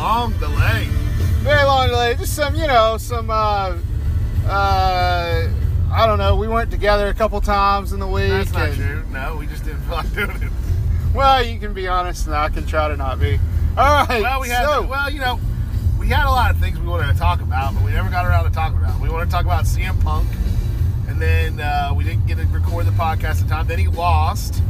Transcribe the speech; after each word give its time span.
long 0.00 0.32
delay. 0.38 0.86
very 1.42 1.62
long 1.64 1.88
delay. 1.88 2.14
Just 2.14 2.34
some, 2.34 2.54
you 2.54 2.66
know, 2.66 2.96
some. 2.98 3.30
Uh, 3.30 3.76
uh, 4.46 5.48
I 5.92 6.06
don't 6.06 6.18
know. 6.18 6.36
We 6.36 6.48
weren't 6.48 6.70
together 6.70 7.08
a 7.08 7.14
couple 7.14 7.40
times 7.40 7.92
in 7.92 8.00
the 8.00 8.06
week. 8.06 8.28
That's 8.28 8.52
not 8.52 8.72
true. 8.74 9.04
No, 9.10 9.36
we 9.36 9.46
just 9.46 9.64
didn't 9.64 9.80
feel 9.82 9.96
like 9.96 10.12
doing 10.14 10.30
it. 10.42 10.52
Well, 11.14 11.44
you 11.44 11.58
can 11.58 11.74
be 11.74 11.88
honest, 11.88 12.26
and 12.26 12.34
I 12.34 12.48
can 12.48 12.64
try 12.66 12.88
to 12.88 12.96
not 12.96 13.18
be. 13.20 13.38
All 13.76 14.04
right. 14.06 14.22
Well, 14.22 14.40
we 14.40 14.48
had, 14.48 14.64
so, 14.64 14.86
well, 14.86 15.10
you 15.10 15.20
know, 15.20 15.38
we 15.98 16.06
had 16.08 16.24
a 16.26 16.30
lot 16.30 16.50
of 16.52 16.58
things 16.58 16.78
we 16.78 16.86
wanted 16.86 17.12
to 17.12 17.18
talk 17.18 17.40
about, 17.40 17.74
but 17.74 17.84
we 17.84 17.90
never 17.90 18.08
got 18.08 18.24
around 18.24 18.44
to 18.44 18.50
talking 18.50 18.78
about. 18.78 19.00
We 19.00 19.08
wanted 19.10 19.26
to 19.26 19.30
talk 19.32 19.44
about 19.44 19.64
CM 19.64 20.00
Punk, 20.02 20.28
and 21.08 21.20
then 21.20 21.60
uh, 21.60 21.92
we 21.94 22.04
didn't 22.04 22.26
get 22.26 22.38
to 22.38 22.46
record 22.46 22.86
the 22.86 22.92
podcast 22.92 23.42
in 23.42 23.48
time. 23.48 23.66
Then 23.66 23.78
he 23.80 23.88
lost 23.88 24.62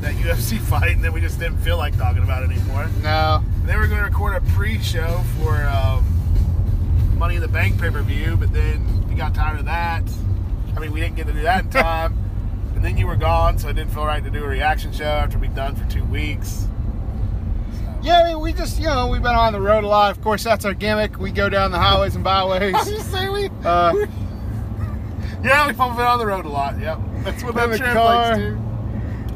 that 0.00 0.14
UFC 0.16 0.58
fight, 0.58 0.90
and 0.96 1.04
then 1.04 1.12
we 1.12 1.20
just 1.20 1.38
didn't 1.38 1.58
feel 1.58 1.78
like 1.78 1.96
talking 1.96 2.24
about 2.24 2.42
it 2.42 2.50
anymore. 2.50 2.88
no. 3.00 3.43
And 3.64 3.70
then 3.70 3.78
we 3.78 3.84
are 3.86 3.88
going 3.88 4.00
to 4.00 4.04
record 4.04 4.36
a 4.36 4.42
pre-show 4.52 5.22
for 5.40 5.56
um, 5.64 6.04
Money 7.16 7.36
in 7.36 7.40
the 7.40 7.48
Bank 7.48 7.80
pay-per-view, 7.80 8.36
but 8.36 8.52
then 8.52 9.08
we 9.08 9.14
got 9.14 9.34
tired 9.34 9.58
of 9.58 9.64
that. 9.64 10.02
I 10.76 10.80
mean, 10.80 10.92
we 10.92 11.00
didn't 11.00 11.16
get 11.16 11.26
to 11.28 11.32
do 11.32 11.40
that 11.42 11.64
in 11.64 11.70
time. 11.70 12.12
and 12.74 12.84
then 12.84 12.98
you 12.98 13.06
were 13.06 13.16
gone, 13.16 13.58
so 13.58 13.68
it 13.70 13.72
didn't 13.72 13.92
feel 13.92 14.04
right 14.04 14.22
to 14.22 14.28
do 14.28 14.44
a 14.44 14.46
reaction 14.46 14.92
show 14.92 15.04
after 15.06 15.38
we'd 15.38 15.54
done 15.54 15.74
for 15.76 15.88
two 15.90 16.04
weeks. 16.04 16.66
Yeah, 18.02 18.20
I 18.20 18.28
mean, 18.34 18.40
we 18.42 18.52
just, 18.52 18.78
you 18.78 18.84
know, 18.84 19.06
we've 19.06 19.22
been 19.22 19.34
on 19.34 19.54
the 19.54 19.60
road 19.62 19.82
a 19.82 19.86
lot. 19.88 20.10
Of 20.10 20.20
course, 20.22 20.44
that's 20.44 20.66
our 20.66 20.74
gimmick. 20.74 21.18
We 21.18 21.30
go 21.32 21.48
down 21.48 21.70
the 21.70 21.78
highways 21.78 22.14
and 22.16 22.22
byways. 22.22 22.74
I 22.74 22.84
just 22.84 23.10
say 23.10 23.28
we. 23.30 23.48
Uh, 23.64 24.06
Yeah, 25.42 25.66
we've 25.66 25.76
been 25.76 25.86
on 25.86 26.18
the 26.18 26.26
road 26.26 26.46
a 26.46 26.48
lot. 26.48 26.78
Yep, 26.80 26.98
that's 27.22 27.42
what 27.42 27.50
In 27.50 27.56
that 27.56 27.70
the 27.70 27.76
translates 27.78 27.96
car. 27.98 28.36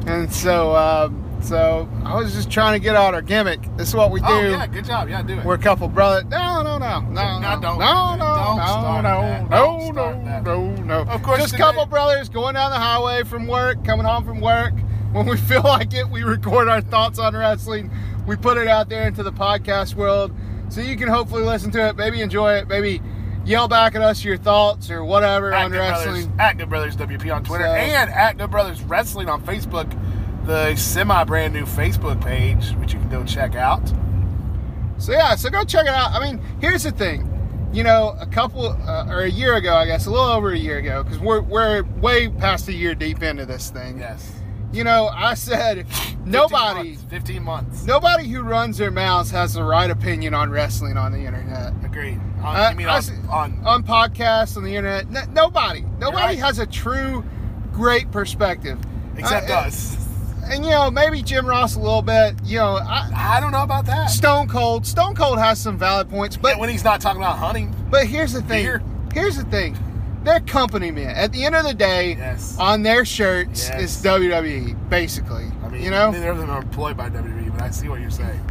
to. 0.05 0.11
and 0.11 0.33
so, 0.33 0.75
um, 0.75 1.23
so 1.41 1.89
I 2.03 2.15
was 2.15 2.33
just 2.33 2.49
trying 2.51 2.79
to 2.79 2.83
get 2.83 2.95
out 2.95 3.13
our 3.13 3.21
gimmick. 3.21 3.61
This 3.77 3.89
is 3.89 3.95
what 3.95 4.11
we 4.11 4.21
oh, 4.21 4.27
do. 4.27 4.47
Oh 4.47 4.49
yeah, 4.49 4.67
good 4.67 4.85
job. 4.85 5.09
Yeah, 5.09 5.21
do 5.21 5.39
it. 5.39 5.45
We're 5.45 5.55
a 5.55 5.57
couple 5.57 5.87
brothers. 5.87 6.25
No, 6.29 6.61
no, 6.61 6.77
no, 6.77 6.99
no, 7.01 7.09
no, 7.09 7.39
No, 7.39 7.61
don't 7.61 7.79
no, 7.79 8.15
no, 8.15 8.15
no, 8.17 9.01
no, 9.01 9.47
no, 9.49 9.91
no, 9.91 10.25
that. 10.25 10.43
no, 10.43 10.75
no. 10.75 11.01
Of 11.03 11.23
course 11.23 11.39
just 11.39 11.53
a 11.53 11.57
couple 11.57 11.85
brothers 11.85 12.29
going 12.29 12.55
down 12.55 12.71
the 12.71 12.77
highway 12.77 13.23
from 13.23 13.47
work, 13.47 13.83
coming 13.83 14.05
home 14.05 14.25
from 14.25 14.41
work. 14.41 14.73
When 15.11 15.25
we 15.25 15.37
feel 15.49 15.63
like 15.63 15.93
it, 15.93 16.09
we 16.09 16.23
record 16.23 16.67
our 16.67 16.81
thoughts 16.81 17.19
on 17.19 17.35
wrestling. 17.35 17.91
We 18.27 18.35
put 18.35 18.57
it 18.57 18.67
out 18.67 18.89
there 18.89 19.07
into 19.07 19.23
the 19.23 19.31
podcast 19.31 19.95
world, 19.95 20.31
so 20.69 20.81
you 20.81 20.95
can 20.95 21.07
hopefully 21.07 21.43
listen 21.43 21.71
to 21.71 21.89
it, 21.89 21.95
maybe 21.95 22.21
enjoy 22.21 22.53
it, 22.53 22.67
maybe 22.67 23.01
yell 23.45 23.67
back 23.67 23.95
at 23.95 24.01
us 24.01 24.23
your 24.23 24.37
thoughts 24.37 24.91
or 24.91 25.03
whatever 25.03 25.51
at 25.51 25.65
on 25.65 25.71
Good 25.71 25.77
Brothers, 25.77 26.27
at 26.37 26.57
Good 26.57 26.69
Brothers 26.69 26.95
WP 26.95 27.33
on 27.35 27.43
Twitter 27.43 27.65
So- 27.65 27.71
and 27.71 28.09
at 28.11 28.37
Good 28.37 28.51
Brothers 28.51 28.83
Wrestling 28.83 29.29
on 29.29 29.41
Facebook, 29.41 29.91
the 30.45 30.75
semi 30.75 31.23
brand 31.23 31.53
new 31.53 31.65
Facebook 31.65 32.23
page, 32.23 32.71
which 32.77 32.93
you 32.93 32.99
can 32.99 33.09
go 33.09 33.23
check 33.23 33.55
out. 33.55 33.81
So 34.97 35.11
yeah, 35.13 35.35
so 35.35 35.49
go 35.49 35.63
check 35.63 35.83
it 35.85 35.93
out. 35.93 36.11
I 36.11 36.19
mean, 36.19 36.41
here's 36.59 36.83
the 36.83 36.91
thing. 36.91 37.25
You 37.71 37.83
know, 37.83 38.15
a 38.19 38.25
couple 38.25 38.65
uh, 38.67 39.05
or 39.09 39.21
a 39.21 39.29
year 39.29 39.55
ago, 39.55 39.75
I 39.75 39.85
guess, 39.85 40.07
a 40.07 40.11
little 40.11 40.25
over 40.25 40.51
a 40.51 40.57
year 40.57 40.77
ago, 40.79 41.03
because 41.03 41.19
we're 41.19 41.41
we're 41.41 41.83
way 41.83 42.27
past 42.27 42.67
a 42.67 42.73
year 42.73 42.95
deep 42.95 43.21
into 43.21 43.45
this 43.45 43.69
thing. 43.69 43.99
Yes. 43.99 44.31
You 44.71 44.83
know, 44.83 45.07
I 45.07 45.33
said 45.35 45.87
15 45.89 46.31
nobody, 46.31 46.89
months, 46.91 47.03
15 47.09 47.43
months. 47.43 47.85
nobody 47.85 48.27
who 48.27 48.41
runs 48.41 48.77
their 48.77 48.91
mouths 48.91 49.31
has 49.31 49.53
the 49.53 49.63
right 49.63 49.89
opinion 49.89 50.33
on 50.35 50.49
wrestling 50.51 50.95
on 50.97 51.11
the 51.11 51.19
internet. 51.19 51.73
Agreed. 51.83 52.19
On, 52.43 52.55
Uh, 52.55 52.69
you 52.71 52.75
mean 52.77 52.87
on, 52.87 53.03
on, 53.29 53.61
On 53.65 53.83
podcasts 53.83 54.57
on 54.57 54.63
the 54.63 54.75
internet, 54.75 55.05
n- 55.15 55.33
nobody, 55.33 55.81
nobody 55.99 56.23
right. 56.23 56.39
has 56.39 56.59
a 56.59 56.65
true, 56.67 57.23
great 57.73 58.11
perspective. 58.11 58.77
except 59.17 59.49
Uh, 59.49 59.53
us. 59.55 59.98
And 60.45 60.63
you 60.65 60.71
know, 60.71 60.89
maybe 60.89 61.21
Jim 61.21 61.45
Ross 61.45 61.75
a 61.75 61.79
little 61.79 62.01
bit. 62.01 62.35
You 62.43 62.57
know, 62.57 62.77
I, 62.81 63.09
I 63.13 63.39
don't 63.39 63.51
know 63.51 63.63
about 63.63 63.85
that. 63.85 64.07
Stone 64.07 64.47
Cold, 64.47 64.85
Stone 64.85 65.15
Cold 65.15 65.37
has 65.39 65.59
some 65.59 65.77
valid 65.77 66.09
points, 66.09 66.35
but 66.37 66.53
But 66.53 66.59
when 66.59 66.69
he's 66.69 66.83
not 66.83 67.01
talking 67.01 67.21
about 67.21 67.37
hunting, 67.37 67.73
But 67.89 68.07
here's 68.07 68.33
the 68.33 68.41
thing. 68.41 68.65
Here's 69.13 69.37
the 69.37 69.43
thing. 69.45 69.77
They're 70.23 70.39
company 70.41 70.91
men. 70.91 71.15
At 71.15 71.31
the 71.31 71.45
end 71.45 71.55
of 71.55 71.63
the 71.63 71.73
day, 71.73 72.15
Yes. 72.15 72.57
on 72.59 72.83
their 72.83 73.05
shirts 73.05 73.69
Yes. 73.69 73.81
is 73.81 74.03
WWE, 74.03 74.73
basically. 74.89 75.45
I 75.63 75.69
mean, 75.69 75.81
you 75.83 75.91
know? 75.91 76.11
neither 76.11 76.31
of 76.31 76.37
them 76.39 76.49
are 76.49 76.61
employed 76.61 76.97
by 76.97 77.09
WWE, 77.09 77.51
but 77.51 77.61
I 77.61 77.69
see 77.69 77.87
what 77.87 78.01
you're 78.01 78.09
saying. 78.09 78.41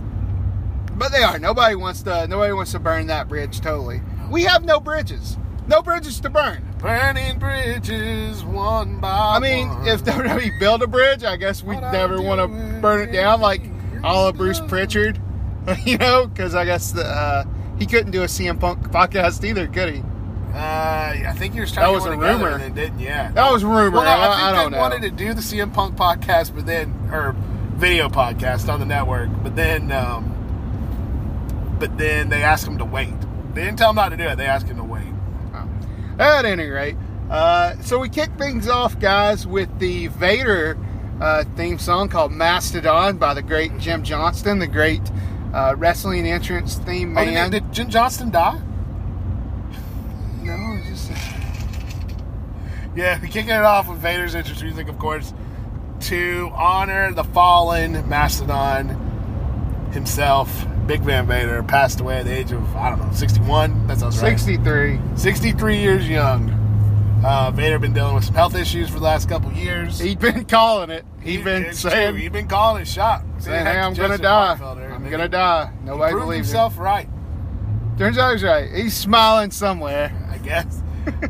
But 0.94 1.12
they 1.12 1.22
are. 1.22 1.38
Nobody 1.38 1.74
wants 1.74 2.02
to 2.04 2.26
nobody 2.26 2.52
wants 2.52 2.72
to 2.72 2.78
burn 2.78 3.06
that 3.08 3.28
bridge 3.28 3.60
totally. 3.60 4.00
We 4.30 4.44
have 4.44 4.64
no 4.64 4.80
bridges. 4.80 5.36
No 5.68 5.82
bridges 5.82 6.18
to 6.20 6.30
burn. 6.30 6.64
Burning 6.78 7.38
bridges 7.38 8.42
one 8.44 9.00
by 9.00 9.36
I 9.36 9.38
mean, 9.38 9.68
one. 9.68 9.86
if 9.88 10.02
WWE 10.04 10.58
built 10.58 10.82
a 10.82 10.86
bridge, 10.86 11.24
I 11.24 11.36
guess 11.36 11.62
we'd 11.62 11.74
What 11.80 11.92
never 11.92 12.20
want 12.22 12.40
to 12.40 12.80
burn 12.80 13.06
it 13.08 13.12
down 13.12 13.40
like 13.40 13.62
all 14.02 14.28
of 14.28 14.36
Bruce. 14.36 14.60
Pritchard. 14.60 15.20
you 15.84 15.98
know, 15.98 16.26
because 16.26 16.54
I 16.54 16.64
guess 16.64 16.92
the, 16.92 17.04
uh, 17.04 17.44
he 17.78 17.84
couldn't 17.86 18.12
do 18.12 18.22
a 18.22 18.26
CM 18.26 18.58
Punk 18.58 18.90
podcast 18.90 19.44
either, 19.44 19.66
could 19.66 19.92
he? 19.94 20.00
Uh, 20.54 20.56
I 20.56 21.34
think 21.36 21.54
were 21.54 21.66
That 21.66 21.74
trying 21.74 21.92
was 21.92 22.04
to 22.04 22.12
a 22.12 22.16
get 22.16 22.18
one 22.22 22.28
together 22.38 22.44
rumor. 22.52 22.64
and 22.64 22.78
it 22.78 22.80
didn't. 22.80 23.00
Yeah, 23.00 23.30
That 23.32 23.52
was 23.52 23.62
rumor. 23.64 23.90
Well, 23.90 24.04
no, 24.04 24.08
I, 24.10 24.14
I, 24.14 24.36
think 24.36 24.42
I 24.42 24.52
don't 24.62 24.70
they 24.72 24.76
know. 24.78 24.82
wanted 24.82 25.02
to 25.02 25.10
do 25.10 25.34
the 25.34 25.42
CM 25.42 25.74
Punk 25.74 25.96
podcast, 25.96 26.54
but 26.54 26.64
then 26.64 26.94
or 27.12 27.34
video 27.76 28.08
podcast 28.08 28.72
on 28.72 28.80
the 28.80 28.86
network, 28.86 29.28
but 29.42 29.54
then, 29.54 29.92
um, 29.92 31.76
but 31.78 31.98
then 31.98 32.30
they 32.30 32.42
asked 32.42 32.66
him 32.66 32.78
to 32.78 32.84
wait. 32.86 33.12
They 33.54 33.64
didn't 33.64 33.78
tell 33.78 33.90
him 33.90 33.96
not 33.96 34.08
to 34.10 34.16
do 34.16 34.24
it. 34.24 34.36
They 34.36 34.46
asked 34.46 34.66
him 34.68 34.76
to 34.78 34.84
wait. 34.84 34.87
At 36.18 36.44
any 36.44 36.66
rate, 36.66 36.96
uh, 37.30 37.76
so 37.82 37.98
we 37.98 38.08
kick 38.08 38.30
things 38.38 38.68
off, 38.68 38.98
guys, 38.98 39.46
with 39.46 39.78
the 39.78 40.08
Vader 40.08 40.76
uh, 41.20 41.44
theme 41.56 41.78
song 41.78 42.08
called 42.08 42.32
Mastodon 42.32 43.18
by 43.18 43.34
the 43.34 43.42
great 43.42 43.76
Jim 43.78 44.02
Johnston, 44.02 44.58
the 44.58 44.66
great 44.66 45.02
uh, 45.54 45.74
wrestling 45.78 46.26
entrance 46.26 46.76
theme 46.76 47.16
Oh, 47.16 47.24
man. 47.24 47.50
did, 47.50 47.64
did 47.64 47.72
Jim 47.72 47.88
Johnston 47.90 48.30
die? 48.30 48.60
no, 50.42 50.80
just 50.88 51.10
Yeah, 52.96 53.18
we're 53.20 53.28
kicking 53.28 53.50
it 53.50 53.62
off 53.64 53.88
with 53.88 53.98
Vader's 53.98 54.34
entrance 54.34 54.62
music, 54.62 54.88
of 54.88 54.98
course, 54.98 55.32
to 56.00 56.50
honor 56.54 57.12
the 57.12 57.22
fallen 57.24 58.08
Mastodon 58.08 58.88
himself. 59.92 60.66
Big 60.88 61.02
Van 61.02 61.26
Vader 61.26 61.62
passed 61.62 62.00
away 62.00 62.16
at 62.16 62.24
the 62.24 62.32
age 62.32 62.50
of 62.50 62.74
I 62.74 62.88
don't 62.88 63.06
know, 63.06 63.12
61. 63.12 63.86
That 63.86 63.98
sounds 63.98 64.20
right. 64.22 64.40
63. 64.40 64.98
63 65.16 65.76
years 65.76 66.08
young. 66.08 66.50
Uh, 67.22 67.50
Vader 67.50 67.78
been 67.78 67.92
dealing 67.92 68.14
with 68.14 68.24
some 68.24 68.34
health 68.34 68.54
issues 68.54 68.88
for 68.88 68.98
the 68.98 69.04
last 69.04 69.28
couple 69.28 69.52
years. 69.52 69.98
He'd 69.98 70.18
been 70.18 70.46
calling 70.46 70.88
it. 70.88 71.04
He'd 71.20 71.44
been 71.44 71.74
saying, 71.74 72.12
true. 72.12 72.20
he'd 72.22 72.32
been 72.32 72.48
calling 72.48 72.80
his 72.80 72.90
shot. 72.90 73.22
saying 73.38 73.66
hey, 73.66 73.78
I'm 73.78 73.92
going 73.92 74.12
to 74.12 74.18
die. 74.18 74.52
I'm 74.52 75.10
going 75.10 75.20
to 75.20 75.28
die. 75.28 75.70
Nobody 75.84 76.14
believes 76.14 76.48
himself 76.48 76.78
right. 76.78 77.08
Turns 77.98 78.16
out 78.16 78.32
he's 78.32 78.42
right. 78.42 78.72
He's 78.72 78.96
smiling 78.96 79.50
somewhere. 79.50 80.10
I 80.30 80.38
guess. 80.38 80.80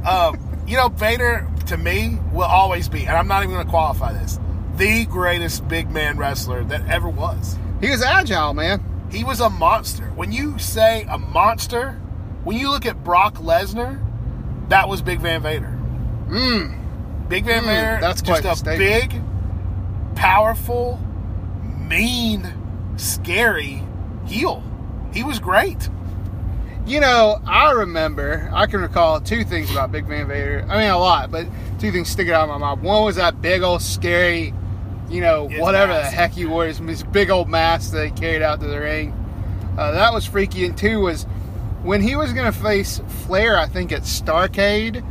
um, 0.04 0.38
you 0.68 0.76
know, 0.76 0.88
Vader 0.88 1.48
to 1.66 1.76
me 1.76 2.18
will 2.32 2.42
always 2.42 2.88
be, 2.88 3.06
and 3.06 3.16
I'm 3.16 3.26
not 3.26 3.42
even 3.42 3.56
going 3.56 3.66
to 3.66 3.70
qualify 3.70 4.12
this, 4.12 4.38
the 4.76 5.04
greatest 5.06 5.66
big 5.66 5.90
man 5.90 6.16
wrestler 6.16 6.62
that 6.64 6.86
ever 6.88 7.08
was. 7.08 7.58
He 7.80 7.90
was 7.90 8.02
agile, 8.02 8.54
man. 8.54 8.84
He 9.10 9.24
was 9.24 9.40
a 9.40 9.48
monster. 9.50 10.04
When 10.14 10.32
you 10.32 10.58
say 10.58 11.06
a 11.08 11.18
monster, 11.18 11.92
when 12.44 12.56
you 12.56 12.70
look 12.70 12.86
at 12.86 13.02
Brock 13.04 13.34
Lesnar, 13.36 13.98
that 14.68 14.88
was 14.88 15.00
Big 15.02 15.20
Van 15.20 15.42
Vader. 15.42 15.76
Mmm. 16.28 16.74
Big 17.28 17.44
Van 17.44 17.62
Mm, 17.62 17.66
Vader, 17.66 17.98
that's 18.00 18.22
just 18.22 18.44
a 18.44 18.56
statement. 18.56 19.10
big, 19.10 19.22
powerful, 20.14 20.98
mean, 21.88 22.52
scary 22.96 23.82
heel. 24.26 24.62
He 25.12 25.22
was 25.24 25.38
great. 25.38 25.88
You 26.86 27.00
know, 27.00 27.38
I 27.46 27.72
remember, 27.72 28.48
I 28.52 28.66
can 28.66 28.80
recall 28.80 29.20
two 29.20 29.44
things 29.44 29.70
about 29.70 29.92
Big 29.92 30.06
Van 30.06 30.26
Vader. 30.26 30.64
I 30.70 30.78
mean, 30.78 30.90
a 30.90 30.98
lot, 30.98 31.30
but 31.30 31.46
two 31.78 31.92
things 31.92 32.08
sticking 32.08 32.32
out 32.32 32.44
in 32.44 32.48
my 32.50 32.56
mind. 32.58 32.82
One 32.82 33.04
was 33.04 33.16
that 33.16 33.42
big 33.42 33.62
old 33.62 33.82
scary, 33.82 34.54
you 35.08 35.20
know, 35.20 35.48
His 35.48 35.60
whatever 35.60 35.92
mask. 35.92 36.10
the 36.10 36.16
heck 36.16 36.32
he 36.32 36.44
wore, 36.46 36.66
his, 36.66 36.78
his 36.78 37.02
big 37.02 37.30
old 37.30 37.48
mask 37.48 37.92
that 37.92 38.04
he 38.06 38.10
carried 38.12 38.42
out 38.42 38.60
to 38.60 38.66
the 38.66 38.78
ring. 38.78 39.12
Uh, 39.78 39.92
that 39.92 40.12
was 40.12 40.26
freaky. 40.26 40.64
And 40.66 40.76
two 40.76 41.00
was 41.00 41.24
when 41.82 42.02
he 42.02 42.16
was 42.16 42.32
going 42.32 42.50
to 42.52 42.58
face 42.58 43.00
Flair, 43.26 43.56
I 43.58 43.66
think 43.66 43.92
at 43.92 44.02
Starcade. 44.02 45.04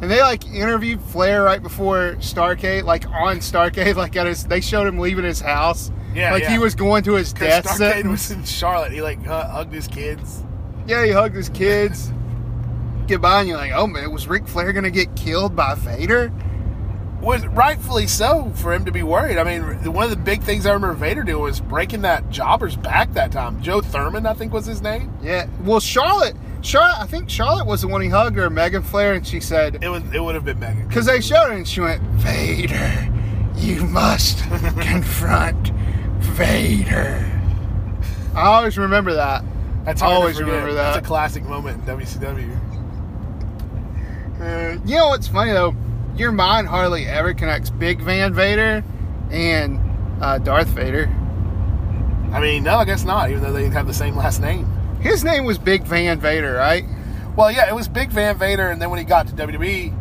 And 0.00 0.10
they 0.10 0.20
like 0.20 0.46
interviewed 0.46 1.00
Flair 1.00 1.42
right 1.42 1.62
before 1.62 2.16
Starcade, 2.20 2.84
like 2.84 3.08
on 3.08 3.38
Starcade, 3.38 3.94
like 3.96 4.14
at 4.16 4.26
his. 4.26 4.44
They 4.44 4.60
showed 4.60 4.86
him 4.86 4.98
leaving 4.98 5.24
his 5.24 5.40
house, 5.40 5.90
Yeah, 6.14 6.32
like 6.32 6.44
he 6.44 6.58
was 6.58 6.74
going 6.74 7.02
to 7.04 7.14
his 7.14 7.32
death 7.32 7.64
Starcade 7.64 7.76
sentence. 7.76 8.28
was 8.28 8.30
in 8.30 8.44
Charlotte. 8.44 8.92
He 8.92 9.00
like 9.02 9.26
uh, 9.26 9.48
hugged 9.48 9.72
his 9.72 9.88
kids. 9.88 10.42
Yeah, 10.86 11.04
he 11.04 11.10
hugged 11.12 11.34
his 11.34 11.48
kids. 11.48 12.12
Get 13.06 13.20
by 13.20 13.40
and 13.40 13.48
you're 13.48 13.56
like, 13.56 13.72
oh 13.72 13.86
man, 13.86 14.12
was 14.12 14.26
Ric 14.28 14.46
Flair 14.48 14.72
gonna 14.72 14.90
get 14.90 15.14
killed 15.16 15.54
by 15.56 15.74
Vader? 15.76 16.32
Was 17.26 17.44
rightfully 17.48 18.06
so 18.06 18.52
for 18.54 18.72
him 18.72 18.84
to 18.84 18.92
be 18.92 19.02
worried. 19.02 19.36
I 19.36 19.42
mean, 19.42 19.92
one 19.92 20.04
of 20.04 20.10
the 20.10 20.16
big 20.16 20.42
things 20.42 20.64
I 20.64 20.72
remember 20.72 20.94
Vader 20.94 21.24
doing 21.24 21.42
was 21.42 21.58
breaking 21.60 22.02
that 22.02 22.30
jobber's 22.30 22.76
back 22.76 23.12
that 23.14 23.32
time. 23.32 23.60
Joe 23.60 23.80
Thurman, 23.80 24.26
I 24.26 24.32
think, 24.32 24.52
was 24.52 24.64
his 24.64 24.80
name. 24.80 25.12
Yeah. 25.20 25.48
Well, 25.64 25.80
Charlotte, 25.80 26.36
Charlotte, 26.62 27.00
I 27.00 27.06
think 27.06 27.28
Charlotte 27.28 27.66
was 27.66 27.80
the 27.80 27.88
one 27.88 28.00
he 28.00 28.08
hugged 28.08 28.36
her, 28.36 28.48
Megan 28.48 28.82
Flair, 28.84 29.14
and 29.14 29.26
she 29.26 29.40
said, 29.40 29.82
It 29.82 29.88
was. 29.88 30.04
It 30.14 30.22
would 30.22 30.36
have 30.36 30.44
been 30.44 30.60
Megan. 30.60 30.86
because 30.86 31.06
they 31.06 31.20
showed 31.20 31.48
her, 31.48 31.52
and 31.52 31.66
she 31.66 31.80
went, 31.80 32.00
Vader, 32.00 33.12
you 33.56 33.82
must 33.86 34.38
confront 34.80 35.70
Vader. 36.20 37.28
I 38.36 38.42
always 38.42 38.78
remember 38.78 39.14
that. 39.14 39.42
That's 39.84 40.00
to 40.00 40.06
Always 40.06 40.40
remember 40.40 40.72
That's 40.74 40.96
that. 40.96 41.02
a 41.04 41.06
classic 41.06 41.42
moment 41.44 41.88
in 41.88 41.96
WCW. 41.96 42.56
Uh, 44.40 44.78
you 44.84 44.94
know 44.96 45.08
what's 45.08 45.26
funny 45.26 45.50
though? 45.50 45.74
Your 46.16 46.32
mind 46.32 46.66
hardly 46.66 47.06
ever 47.06 47.34
connects 47.34 47.70
Big 47.70 48.00
Van 48.00 48.32
Vader 48.32 48.82
and 49.30 49.80
uh, 50.22 50.38
Darth 50.38 50.68
Vader. 50.68 51.08
I 52.32 52.40
mean, 52.40 52.64
no, 52.64 52.76
I 52.76 52.84
guess 52.84 53.04
not. 53.04 53.30
Even 53.30 53.42
though 53.42 53.52
they 53.52 53.68
have 53.68 53.86
the 53.86 53.94
same 53.94 54.16
last 54.16 54.40
name. 54.40 54.66
His 55.00 55.24
name 55.24 55.44
was 55.44 55.58
Big 55.58 55.84
Van 55.84 56.18
Vader, 56.18 56.54
right? 56.54 56.84
Well, 57.36 57.50
yeah, 57.52 57.68
it 57.68 57.74
was 57.74 57.86
Big 57.86 58.10
Van 58.10 58.38
Vader, 58.38 58.70
and 58.70 58.80
then 58.80 58.88
when 58.90 58.98
he 58.98 59.04
got 59.04 59.28
to 59.28 59.34
WWE, 59.34 59.94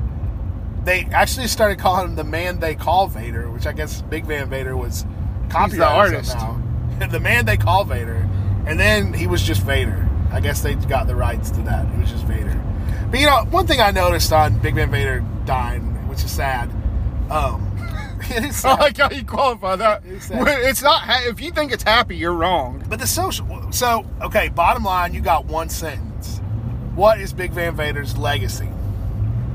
they 0.86 1.08
actually 1.12 1.48
started 1.48 1.80
calling 1.80 2.06
him 2.10 2.16
the 2.16 2.24
man 2.24 2.60
they 2.60 2.76
call 2.76 3.08
Vader, 3.08 3.50
which 3.52 3.68
I 3.68 3.74
guess 3.74 4.02
Big 4.04 4.24
Van 4.26 4.50
Vader 4.50 4.78
was 4.78 5.06
copyrighted 5.50 5.82
artist. 5.82 6.32
somehow. 6.32 7.08
the 7.12 7.20
man 7.20 7.46
they 7.46 7.58
call 7.58 7.84
Vader, 7.84 8.28
and 8.66 8.80
then 8.80 9.12
he 9.12 9.28
was 9.28 9.44
just 9.44 9.62
Vader. 9.62 10.08
I 10.32 10.40
guess 10.40 10.62
they 10.62 10.76
got 10.76 11.08
the 11.08 11.16
rights 11.16 11.52
to 11.52 11.62
that. 11.64 11.88
He 11.94 12.00
was 12.00 12.12
just 12.12 12.24
Vader. 12.24 12.62
But 13.12 13.20
you 13.20 13.26
know, 13.26 13.46
one 13.50 13.68
thing 13.68 13.82
I 13.82 13.92
noticed 13.92 14.32
on 14.32 14.60
Big 14.60 14.76
Van 14.76 14.90
Vader 14.90 15.24
dying, 15.46 15.95
which 16.16 16.24
is 16.24 16.32
sad. 16.32 16.70
Um, 17.30 17.70
it 18.30 18.46
is 18.46 18.64
I 18.64 18.70
sad. 18.70 18.80
like 18.80 18.98
how 18.98 19.10
you 19.12 19.26
qualify 19.26 19.76
that. 19.76 20.04
It's 20.06 20.30
It's, 20.32 20.82
not. 20.82 21.02
Ha- 21.02 21.26
if 21.28 21.42
you 21.42 21.52
think 21.52 21.74
it's 21.74 21.84
happy, 21.84 22.16
you're 22.16 22.34
wrong. 22.34 22.82
But 22.88 23.00
the 23.00 23.08
social. 23.08 23.46
So, 23.74 24.06
okay, 24.22 24.48
bottom 24.48 24.86
line, 24.86 25.14
you 25.14 25.20
got 25.20 25.44
one 25.46 25.68
sentence. 25.68 26.40
What 26.96 27.20
is 27.20 27.34
Big 27.34 27.52
Van 27.52 27.76
Vader's 27.76 28.18
legacy? 28.18 28.70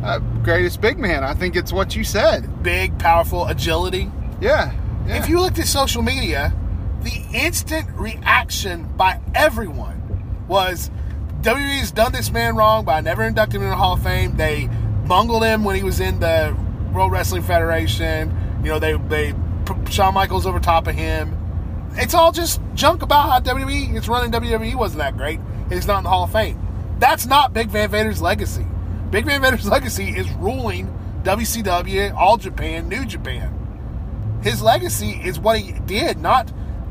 Uh, 0.04 0.18
greatest 0.42 0.82
big 0.82 0.98
man. 0.98 1.24
I 1.24 1.32
think 1.32 1.56
it's 1.56 1.72
what 1.72 1.96
you 1.96 2.04
said. 2.04 2.62
Big, 2.62 2.98
powerful, 2.98 3.46
agility. 3.46 4.10
Yeah. 4.40 4.74
yeah. 5.06 5.18
If 5.22 5.28
you 5.30 5.40
looked 5.40 5.58
at 5.58 5.66
social 5.66 6.02
media, 6.02 6.52
the 7.02 7.22
instant 7.32 7.88
reaction 7.94 8.84
by 8.98 9.18
everyone 9.34 10.44
was 10.46 10.90
WWE's 11.40 11.90
done 11.92 12.12
this 12.12 12.30
man 12.30 12.54
wrong 12.56 12.84
by 12.84 13.00
never 13.00 13.24
inducting 13.24 13.60
him 13.60 13.64
in 13.64 13.70
the 13.70 13.76
Hall 13.76 13.94
of 13.94 14.02
Fame. 14.02 14.36
They 14.36 14.68
bungled 15.10 15.42
him 15.42 15.64
when 15.64 15.74
he 15.74 15.82
was 15.82 15.98
in 16.00 16.20
the 16.20 16.56
World 16.94 17.10
Wrestling 17.12 17.42
Federation. 17.42 18.34
You 18.64 18.70
know, 18.70 18.78
they 18.78 18.94
they 18.96 19.34
Shawn 19.90 20.14
Michaels 20.14 20.46
over 20.46 20.60
top 20.60 20.86
of 20.86 20.94
him. 20.94 21.36
It's 21.96 22.14
all 22.14 22.32
just 22.32 22.60
junk 22.74 23.02
about 23.02 23.28
how 23.28 23.54
WWE 23.54 23.96
it's 23.96 24.08
running. 24.08 24.30
WWE 24.30 24.76
wasn't 24.76 25.00
that 25.00 25.16
great. 25.16 25.40
He's 25.68 25.86
not 25.86 25.98
in 25.98 26.04
the 26.04 26.10
Hall 26.10 26.24
of 26.24 26.32
Fame. 26.32 26.58
That's 26.98 27.26
not 27.26 27.52
Big 27.52 27.68
Van 27.68 27.90
Vader's 27.90 28.22
legacy. 28.22 28.64
Big 29.10 29.26
Van 29.26 29.42
Vader's 29.42 29.68
legacy 29.76 30.10
is 30.10 30.30
ruling 30.34 30.86
WCW, 31.24 32.14
All 32.14 32.36
Japan, 32.38 32.88
New 32.88 33.04
Japan 33.04 33.60
his 34.42 34.62
legacy 34.62 35.20
is 35.24 35.38
what 35.38 35.58
he 35.58 35.72
did, 35.80 36.18
not 36.18 36.50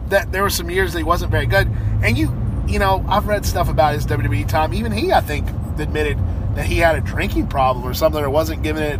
that 0.10 0.32
there 0.32 0.44
were 0.44 0.50
some 0.50 0.70
years 0.70 0.94
that 0.94 1.00
he 1.00 1.04
wasn't 1.04 1.32
very 1.32 1.46
good. 1.46 1.68
And 2.04 2.18
you, 2.18 2.34
you 2.68 2.80
know, 2.80 3.06
I've 3.08 3.28
read 3.28 3.46
stuff 3.46 3.70
about 3.70 3.94
his 3.94 4.06
WWE 4.06 4.48
time. 4.48 4.74
Even 4.74 4.92
he, 4.92 5.12
I 5.12 5.22
think, 5.22 5.48
admitted 5.80 6.18
that 6.56 6.66
he 6.66 6.78
had 6.78 6.96
a 6.96 7.02
drinking 7.02 7.48
problem 7.48 7.86
or 7.86 7.94
something, 7.94 8.22
or 8.24 8.30
wasn't 8.30 8.64
giving 8.64 8.84
it 8.84 9.00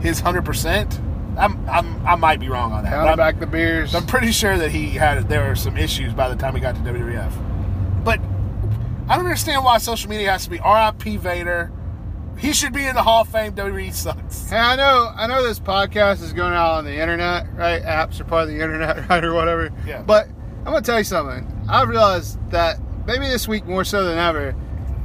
his 0.00 0.20
hundred 0.20 0.44
percent. 0.44 1.00
I'm, 1.38 1.68
I'm, 1.68 2.04
I 2.04 2.16
might 2.16 2.40
be 2.40 2.48
wrong 2.48 2.72
on 2.72 2.82
that. 2.82 2.90
but 2.90 2.96
Count 2.96 3.10
I'm, 3.10 3.16
back 3.16 3.38
the 3.38 3.46
beers. 3.46 3.94
I'm 3.94 4.06
pretty 4.06 4.32
sure 4.32 4.58
that 4.58 4.70
he 4.72 4.90
had 4.90 5.28
there 5.28 5.48
were 5.48 5.54
some 5.54 5.76
issues 5.76 6.12
by 6.12 6.28
the 6.28 6.34
time 6.34 6.54
he 6.54 6.60
got 6.60 6.74
to 6.74 6.80
WWF. 6.80 8.04
But 8.04 8.18
I 9.08 9.16
don't 9.16 9.24
understand 9.24 9.64
why 9.64 9.78
social 9.78 10.10
media 10.10 10.32
has 10.32 10.44
to 10.44 10.50
be 10.50 10.58
R.I.P. 10.58 11.16
Vader. 11.18 11.70
He 12.38 12.52
should 12.52 12.72
be 12.72 12.84
in 12.86 12.94
the 12.94 13.02
Hall 13.02 13.22
of 13.22 13.28
Fame. 13.28 13.52
WWE 13.52 13.92
sucks. 13.92 14.48
Hey, 14.50 14.56
I 14.58 14.76
know, 14.76 15.12
I 15.16 15.26
know 15.26 15.42
this 15.46 15.58
podcast 15.60 16.22
is 16.22 16.32
going 16.32 16.54
out 16.54 16.72
on 16.72 16.84
the 16.84 16.94
internet, 17.00 17.46
right? 17.54 17.82
Apps 17.82 18.20
are 18.20 18.24
part 18.24 18.42
of 18.44 18.48
the 18.48 18.60
internet, 18.60 19.08
right, 19.10 19.24
or 19.24 19.32
whatever. 19.34 19.70
Yeah. 19.86 20.02
But 20.02 20.26
I'm 20.60 20.64
gonna 20.72 20.82
tell 20.82 20.98
you 20.98 21.04
something. 21.04 21.46
I 21.68 21.82
realized 21.84 22.38
that 22.50 22.78
maybe 23.06 23.26
this 23.28 23.46
week 23.48 23.64
more 23.66 23.84
so 23.84 24.04
than 24.04 24.18
ever, 24.18 24.54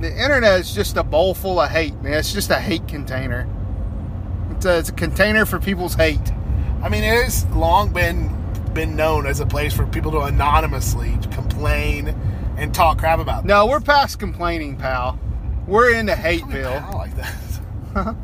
the 0.04 0.12
internet 0.12 0.60
is 0.60 0.74
just 0.76 0.98
a 0.98 1.04
bowl 1.04 1.34
full 1.34 1.60
of 1.60 1.70
hate, 1.70 1.96
man. 2.02 2.14
It's 2.14 2.34
just 2.34 2.50
a 2.52 2.60
hate 2.60 2.88
container. 2.88 3.48
It's 4.52 4.66
a, 4.66 4.78
it's 4.80 4.90
a 4.90 4.94
container 4.94 5.46
for 5.46 5.60
people's 5.60 5.96
hate. 5.96 6.20
I 6.84 6.90
mean, 6.90 7.04
it 7.04 7.24
has 7.24 7.46
long 7.48 7.92
been 7.94 8.30
been 8.74 8.96
known 8.96 9.26
as 9.28 9.40
a 9.40 9.46
place 9.46 9.72
for 9.74 9.86
people 9.86 10.12
to 10.12 10.22
anonymously 10.22 11.18
complain 11.32 12.08
and 12.58 12.74
talk 12.74 12.98
crap 12.98 13.20
about. 13.20 13.46
No, 13.46 13.68
we're 13.68 13.80
past 13.80 14.20
complaining, 14.20 14.78
pal. 14.78 15.20
We're 15.68 15.94
into 15.96 16.14
Hateville. 16.14 16.82
I 16.82 16.90
like 16.94 17.16
that. 17.16 17.36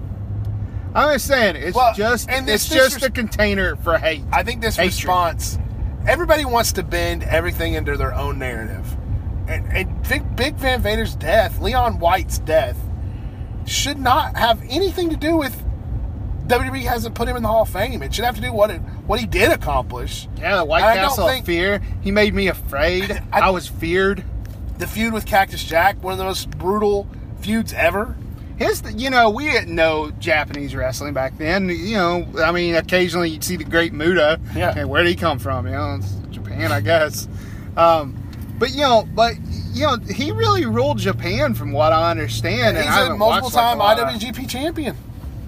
I'm 0.96 1.14
just 1.14 1.28
saying, 1.28 1.56
it's 1.56 1.76
Well, 1.76 1.94
just 1.94 2.30
and 2.30 2.48
this 2.48 2.66
it's 2.66 2.74
just 2.74 2.98
disres- 2.98 3.08
a 3.08 3.12
container 3.12 3.76
for 3.78 3.98
hate. 4.00 4.24
I 4.31 4.42
think 4.44 4.62
this 4.62 4.76
Hatred. 4.76 4.96
response, 4.96 5.60
everybody 6.08 6.46
wants 6.46 6.72
to 6.74 6.84
bend 6.84 7.24
everything 7.24 7.76
into 7.76 7.96
their 7.96 8.14
own 8.16 8.40
narrative, 8.40 8.98
and, 9.50 9.66
and 9.75 10.07
Big, 10.07 10.36
Big 10.36 10.56
Van 10.56 10.81
Vader's 10.81 11.16
death, 11.16 11.60
Leon 11.60 12.00
White's 12.00 12.40
death, 12.40 12.78
should 13.66 14.00
not 14.00 14.36
have 14.38 14.62
anything 14.69 15.10
to 15.10 15.18
do 15.18 15.36
with. 15.38 15.56
WWE 16.48 16.81
hasn't 16.81 17.13
put 17.13 17.28
him 17.28 17.36
in 17.38 17.44
the 17.44 17.48
Hall 17.50 17.62
of 17.62 17.69
Fame. 17.69 18.01
It 18.01 18.12
should 18.13 18.25
have 18.25 18.36
to 18.36 18.42
do 18.42 18.51
what 18.51 18.72
it 18.72 18.80
what 19.06 19.19
he 19.19 19.28
did 19.28 19.51
accomplish. 19.51 20.28
Yeah, 20.40 20.57
the 20.57 20.66
White 20.66 20.81
And 20.81 20.90
I 20.90 20.96
don't 20.96 21.10
Castle 21.10 21.28
think- 21.28 21.42
of 21.42 21.46
Fear. 21.46 21.81
He 22.01 22.10
made 22.12 22.34
me 22.34 22.48
afraid. 22.48 23.12
I- 23.31 23.42
I 23.42 23.50
was 23.52 23.68
feared. 23.68 24.23
The 24.80 24.88
feud 24.88 25.14
with 25.14 25.26
Cactus 25.28 25.64
Jack, 25.64 26.02
one 26.04 26.14
of 26.14 26.18
the 26.18 26.23
most 26.23 26.50
brutal 26.52 27.06
feuds 27.42 27.73
ever. 27.73 28.16
His, 28.57 28.81
you 28.95 29.09
know, 29.09 29.30
we 29.30 29.45
didn't 29.52 29.76
know 29.76 30.12
Japanese 30.19 30.73
wrestling 30.76 31.14
back 31.14 31.38
then. 31.38 31.69
You 31.69 31.95
know, 31.97 32.28
I 32.44 32.52
mean, 32.52 32.76
occasionally 32.76 33.30
you'd 33.30 33.44
see 33.44 33.56
the 33.57 33.64
Great 33.64 33.94
Muta. 33.94 34.40
Yeah. 34.56 34.71
Okay, 34.71 34.85
where 34.85 35.04
did 35.04 35.09
he 35.09 35.16
come 35.16 35.38
from? 35.38 35.66
You 35.68 35.73
know, 35.73 35.95
it's 36.00 36.14
Japan, 36.31 36.71
I 36.71 36.81
guess. 36.81 37.28
Um, 37.78 38.19
but 38.59 38.71
you 38.71 38.81
know, 38.81 39.07
but 39.16 39.35
you 39.71 39.85
know, 39.85 39.97
he 39.97 40.31
really 40.31 40.66
ruled 40.66 40.99
Japan, 40.99 41.54
from 41.54 41.71
what 41.71 41.94
I 41.94 42.11
understand. 42.11 42.78
He's 42.78 42.85
and 42.85 43.13
a 43.13 43.18
multiple 43.18 43.49
like, 43.49 43.78
time 43.78 43.81
of- 43.81 44.19
IWGP 44.19 44.49
champion. 44.49 44.95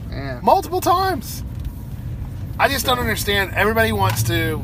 Yeah. 0.10 0.40
multiple 0.44 0.82
times. 0.82 1.44
I 2.60 2.68
just 2.68 2.86
don't 2.86 3.00
understand. 3.00 3.54
Everybody 3.54 3.92
wants 3.92 4.24
to. 4.24 4.62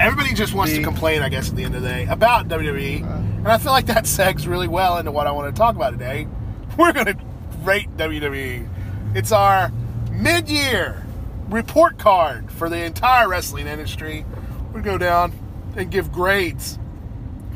Everybody 0.00 0.32
just 0.32 0.54
wants 0.54 0.72
to 0.72 0.82
complain, 0.82 1.22
I 1.22 1.28
guess, 1.28 1.50
at 1.50 1.56
the 1.56 1.64
end 1.64 1.74
of 1.74 1.82
the 1.82 1.88
day 1.88 2.06
about 2.06 2.46
WWE, 2.48 3.02
uh. 3.02 3.16
and 3.16 3.48
I 3.48 3.58
feel 3.58 3.72
like 3.72 3.86
that 3.86 4.04
segs 4.04 4.46
really 4.46 4.68
well 4.68 4.98
into 4.98 5.10
what 5.10 5.26
I 5.26 5.32
want 5.32 5.52
to 5.52 5.58
talk 5.58 5.74
about 5.74 5.90
today. 5.90 6.28
We're 6.78 6.92
going 6.92 7.06
to 7.06 7.16
rate 7.62 7.88
WWE. 7.96 8.68
It's 9.16 9.32
our 9.32 9.72
mid-year 10.12 11.04
report 11.48 11.98
card 11.98 12.50
for 12.52 12.68
the 12.68 12.84
entire 12.84 13.28
wrestling 13.28 13.66
industry. 13.66 14.24
We 14.72 14.82
go 14.82 14.98
down 14.98 15.32
and 15.76 15.90
give 15.90 16.12
grades 16.12 16.78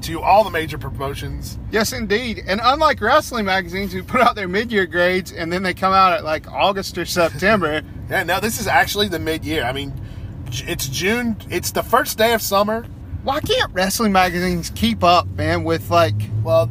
to 0.05 0.21
all 0.21 0.45
the 0.45 0.51
major 0.51 0.79
promotions. 0.79 1.59
Yes, 1.71 1.93
indeed. 1.93 2.43
And 2.47 2.61
unlike 2.63 3.01
wrestling 3.01 3.45
magazines 3.45 3.93
who 3.93 4.03
put 4.03 4.21
out 4.21 4.35
their 4.35 4.49
mid-year 4.49 4.87
grades 4.87 5.33
and 5.33 5.53
then 5.53 5.63
they 5.63 5.75
come 5.75 5.93
out 5.93 6.13
at 6.13 6.25
like 6.25 6.51
August 6.51 6.99
or 6.99 7.05
September, 7.05 7.83
Yeah, 8.11 8.25
no, 8.25 8.41
this 8.41 8.61
is 8.61 8.67
actually 8.67 9.09
the 9.09 9.19
mid-year. 9.19 9.65
I 9.65 9.73
mean, 9.73 9.93
it's 10.49 10.87
June. 10.89 11.37
It's 11.49 11.71
the 11.71 11.83
first 11.83 12.19
day 12.19 12.35
of 12.35 12.43
summer. 12.43 12.85
why 13.23 13.41
can't 13.41 13.73
wrestling 13.73 14.13
magazines 14.13 14.71
keep 14.75 15.03
up, 15.03 15.27
man, 15.29 15.65
with 15.65 15.91
like 15.91 16.15
Well, 16.43 16.69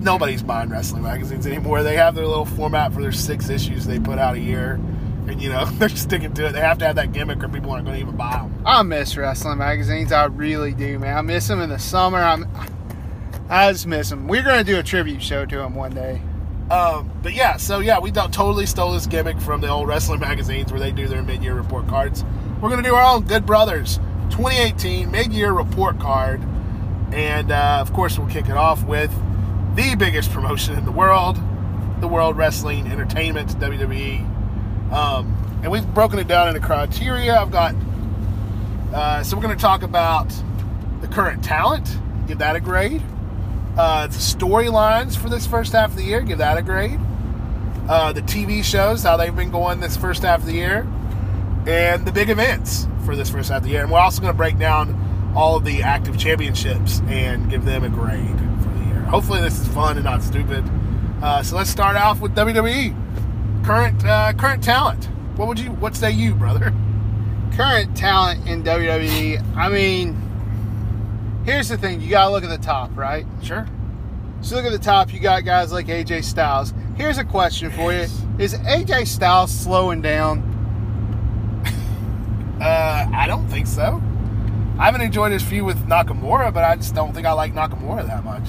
nobody's 0.00 0.42
buying 0.42 0.68
wrestling 0.68 1.02
magazines 1.02 1.46
anymore. 1.46 1.82
They 1.82 1.96
have 1.96 2.14
their 2.14 2.26
little 2.26 2.44
format 2.44 2.92
for 2.92 3.00
their 3.00 3.12
six 3.12 3.48
issues 3.48 3.86
they 3.86 3.98
put 3.98 4.18
out 4.18 4.34
a 4.34 4.40
year, 4.40 4.78
and 5.28 5.40
you 5.40 5.48
know 5.48 5.64
they're 5.72 5.88
sticking 5.88 6.34
to 6.34 6.46
it. 6.46 6.52
They 6.52 6.60
have 6.60 6.78
to 6.78 6.86
have 6.86 6.96
that 6.96 7.12
gimmick, 7.12 7.42
or 7.42 7.48
people 7.48 7.70
aren't 7.70 7.84
going 7.84 7.96
to 7.96 8.02
even 8.02 8.16
buy 8.16 8.32
them. 8.32 8.62
I 8.64 8.82
miss 8.82 9.16
wrestling 9.16 9.58
magazines. 9.58 10.12
I 10.12 10.24
really 10.26 10.72
do, 10.72 10.98
man. 10.98 11.16
I 11.16 11.20
miss 11.22 11.48
them 11.48 11.60
in 11.60 11.70
the 11.70 11.78
summer. 11.78 12.18
I'm, 12.18 12.48
I 13.48 13.70
just 13.72 13.86
miss 13.86 14.10
them. 14.10 14.28
We're 14.28 14.42
gonna 14.42 14.64
do 14.64 14.78
a 14.78 14.82
tribute 14.82 15.22
show 15.22 15.46
to 15.46 15.56
them 15.56 15.74
one 15.74 15.94
day. 15.94 16.20
Um, 16.70 17.12
but 17.22 17.32
yeah, 17.32 17.56
so 17.58 17.78
yeah, 17.78 18.00
we 18.00 18.10
totally 18.10 18.66
stole 18.66 18.92
this 18.92 19.06
gimmick 19.06 19.40
from 19.40 19.60
the 19.60 19.68
old 19.68 19.86
wrestling 19.86 20.18
magazines 20.18 20.72
where 20.72 20.80
they 20.80 20.90
do 20.90 21.06
their 21.06 21.22
mid-year 21.22 21.54
report 21.54 21.86
cards. 21.86 22.24
We're 22.60 22.70
going 22.70 22.82
to 22.82 22.88
do 22.88 22.94
our 22.94 23.14
own 23.14 23.22
Good 23.24 23.46
Brothers 23.46 23.98
2018 24.30 25.08
mid-year 25.10 25.52
report 25.52 26.00
card, 26.00 26.42
and 27.12 27.52
uh, 27.52 27.78
of 27.80 27.92
course 27.92 28.18
we'll 28.18 28.28
kick 28.28 28.46
it 28.48 28.56
off 28.56 28.84
with 28.84 29.12
the 29.76 29.94
biggest 29.94 30.32
promotion 30.32 30.76
in 30.76 30.84
the 30.84 30.90
world, 30.90 31.38
the 32.00 32.08
World 32.08 32.36
Wrestling 32.36 32.88
Entertainment 32.88 33.50
WWE. 33.60 34.35
Um, 34.92 35.60
and 35.62 35.70
we've 35.70 35.86
broken 35.94 36.18
it 36.18 36.28
down 36.28 36.48
into 36.48 36.60
criteria. 36.60 37.36
I've 37.36 37.50
got 37.50 37.74
uh, 38.92 39.22
so 39.22 39.36
we're 39.36 39.42
going 39.42 39.56
to 39.56 39.60
talk 39.60 39.82
about 39.82 40.32
the 41.00 41.08
current 41.08 41.42
talent, 41.42 41.98
give 42.26 42.38
that 42.38 42.56
a 42.56 42.60
grade. 42.60 43.02
Uh, 43.76 44.06
the 44.06 44.14
storylines 44.14 45.16
for 45.16 45.28
this 45.28 45.46
first 45.46 45.72
half 45.72 45.90
of 45.90 45.96
the 45.96 46.02
year, 46.02 46.22
give 46.22 46.38
that 46.38 46.56
a 46.56 46.62
grade. 46.62 46.98
Uh, 47.88 48.12
the 48.12 48.22
TV 48.22 48.64
shows, 48.64 49.02
how 49.02 49.16
they've 49.16 49.36
been 49.36 49.50
going 49.50 49.80
this 49.80 49.96
first 49.96 50.22
half 50.22 50.40
of 50.40 50.46
the 50.46 50.54
year, 50.54 50.86
and 51.66 52.06
the 52.06 52.12
big 52.12 52.30
events 52.30 52.86
for 53.04 53.14
this 53.14 53.28
first 53.28 53.50
half 53.50 53.58
of 53.58 53.64
the 53.64 53.70
year. 53.70 53.82
And 53.82 53.90
we're 53.90 53.98
also 53.98 54.22
going 54.22 54.32
to 54.32 54.36
break 54.36 54.58
down 54.58 55.32
all 55.36 55.56
of 55.56 55.64
the 55.64 55.82
active 55.82 56.16
championships 56.16 57.00
and 57.08 57.50
give 57.50 57.64
them 57.64 57.84
a 57.84 57.88
grade 57.88 58.38
for 58.62 58.70
the 58.78 58.84
year. 58.86 59.00
Hopefully, 59.00 59.42
this 59.42 59.60
is 59.60 59.68
fun 59.68 59.96
and 59.96 60.04
not 60.04 60.22
stupid. 60.22 60.64
Uh, 61.20 61.42
so 61.42 61.56
let's 61.56 61.70
start 61.70 61.96
off 61.96 62.20
with 62.20 62.34
WWE 62.34 62.94
current 63.66 64.04
uh, 64.06 64.32
current 64.34 64.62
talent. 64.62 65.06
What 65.36 65.48
would 65.48 65.58
you? 65.58 65.72
What 65.72 65.96
say 65.96 66.12
you, 66.12 66.34
brother? 66.34 66.72
Current 67.54 67.96
talent 67.96 68.48
in 68.48 68.62
WWE. 68.62 69.56
I 69.56 69.68
mean, 69.68 70.14
here's 71.44 71.68
the 71.68 71.76
thing: 71.76 72.00
you 72.00 72.08
gotta 72.08 72.30
look 72.30 72.44
at 72.44 72.50
the 72.50 72.64
top, 72.64 72.96
right? 72.96 73.26
Sure. 73.42 73.66
So 74.40 74.54
look 74.54 74.64
at 74.64 74.72
the 74.72 74.78
top. 74.78 75.12
You 75.12 75.18
got 75.18 75.44
guys 75.44 75.72
like 75.72 75.86
AJ 75.86 76.24
Styles. 76.24 76.72
Here's 76.96 77.18
a 77.18 77.24
question 77.24 77.70
for 77.72 77.92
you: 77.92 78.06
Is 78.38 78.54
AJ 78.54 79.08
Styles 79.08 79.52
slowing 79.52 80.00
down? 80.00 80.52
Uh, 82.56 83.06
I 83.12 83.26
don't 83.26 83.46
think 83.48 83.66
so. 83.66 84.02
I 84.78 84.86
haven't 84.86 85.02
enjoyed 85.02 85.30
his 85.30 85.42
feud 85.42 85.66
with 85.66 85.76
Nakamura, 85.88 86.54
but 86.54 86.64
I 86.64 86.74
just 86.76 86.94
don't 86.94 87.12
think 87.12 87.26
I 87.26 87.32
like 87.32 87.52
Nakamura 87.52 88.06
that 88.06 88.24
much. 88.24 88.48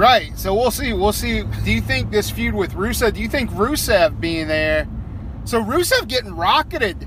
Right. 0.00 0.36
So 0.38 0.54
we'll 0.54 0.70
see. 0.70 0.94
We'll 0.94 1.12
see. 1.12 1.42
Do 1.42 1.70
you 1.70 1.82
think 1.82 2.10
this 2.10 2.30
feud 2.30 2.54
with 2.54 2.72
Rusev? 2.72 3.12
Do 3.12 3.20
you 3.20 3.28
think 3.28 3.50
Rusev 3.50 4.18
being 4.18 4.48
there? 4.48 4.88
So 5.44 5.62
Rusev 5.62 6.08
getting 6.08 6.34
rocketed 6.34 7.06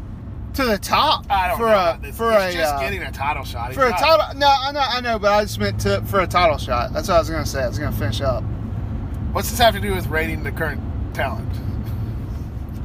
to 0.54 0.64
the 0.64 0.78
top 0.78 1.26
I 1.28 1.48
don't 1.48 1.58
for 1.58 1.66
know 1.66 2.10
a 2.10 2.14
for 2.14 2.32
He's 2.46 2.54
a 2.54 2.58
just 2.60 2.76
uh, 2.76 2.80
getting 2.80 3.02
a 3.02 3.12
title 3.12 3.44
shot. 3.46 3.70
He's 3.70 3.78
for 3.78 3.88
a 3.88 3.92
title. 3.94 4.38
No, 4.38 4.48
I 4.48 4.72
know, 4.72 4.80
I 4.80 5.02
know, 5.02 5.18
but 5.18 5.32
I 5.32 5.42
just 5.42 5.58
meant 5.58 5.82
to 5.82 6.04
for 6.04 6.20
a 6.20 6.28
title 6.28 6.60
shot. 6.60 6.94
That's 6.94 7.08
what 7.08 7.16
I 7.16 7.20
was 7.20 7.32
gonna 7.32 7.48
say. 7.48 7.64
I 7.64 7.68
was 7.68 7.80
gonna 7.80 7.98
finish 7.98 8.22
up. 8.22 8.44
What's 9.32 9.50
this 9.50 9.58
have 9.58 9.74
to 9.74 9.82
do 9.82 9.96
with 9.96 10.06
rating 10.06 10.44
the 10.44 10.52
current 10.52 10.80
talent? 11.16 11.52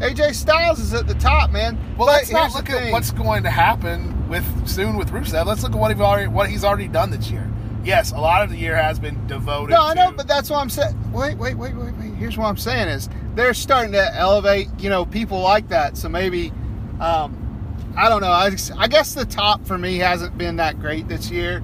AJ 0.01 0.37
Styles 0.37 0.79
is 0.79 0.95
at 0.95 1.07
the 1.07 1.15
top, 1.17 1.51
man. 1.51 1.77
Well, 1.99 2.07
But 2.07 2.13
let's 2.13 2.31
not 2.31 2.55
look 2.55 2.71
at 2.71 2.93
what's 2.93 3.11
going 3.11 3.43
to 3.43 3.51
happen 3.51 4.27
with 4.31 4.47
soon 4.67 4.97
with 4.97 5.11
Rusev. 5.11 5.45
Let's 5.45 5.63
look 5.63 5.73
at 5.73 5.79
what 5.79 5.95
he 5.95 6.01
already 6.01 6.29
what 6.29 6.49
he's 6.49 6.65
already 6.65 6.89
done 6.89 7.11
this 7.11 7.31
year. 7.31 7.47
Yes, 7.89 8.13
a 8.13 8.19
lot 8.19 8.43
of 8.43 8.51
the 8.51 8.59
year 8.59 8.77
has 8.77 8.99
been 8.99 9.27
devoted. 9.29 9.73
No, 9.73 9.83
I 9.83 9.95
know, 9.95 10.13
but 10.13 10.29
that's 10.29 10.51
what 10.51 10.59
I'm 10.59 10.69
saying. 10.69 11.11
Wait, 11.11 11.39
wait, 11.39 11.55
wait, 11.55 11.75
wait, 11.75 11.95
wait. 11.95 12.13
Here's 12.17 12.37
what 12.37 12.45
I'm 12.45 12.59
saying 12.59 12.89
is 12.89 13.09
they're 13.35 13.55
starting 13.55 13.93
to 13.93 14.15
elevate, 14.15 14.69
you 14.79 14.91
know, 14.91 15.07
people 15.07 15.41
like 15.41 15.69
that. 15.69 15.97
So 15.97 16.11
maybe, 16.11 16.53
um, 17.01 17.95
I 17.97 18.11
don't 18.11 18.21
know. 18.21 18.31
I, 18.31 18.55
I 18.77 18.89
guess 18.89 19.15
the 19.15 19.25
top 19.25 19.67
for 19.67 19.79
me 19.79 19.97
hasn't 19.97 20.37
been 20.37 20.57
that 20.57 20.79
great 20.79 21.09
this 21.09 21.31
year, 21.31 21.61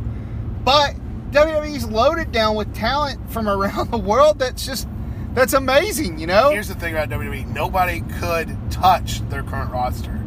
but 0.65 0.95
WWE's 1.31 1.85
loaded 1.91 2.33
down 2.33 2.57
with 2.57 2.75
talent 2.75 3.31
from 3.31 3.47
around 3.51 3.91
the 3.91 3.99
world. 3.99 4.39
That's 4.39 4.65
just 4.65 4.89
that's 5.35 5.53
amazing, 5.53 6.19
you 6.19 6.27
know. 6.27 6.53
Here's 6.53 6.69
the 6.69 6.75
thing 6.75 6.95
about 6.95 7.11
WWE: 7.11 7.49
nobody 7.49 8.01
could 8.01 8.57
touch 8.71 9.21
their 9.29 9.43
current 9.43 9.71
roster. 9.71 10.19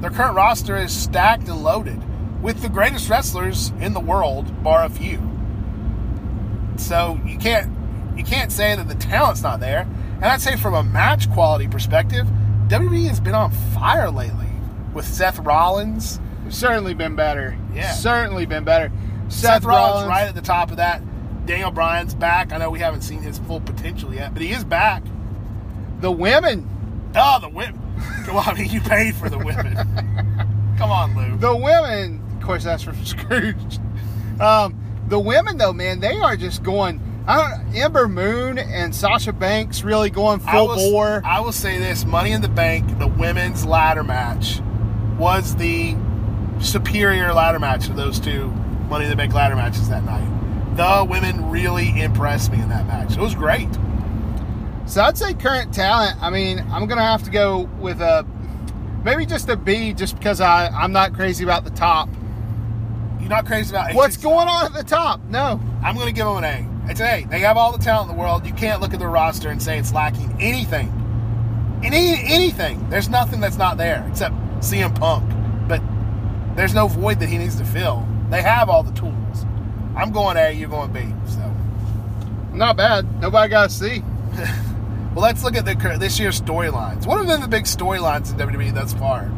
Their 0.00 0.10
current 0.10 0.34
roster 0.34 0.76
is 0.76 0.92
stacked 0.92 1.46
and 1.46 1.62
loaded 1.62 2.02
with 2.42 2.60
the 2.60 2.68
greatest 2.68 3.08
wrestlers 3.08 3.70
in 3.78 3.94
the 3.94 4.00
world, 4.00 4.64
bar 4.64 4.84
a 4.84 4.90
few. 4.90 5.33
So 6.76 7.18
you 7.26 7.38
can't 7.38 7.70
you 8.16 8.24
can't 8.24 8.52
say 8.52 8.74
that 8.76 8.88
the 8.88 8.94
talent's 8.94 9.42
not 9.42 9.60
there. 9.60 9.86
And 10.16 10.24
I'd 10.24 10.40
say 10.40 10.56
from 10.56 10.74
a 10.74 10.82
match 10.82 11.30
quality 11.32 11.68
perspective, 11.68 12.26
WWE 12.68 13.08
has 13.08 13.20
been 13.20 13.34
on 13.34 13.50
fire 13.74 14.10
lately 14.10 14.46
with 14.92 15.06
Seth 15.06 15.38
Rollins. 15.40 16.20
certainly 16.48 16.94
been 16.94 17.16
better. 17.16 17.56
Yeah. 17.74 17.90
certainly 17.92 18.46
been 18.46 18.64
better. 18.64 18.92
Seth, 19.28 19.64
Rollins, 19.64 20.06
right 20.08 20.28
at 20.28 20.34
the 20.34 20.42
top 20.42 20.70
of 20.70 20.76
that. 20.76 21.02
Daniel 21.46 21.70
Bryan's 21.70 22.14
back. 22.14 22.52
I 22.52 22.58
know 22.58 22.70
we 22.70 22.78
haven't 22.78 23.02
seen 23.02 23.20
his 23.20 23.38
full 23.40 23.60
potential 23.60 24.14
yet, 24.14 24.32
but 24.32 24.42
he 24.42 24.52
is 24.52 24.64
back. 24.64 25.02
The 26.00 26.10
women, 26.12 26.68
Oh, 27.16 27.38
the 27.40 27.48
women. 27.48 27.80
I 28.28 28.54
mean, 28.54 28.68
you 28.70 28.80
paid 28.80 29.14
for 29.16 29.28
the 29.28 29.38
women. 29.38 29.74
Come 30.78 30.90
on, 30.90 31.16
Lou. 31.16 31.36
the 31.36 31.54
women. 31.56 32.22
Of 32.36 32.42
course, 32.46 32.64
that's 32.64 32.82
from 32.82 33.02
Scrooge. 33.04 33.78
Um, 34.40 34.78
the 35.08 35.18
women, 35.18 35.58
though, 35.58 35.72
man, 35.72 36.00
they 36.00 36.18
are 36.18 36.36
just 36.36 36.62
going. 36.62 37.00
I 37.26 37.36
don't. 37.36 37.74
Ember 37.74 38.06
Moon 38.06 38.58
and 38.58 38.94
Sasha 38.94 39.32
Banks 39.32 39.82
really 39.82 40.10
going 40.10 40.40
I 40.46 40.52
full 40.52 40.68
will, 40.68 40.90
bore. 40.90 41.22
I 41.24 41.40
will 41.40 41.52
say 41.52 41.78
this: 41.78 42.04
Money 42.04 42.32
in 42.32 42.42
the 42.42 42.48
Bank, 42.48 42.98
the 42.98 43.06
women's 43.06 43.64
ladder 43.64 44.04
match, 44.04 44.60
was 45.18 45.56
the 45.56 45.96
superior 46.60 47.32
ladder 47.32 47.58
match 47.58 47.88
of 47.88 47.96
those 47.96 48.20
two 48.20 48.48
Money 48.88 49.04
in 49.04 49.10
the 49.10 49.16
Bank 49.16 49.32
ladder 49.32 49.56
matches 49.56 49.88
that 49.88 50.04
night. 50.04 50.30
The 50.76 51.06
women 51.08 51.50
really 51.50 52.00
impressed 52.00 52.52
me 52.52 52.60
in 52.60 52.68
that 52.68 52.86
match. 52.86 53.12
It 53.12 53.20
was 53.20 53.34
great. 53.34 53.68
So 54.86 55.02
I'd 55.02 55.16
say 55.16 55.32
current 55.34 55.72
talent. 55.72 56.22
I 56.22 56.30
mean, 56.30 56.58
I'm 56.70 56.86
gonna 56.86 57.02
have 57.02 57.22
to 57.24 57.30
go 57.30 57.62
with 57.80 58.00
a 58.00 58.26
maybe 59.02 59.24
just 59.24 59.48
a 59.48 59.56
B, 59.56 59.94
just 59.94 60.18
because 60.18 60.40
I 60.40 60.66
I'm 60.68 60.92
not 60.92 61.14
crazy 61.14 61.42
about 61.42 61.64
the 61.64 61.70
top. 61.70 62.08
You're 63.24 63.30
not 63.30 63.46
crazy 63.46 63.74
about 63.74 63.88
AJ 63.88 63.94
What's 63.94 64.18
going 64.18 64.48
on 64.48 64.66
at 64.66 64.74
the 64.74 64.84
top? 64.84 65.18
No. 65.30 65.58
I'm 65.82 65.94
going 65.94 66.08
to 66.08 66.12
give 66.12 66.26
them 66.26 66.36
an 66.36 66.44
A. 66.44 66.90
It's 66.90 67.00
an 67.00 67.06
A. 67.06 67.26
They 67.26 67.38
have 67.38 67.56
all 67.56 67.72
the 67.72 67.82
talent 67.82 68.10
in 68.10 68.16
the 68.16 68.20
world. 68.20 68.44
You 68.44 68.52
can't 68.52 68.82
look 68.82 68.92
at 68.92 68.98
their 68.98 69.08
roster 69.08 69.48
and 69.48 69.62
say 69.62 69.78
it's 69.78 69.94
lacking 69.94 70.36
anything. 70.38 70.92
Any 71.82 72.22
anything. 72.22 72.86
There's 72.90 73.08
nothing 73.08 73.40
that's 73.40 73.56
not 73.56 73.78
there 73.78 74.06
except 74.10 74.34
CM 74.60 74.94
Punk. 74.98 75.24
But 75.66 75.80
there's 76.54 76.74
no 76.74 76.86
void 76.86 77.18
that 77.20 77.30
he 77.30 77.38
needs 77.38 77.56
to 77.56 77.64
fill. 77.64 78.06
They 78.28 78.42
have 78.42 78.68
all 78.68 78.82
the 78.82 78.92
tools. 78.92 79.46
I'm 79.96 80.12
going 80.12 80.36
A. 80.36 80.52
You're 80.52 80.68
going 80.68 80.92
B. 80.92 81.00
So, 81.26 81.56
Not 82.52 82.76
bad. 82.76 83.22
Nobody 83.22 83.48
got 83.48 83.70
to 83.70 83.74
see. 83.74 84.00
well, 85.14 85.22
let's 85.22 85.42
look 85.42 85.56
at 85.56 85.64
the 85.64 85.96
this 85.98 86.20
year's 86.20 86.42
storylines. 86.42 87.06
What 87.06 87.16
have 87.16 87.26
been 87.26 87.40
the 87.40 87.48
big 87.48 87.64
storylines 87.64 88.30
in 88.30 88.36
WWE 88.36 88.74
thus 88.74 88.92
far? 88.92 89.32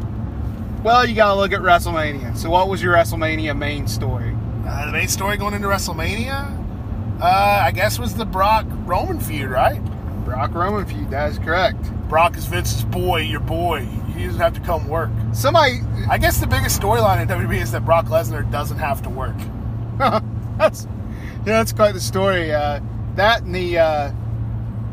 Well, 0.87 1.05
you 1.05 1.15
got 1.15 1.33
to 1.33 1.35
look 1.35 1.51
at 1.51 1.59
WrestleMania. 1.59 2.37
So, 2.37 2.49
what 2.49 2.69
was 2.69 2.81
your 2.81 2.93
WrestleMania 2.93 3.57
main 3.57 3.89
story? 3.89 4.33
Uh, 4.65 4.85
the 4.85 4.93
main 4.93 5.09
story 5.09 5.35
going 5.35 5.53
into 5.53 5.67
WrestleMania, 5.67 7.19
uh, 7.19 7.61
I 7.61 7.71
guess, 7.71 7.99
was 7.99 8.15
the 8.15 8.23
Brock 8.23 8.65
Roman 8.85 9.19
feud, 9.19 9.49
right? 9.49 9.83
Brock 10.23 10.53
Roman 10.53 10.85
feud. 10.85 11.09
That 11.09 11.29
is 11.29 11.39
correct. 11.39 11.91
Brock 12.07 12.37
is 12.37 12.45
Vince's 12.45 12.85
boy, 12.85 13.19
your 13.19 13.41
boy. 13.41 13.83
He 14.15 14.27
doesn't 14.27 14.39
have 14.39 14.53
to 14.53 14.61
come 14.61 14.87
work. 14.87 15.09
Somebody. 15.33 15.81
I 16.09 16.17
guess 16.17 16.37
the 16.37 16.47
biggest 16.47 16.79
storyline 16.79 17.21
in 17.21 17.27
WWE 17.27 17.61
is 17.61 17.73
that 17.73 17.83
Brock 17.83 18.05
Lesnar 18.05 18.49
doesn't 18.49 18.77
have 18.77 19.01
to 19.01 19.09
work. 19.09 19.35
that's 19.97 20.85
yeah, 20.85 21.43
that's 21.43 21.73
quite 21.73 21.95
the 21.95 21.99
story. 21.99 22.53
Uh, 22.53 22.79
that 23.15 23.41
and 23.41 23.53
the 23.53 23.77
uh, 23.77 24.13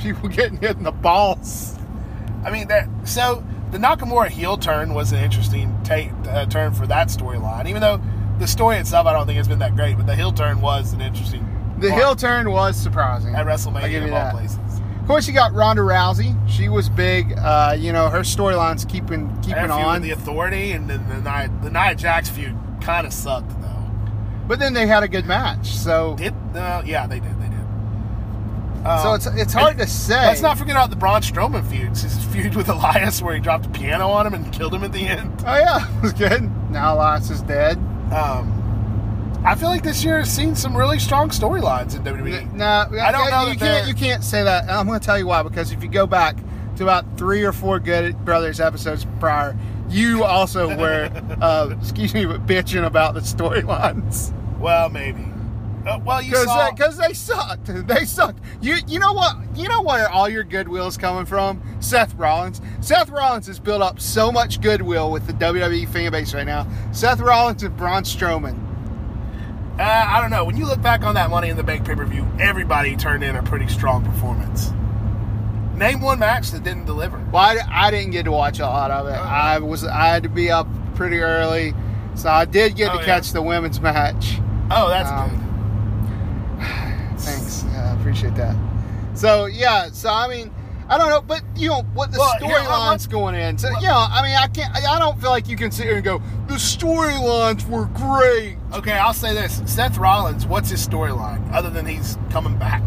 people 0.01 0.29
getting 0.29 0.59
hit 0.59 0.77
in 0.77 0.83
the 0.83 0.91
balls. 0.91 1.79
I 2.45 2.51
mean, 2.51 2.67
that 2.67 2.89
so 3.05 3.45
the 3.75 3.81
Nakamura 3.81 4.29
heel 4.29 4.57
turn 4.57 4.95
was 4.95 5.11
an 5.11 5.19
interesting 5.19 5.77
take, 5.83 6.11
uh, 6.29 6.47
turn 6.47 6.73
for 6.73 6.87
that 6.87 7.09
storyline. 7.09 7.69
Even 7.69 7.83
though 7.83 8.01
the 8.39 8.47
story 8.47 8.77
itself, 8.77 9.05
I 9.09 9.13
don't 9.13 9.27
think 9.27 9.37
it's 9.37 9.49
been 9.49 9.59
that 9.59 9.75
great, 9.75 9.97
but 9.97 10.07
the 10.07 10.15
heel 10.15 10.31
turn 10.31 10.61
was 10.61 10.93
an 10.93 11.01
interesting. 11.01 11.45
The 11.81 11.89
part 11.89 12.01
heel 12.01 12.15
turn 12.15 12.53
was 12.53 12.77
surprising. 12.81 13.35
at 13.35 13.45
WrestleMania 13.45 14.07
of 14.07 14.13
all 14.13 14.31
places. 14.31 14.59
Of 15.01 15.09
course, 15.09 15.27
you 15.27 15.35
got 15.35 15.53
Ronda 15.53 15.83
Rousey. 15.83 16.39
She 16.49 16.69
was 16.69 16.89
big. 16.89 17.37
Uh, 17.37 17.77
you 17.77 17.93
know, 17.93 18.09
her 18.09 18.21
storyline's 18.21 18.85
keeping 18.85 19.29
keeping 19.43 19.71
on. 19.73 20.03
the 20.03 20.13
Authority 20.13 20.71
and 20.71 20.89
then 20.89 21.07
the 21.09 21.21
Nia, 21.21 21.51
the 21.61 21.71
Nia 21.71 21.97
Jax 21.97 22.29
feud 22.29 22.57
kind 22.81 23.09
of 23.09 23.13
sucked 23.13 23.61
though. 23.61 23.91
but 24.47 24.61
then 24.61 24.73
they 24.73 24.87
had 24.87 25.03
a 25.03 25.09
good 25.09 25.27
match. 25.27 25.67
So 25.67 26.15
Did 26.17 26.33
uh, 26.55 26.83
yeah, 26.87 27.09
they 27.09 27.19
did, 27.19 27.41
they 27.41 27.49
did. 27.49 27.54
So 28.85 28.91
Um, 29.11 29.15
it's 29.17 29.27
it's 29.27 29.53
hard 29.55 29.79
to 29.79 29.87
say. 29.87 30.27
Let's 30.27 30.43
not 30.43 30.59
forget 30.59 30.77
about 30.77 30.91
the 30.91 30.97
Braun 30.97 31.23
Strowman 31.23 31.65
feud. 31.67 31.89
His 31.91 32.23
feud 32.27 32.55
with 32.55 32.69
Elias, 32.69 33.23
where 33.23 33.35
he 33.35 33.41
dropped 33.41 33.67
a 33.67 33.71
piano 33.71 34.09
on 34.09 34.27
him 34.27 34.35
and 34.35 34.53
killed 34.53 34.75
him 34.75 34.85
at 34.85 34.93
the 34.93 35.07
end. 35.07 35.33
Oh 35.47 35.57
yeah, 35.57 35.97
it 35.99 36.03
was 36.03 36.13
good. 36.13 36.43
Now 36.71 36.95
Elias 36.95 37.31
is 37.31 37.43
dead. 37.43 37.77
Um, 38.13 39.41
I 39.45 39.55
feel 39.55 39.69
like 39.69 39.83
this 39.83 40.03
year 40.05 40.19
has 40.21 40.31
seen 40.35 40.55
some 40.55 40.75
really 40.77 40.99
strong 40.99 41.29
storylines 41.29 41.95
in 41.95 42.03
WWE. 42.03 42.53
No, 42.55 42.65
I 42.65 43.13
don't 43.13 43.31
know 43.31 43.47
You 43.51 43.59
can't. 43.59 43.87
You 43.89 43.95
can't 43.95 44.25
say 44.25 44.43
that. 44.43 44.71
I'm 44.71 44.87
going 44.87 44.99
to 44.99 45.05
tell 45.05 45.19
you 45.19 45.27
why. 45.27 45.43
Because 45.43 45.71
if 45.71 45.83
you 45.83 45.89
go 45.91 46.07
back 46.07 46.37
to 46.77 46.83
about 46.83 47.05
three 47.19 47.43
or 47.45 47.53
four 47.53 47.79
Good 47.79 48.25
Brothers 48.25 48.59
episodes 48.59 49.07
prior, 49.21 49.55
you 49.91 50.25
also 50.25 50.75
were, 50.77 51.11
uh, 51.43 51.75
excuse 51.79 52.15
me, 52.15 52.25
but 52.25 52.47
bitching 52.47 52.87
about 52.87 53.13
the 53.15 53.21
storylines 53.21 54.33
Well, 54.59 54.89
maybe. 54.89 55.27
Uh, 55.87 56.01
well, 56.05 56.23
you 56.23 56.31
because 56.31 56.45
saw. 56.47 56.71
because 56.71 56.97
they 56.97 57.13
sucked. 57.13 57.67
They 57.87 58.05
sucked. 58.07 58.39
You 58.63 58.77
you 58.87 58.99
know 58.99 59.13
what? 59.13 59.37
You 59.55 59.69
know 59.69 59.83
where 59.83 60.09
all 60.09 60.29
your 60.29 60.43
goodwill 60.45 60.87
is 60.87 60.97
coming 60.97 61.27
from? 61.27 61.63
Seth 61.81 62.15
Rollins. 62.15 62.61
Seth 62.81 63.11
Rollins 63.11 63.47
has 63.49 63.59
built 63.61 63.83
up 63.83 64.01
so 64.01 64.33
much 64.33 64.61
goodwill 64.63 65.11
with 65.11 65.27
the 65.27 65.35
WWE 65.35 65.87
fan 65.93 66.11
base 66.13 66.33
right 66.33 66.47
now. 66.47 66.67
Seth 66.93 67.21
Rollins 67.21 67.63
and 67.63 67.77
Braun 67.77 68.03
Strowman. 68.05 68.59
uh, 69.79 69.83
I 69.83 70.21
don't 70.21 70.31
know. 70.31 70.45
When 70.45 70.57
you 70.57 70.67
look 70.67 70.81
back 70.81 71.03
on 71.03 71.15
that 71.17 71.29
Money 71.31 71.49
in 71.51 71.57
the 71.57 71.63
Bank 71.63 71.85
pay 71.87 71.95
per 71.95 72.07
view, 72.07 72.27
everybody 72.41 72.97
turned 72.97 73.23
in 73.25 73.37
a 73.37 73.43
pretty 73.43 73.69
strong 73.69 74.05
performance. 74.05 74.71
Name 75.75 76.01
one 76.01 76.21
match 76.21 76.51
that 76.53 76.63
didn't 76.63 76.85
deliver. 76.87 77.19
Well, 77.33 77.43
I, 77.43 77.59
I 77.69 77.91
didn't 77.91 78.13
get 78.13 78.23
to 78.27 78.31
watch 78.33 78.61
a 78.61 78.63
lot 78.67 78.91
of 78.93 79.07
it. 79.09 79.13
Uh-huh. 79.15 79.29
I 79.29 79.59
was 79.59 79.85
I 79.85 80.07
had 80.07 80.23
to 80.23 80.29
be 80.29 80.51
up 80.51 80.69
pretty 80.95 81.19
early, 81.19 81.75
so 82.15 82.29
I 82.31 82.45
did 82.45 82.77
get 82.77 82.91
Oh, 82.91 82.95
to 82.95 83.01
yeah. 83.01 83.05
catch 83.07 83.33
the 83.33 83.43
women's 83.43 83.81
match. 83.81 84.39
Oh, 84.71 84.89
that's 84.89 85.11
Um, 85.11 85.31
good. 85.31 85.41
Thanks, 87.19 87.65
yeah, 87.73 87.93
I 87.93 88.01
appreciate 88.01 88.35
that. 88.37 88.57
So 89.15 89.47
yeah, 89.47 89.91
so 89.91 90.11
I 90.11 90.29
mean, 90.29 90.53
I 90.89 90.99
don't 90.99 91.09
know, 91.09 91.21
but 91.23 91.43
you 91.57 91.69
know 91.69 91.83
what 91.95 92.13
the 92.13 92.19
Well, 92.19 92.35
storylines 92.41 93.09
going 93.09 93.35
in. 93.35 93.57
So 93.59 93.69
you 93.81 93.87
know, 93.87 94.07
I 94.11 94.23
mean, 94.23 94.37
I 94.37 94.49
can't. 94.49 94.75
I 94.75 94.99
don't 94.99 95.21
feel 95.21 95.31
like 95.31 95.49
you 95.49 95.57
can 95.57 95.71
sit 95.71 95.87
here 95.87 95.95
and 95.97 96.05
go, 96.05 96.19
the 96.49 96.55
storylines 96.55 97.67
were 97.69 97.87
great. 97.87 98.59
Okay, 98.73 98.93
I'll 98.93 99.15
say 99.15 99.33
this: 99.35 99.63
Seth 99.67 99.97
Rollins. 99.99 100.47
What's 100.47 100.71
his 100.71 100.87
storyline 100.87 101.53
other 101.53 101.71
than 101.71 101.87
he's 101.87 102.19
coming 102.31 102.59
back? 102.59 102.83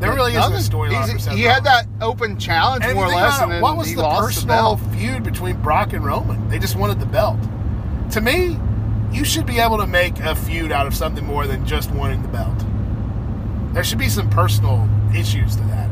There 0.00 0.14
really 0.14 0.34
isn't 0.36 0.52
a 0.52 0.56
storyline 0.58 0.90
He's- 0.90 1.12
for 1.12 1.18
Seth 1.18 1.34
He 1.34 1.42
had 1.42 1.64
that 1.64 1.86
open 2.00 2.38
challenge 2.38 2.84
And 2.84 2.94
more 2.94 3.06
or 3.06 3.08
less, 3.08 3.40
it, 3.40 3.60
what 3.60 3.76
was 3.76 3.88
he 3.88 3.94
the 3.96 4.02
the 4.02 4.08
personal 4.20 4.76
belt. 4.76 4.80
feud 4.94 5.24
between 5.24 5.56
Brock 5.60 5.92
and 5.92 6.04
Roman? 6.04 6.48
They 6.48 6.60
just 6.60 6.76
wanted 6.76 7.00
the 7.00 7.06
belt. 7.06 7.38
To 8.12 8.20
me, 8.20 8.56
you 9.12 9.24
should 9.24 9.46
be 9.46 9.58
able 9.58 9.78
to 9.78 9.86
make 9.86 10.18
a 10.20 10.34
feud 10.34 10.72
out 10.72 10.86
of 10.86 10.94
something 10.94 11.24
more 11.24 11.46
than 11.46 11.66
just 11.66 11.90
wanting 11.90 12.22
the 12.22 12.28
belt. 12.28 12.58
There 13.74 13.84
should 13.84 13.98
be 13.98 14.08
some 14.08 14.28
personal 14.30 14.88
issues 15.14 15.56
to 15.56 15.62
that. 15.64 15.88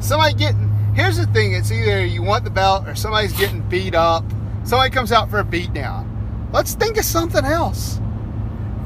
Somebody 0.00 0.34
getting 0.34 0.70
here's 0.94 1.16
the 1.16 1.26
thing: 1.26 1.52
it's 1.54 1.70
either 1.70 2.04
you 2.04 2.22
want 2.22 2.44
the 2.44 2.50
belt 2.50 2.86
or 2.86 2.94
somebody's 2.94 3.32
getting 3.32 3.60
beat 3.68 3.94
up. 3.94 4.24
Somebody 4.64 4.90
comes 4.90 5.12
out 5.12 5.30
for 5.30 5.40
a 5.40 5.44
beatdown. 5.44 6.08
Let's 6.52 6.74
think 6.74 6.96
of 6.96 7.04
something 7.04 7.44
else. 7.44 8.00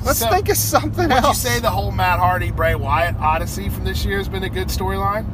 Let's 0.04 0.20
So, 0.20 0.30
think 0.30 0.48
of 0.48 0.56
something 0.56 1.10
else. 1.10 1.22
Would 1.22 1.50
you 1.50 1.54
say 1.56 1.60
the 1.60 1.70
whole 1.70 1.90
Matt 1.90 2.18
Hardy 2.18 2.50
Bray 2.50 2.74
Wyatt 2.74 3.16
Odyssey 3.16 3.68
from 3.68 3.84
this 3.84 4.04
year 4.04 4.18
has 4.18 4.28
been 4.28 4.44
a 4.44 4.48
good 4.48 4.68
storyline? 4.68 5.26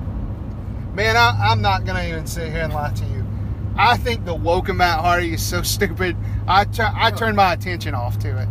Man, 0.94 1.16
I, 1.16 1.50
I'm 1.50 1.60
not 1.60 1.84
gonna 1.84 2.04
even 2.06 2.26
sit 2.26 2.50
here 2.50 2.62
and 2.62 2.72
lie 2.72 2.92
to 2.92 3.04
you. 3.04 3.13
I 3.76 3.96
think 3.96 4.24
the 4.24 4.34
woken 4.34 4.76
Matt 4.76 5.00
Hardy 5.00 5.34
is 5.34 5.42
so 5.42 5.62
stupid. 5.74 6.16
I 6.46 6.66
I 6.78 7.10
turn 7.10 7.36
my 7.36 7.52
attention 7.52 7.94
off 7.94 8.18
to 8.20 8.40
it. 8.40 8.48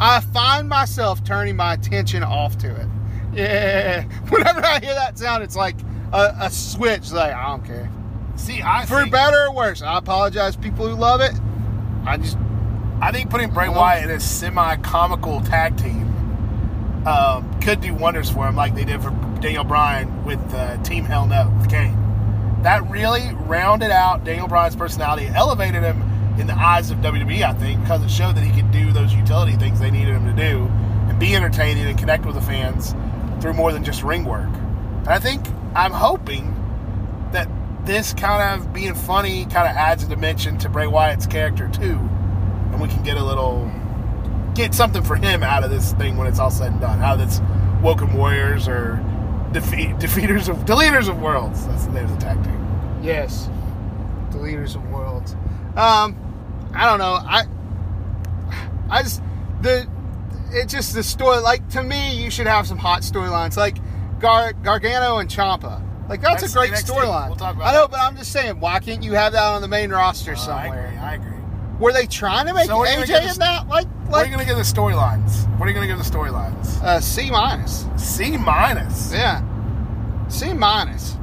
I 0.00 0.20
find 0.20 0.68
myself 0.68 1.24
turning 1.24 1.56
my 1.56 1.74
attention 1.74 2.22
off 2.22 2.56
to 2.58 2.68
it. 2.68 2.88
Yeah. 3.32 4.02
Whenever 4.28 4.64
I 4.64 4.80
hear 4.80 4.94
that 4.94 5.18
sound, 5.18 5.42
it's 5.42 5.56
like 5.56 5.76
a, 6.12 6.34
a 6.40 6.50
switch. 6.50 7.10
Like 7.12 7.32
I 7.34 7.48
don't 7.48 7.64
care. 7.64 7.90
See, 8.36 8.62
I 8.62 8.86
For 8.86 9.00
think, 9.00 9.10
better 9.12 9.46
or 9.46 9.52
worse, 9.52 9.82
I 9.82 9.98
apologize, 9.98 10.54
people 10.54 10.86
who 10.88 10.94
love 10.94 11.20
it. 11.20 11.32
I 12.06 12.16
just 12.18 12.38
I 13.00 13.10
think 13.12 13.30
putting 13.30 13.50
Bray 13.50 13.68
Wyatt 13.68 14.04
in 14.04 14.10
a 14.10 14.20
semi-comical 14.20 15.40
tag 15.42 15.76
team 15.76 16.04
um, 17.06 17.60
could 17.60 17.80
do 17.80 17.94
wonders 17.94 18.30
for 18.30 18.46
him, 18.46 18.56
like 18.56 18.74
they 18.74 18.84
did 18.84 19.02
for 19.02 19.10
Daniel 19.40 19.64
Bryan 19.64 20.24
with 20.24 20.40
uh, 20.54 20.80
Team 20.82 21.04
Hell 21.04 21.26
No 21.26 21.52
with 21.58 21.68
Kane. 21.70 21.96
That 22.62 22.88
really 22.90 23.32
rounded 23.34 23.90
out 23.90 24.24
Daniel 24.24 24.48
Bryan's 24.48 24.76
personality, 24.76 25.26
elevated 25.26 25.82
him 25.82 26.02
in 26.38 26.46
the 26.46 26.54
eyes 26.54 26.90
of 26.90 26.98
WWE. 26.98 27.42
I 27.42 27.52
think 27.54 27.80
because 27.80 28.02
it 28.02 28.10
showed 28.10 28.36
that 28.36 28.44
he 28.44 28.52
could 28.52 28.70
do 28.70 28.92
those 28.92 29.12
utility 29.12 29.52
things 29.52 29.80
they 29.80 29.90
needed 29.90 30.14
him 30.14 30.26
to 30.26 30.32
do 30.32 30.66
and 31.08 31.18
be 31.18 31.34
entertaining 31.34 31.86
and 31.86 31.98
connect 31.98 32.24
with 32.24 32.34
the 32.34 32.40
fans 32.40 32.94
through 33.40 33.54
more 33.54 33.72
than 33.72 33.84
just 33.84 34.02
ring 34.02 34.24
work. 34.24 34.48
And 34.48 35.08
I 35.08 35.18
think 35.18 35.46
I'm 35.74 35.92
hoping 35.92 36.54
that 37.32 37.48
this 37.84 38.12
kind 38.12 38.60
of 38.60 38.72
being 38.72 38.94
funny 38.94 39.44
kind 39.44 39.68
of 39.68 39.76
adds 39.76 40.02
a 40.02 40.08
dimension 40.08 40.58
to 40.58 40.68
Bray 40.68 40.86
Wyatt's 40.86 41.26
character 41.26 41.68
too, 41.68 41.98
and 42.72 42.80
we 42.80 42.88
can 42.88 43.02
get 43.02 43.16
a 43.16 43.24
little 43.24 43.70
get 44.54 44.74
something 44.74 45.02
for 45.02 45.14
him 45.14 45.42
out 45.42 45.62
of 45.62 45.70
this 45.70 45.92
thing 45.92 46.16
when 46.16 46.26
it's 46.26 46.38
all 46.38 46.50
said 46.50 46.72
and 46.72 46.80
done. 46.80 47.00
Of 47.00 47.18
this 47.18 47.40
Woken 47.82 48.12
Warriors 48.14 48.66
or 48.68 49.02
defeat, 49.52 49.90
defeaters 49.96 50.48
of 50.48 50.58
deleters 50.64 51.08
of 51.08 51.20
worlds. 51.20 51.66
That's 51.66 51.86
the 51.86 51.92
name 51.92 52.04
of 52.04 52.10
the 52.18 52.24
tag 52.24 52.42
team. 52.44 52.98
yes, 53.02 53.48
the 54.30 54.38
leaders 54.38 54.74
of 54.74 54.88
worlds. 54.90 55.34
Um, 55.76 56.16
I 56.74 56.84
don't 56.86 56.98
know. 56.98 57.14
I 57.14 57.44
I 58.90 59.02
just 59.02 59.22
the 59.62 59.88
it 60.50 60.68
just 60.68 60.94
the 60.94 61.02
story. 61.02 61.38
Like 61.40 61.68
to 61.70 61.82
me, 61.82 62.22
you 62.22 62.30
should 62.30 62.46
have 62.46 62.66
some 62.66 62.78
hot 62.78 63.02
storylines 63.02 63.56
like 63.56 63.76
Gar, 64.20 64.52
Gargano 64.52 65.18
and 65.18 65.28
Ciampa. 65.28 65.82
Like 66.08 66.22
that's, 66.22 66.40
That's 66.40 66.54
a 66.54 66.58
great 66.58 66.72
storyline. 66.72 67.28
We'll 67.28 67.42
I 67.62 67.72
know, 67.72 67.82
that. 67.82 67.90
but 67.90 68.00
I'm 68.00 68.16
just 68.16 68.32
saying, 68.32 68.60
why 68.60 68.78
can't 68.80 69.02
you 69.02 69.12
have 69.12 69.34
that 69.34 69.42
on 69.42 69.60
the 69.60 69.68
main 69.68 69.90
roster 69.90 70.30
Uh, 70.32 70.34
I 70.34 70.36
somewhere? 70.38 70.86
agree. 70.86 70.98
I 70.98 71.14
agree. 71.16 71.37
Were 71.78 71.92
they 71.92 72.06
trying 72.06 72.46
to 72.46 72.54
make 72.54 72.66
So 72.66 72.78
what 72.78 72.88
are 72.88 73.00
you 73.00 73.06
gonna 73.06 73.20
AJ 73.20 73.32
in 73.34 73.38
that? 73.38 73.68
Like, 73.68 73.86
What 74.08 74.22
are 74.22 74.24
you 74.24 74.32
going 74.34 74.40
to 74.40 74.46
give 74.46 74.56
the 74.56 74.62
storylines? 74.64 75.46
What 75.58 75.66
are 75.66 75.68
you 75.68 75.74
going 75.74 75.88
to 75.88 75.94
give 75.94 76.04
the 76.04 76.10
storylines? 76.10 76.82
uh, 76.82 77.00
C 77.00 77.30
minus. 77.30 77.86
C 77.96 78.36
minus. 78.36 79.12
Yeah. 79.12 79.42
C 80.28 80.52
minus. 80.54 81.14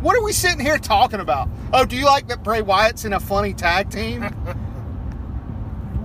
What 0.00 0.16
are 0.16 0.22
we 0.22 0.32
sitting 0.32 0.60
here 0.60 0.78
talking 0.78 1.20
about? 1.20 1.48
Oh, 1.72 1.84
do 1.84 1.96
you 1.96 2.04
like 2.06 2.26
that 2.28 2.42
Bray 2.42 2.60
Wyatt's 2.60 3.04
in 3.04 3.12
a 3.12 3.20
funny 3.20 3.54
tag 3.54 3.90
team? 3.90 4.22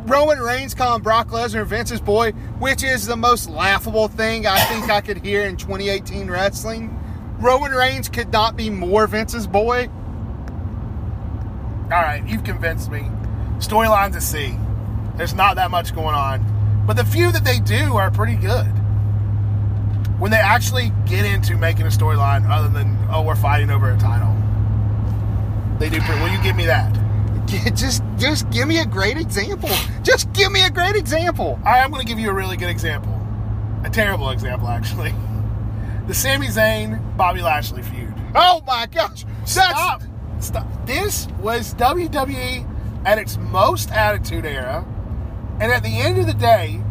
Roman 0.06 0.40
Reigns 0.40 0.74
calling 0.74 1.04
Brock 1.04 1.28
Lesnar 1.30 1.66
Vince's 1.66 2.02
boy, 2.02 2.32
which 2.60 2.84
is 2.84 3.06
the 3.06 3.16
most 3.18 3.50
laughable 3.50 4.08
thing 4.08 4.48
I 4.48 4.60
think 4.66 4.90
I 4.90 5.02
could 5.02 5.24
hear 5.24 5.44
in 5.44 5.56
2018 5.58 6.30
wrestling. 6.32 6.96
Roman 7.40 7.72
Reigns 7.72 8.10
could 8.10 8.32
not 8.32 8.56
be 8.56 8.70
more 8.70 9.06
Vince's 9.08 9.46
boy. 9.48 9.90
All 11.86 11.90
right, 12.02 12.24
you've 12.28 12.44
convinced 12.44 12.92
me. 12.92 13.10
Storylines 13.60 14.14
to 14.14 14.22
see. 14.22 14.56
There's 15.16 15.34
not 15.34 15.58
that 15.58 15.70
much 15.70 15.94
going 15.94 16.16
on, 16.16 16.84
but 16.88 16.96
the 16.96 17.04
few 17.04 17.32
that 17.32 17.44
they 17.44 17.60
do 17.60 17.98
are 17.98 18.10
pretty 18.10 18.36
good. 18.36 18.68
When 20.18 20.32
they 20.32 20.38
actually 20.38 20.92
get 21.06 21.26
into 21.26 21.58
making 21.58 21.86
a 21.86 21.90
storyline, 21.90 22.50
other 22.50 22.70
than 22.70 22.98
oh, 23.12 23.22
we're 23.22 23.36
fighting 23.36 23.70
over 23.70 23.92
a 23.92 23.98
title, 23.98 24.36
they 25.78 25.90
do. 25.90 26.00
Pretty, 26.02 26.22
will 26.22 26.30
you 26.30 26.42
give 26.42 26.56
me 26.56 26.66
that? 26.66 26.98
Just, 27.76 28.04
just 28.20 28.48
give 28.52 28.68
me 28.68 28.78
a 28.78 28.86
great 28.86 29.18
example. 29.18 29.70
Just 30.04 30.32
give 30.34 30.52
me 30.52 30.64
a 30.66 30.70
great 30.70 30.96
example. 30.96 31.60
I 31.66 31.80
am 31.80 31.90
going 31.90 32.00
to 32.00 32.08
give 32.08 32.20
you 32.20 32.30
a 32.30 32.34
really 32.34 32.58
good 32.58 32.70
example, 32.70 33.20
a 33.84 33.90
terrible 33.90 34.30
example 34.30 34.68
actually. 34.68 35.14
The 36.08 36.16
Sami 36.16 36.48
Zayn 36.48 37.18
Bobby 37.18 37.44
Lashley 37.44 37.84
feud. 37.84 38.12
Oh 38.34 38.64
my 38.66 38.88
gosh! 38.88 39.26
That's, 39.42 39.52
Stop. 39.52 40.02
Stop. 40.40 40.86
This 40.88 41.28
was 41.40 41.76
WWE 41.76 42.66
at 43.06 43.18
its 43.18 43.38
most 43.38 43.92
attitude 43.92 44.46
era, 44.46 44.86
and 45.60 45.72
at 45.72 45.84
the 45.84 46.00
end 46.00 46.18
of 46.18 46.28
the 46.28 46.34
day, 46.34 46.82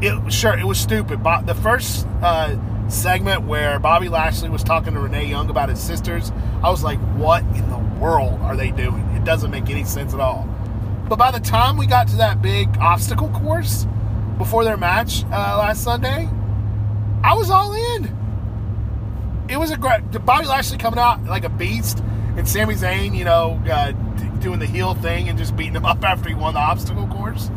it 0.00 0.32
sure 0.32 0.56
it 0.56 0.66
was 0.66 0.78
stupid. 0.78 1.22
But 1.22 1.46
the 1.46 1.54
first 1.54 2.06
uh, 2.22 2.56
segment 2.88 3.42
where 3.42 3.78
Bobby 3.78 4.08
Lashley 4.08 4.48
was 4.48 4.62
talking 4.62 4.94
to 4.94 5.00
Renee 5.00 5.26
Young 5.26 5.50
about 5.50 5.68
his 5.68 5.80
sisters, 5.80 6.32
I 6.62 6.70
was 6.70 6.82
like, 6.82 6.98
"What 7.16 7.42
in 7.42 7.68
the 7.70 7.78
world 8.00 8.40
are 8.42 8.56
they 8.56 8.70
doing? 8.70 9.02
It 9.16 9.24
doesn't 9.24 9.50
make 9.50 9.70
any 9.70 9.84
sense 9.84 10.14
at 10.14 10.20
all." 10.20 10.48
But 11.08 11.18
by 11.18 11.30
the 11.30 11.40
time 11.40 11.76
we 11.76 11.86
got 11.86 12.08
to 12.08 12.16
that 12.16 12.42
big 12.42 12.68
obstacle 12.78 13.28
course 13.28 13.86
before 14.38 14.64
their 14.64 14.76
match 14.76 15.24
uh, 15.26 15.56
last 15.58 15.82
Sunday, 15.82 16.28
I 17.22 17.34
was 17.34 17.50
all 17.50 17.72
in 17.72 18.16
it 19.48 19.58
was 19.58 19.70
a 19.70 19.76
great 19.76 20.02
Bobby 20.24 20.46
Lashley 20.46 20.78
coming 20.78 20.98
out 20.98 21.24
like 21.24 21.44
a 21.44 21.48
beast, 21.48 22.02
and 22.36 22.48
Sami 22.48 22.74
Zayn, 22.74 23.16
you 23.16 23.24
know, 23.24 23.60
uh, 23.70 23.92
doing 24.40 24.58
the 24.58 24.66
heel 24.66 24.94
thing 24.94 25.28
and 25.28 25.38
just 25.38 25.56
beating 25.56 25.74
him 25.74 25.84
up 25.86 26.02
after 26.04 26.28
he 26.28 26.34
won 26.34 26.54
the 26.54 26.60
obstacle 26.60 27.06
course. 27.08 27.50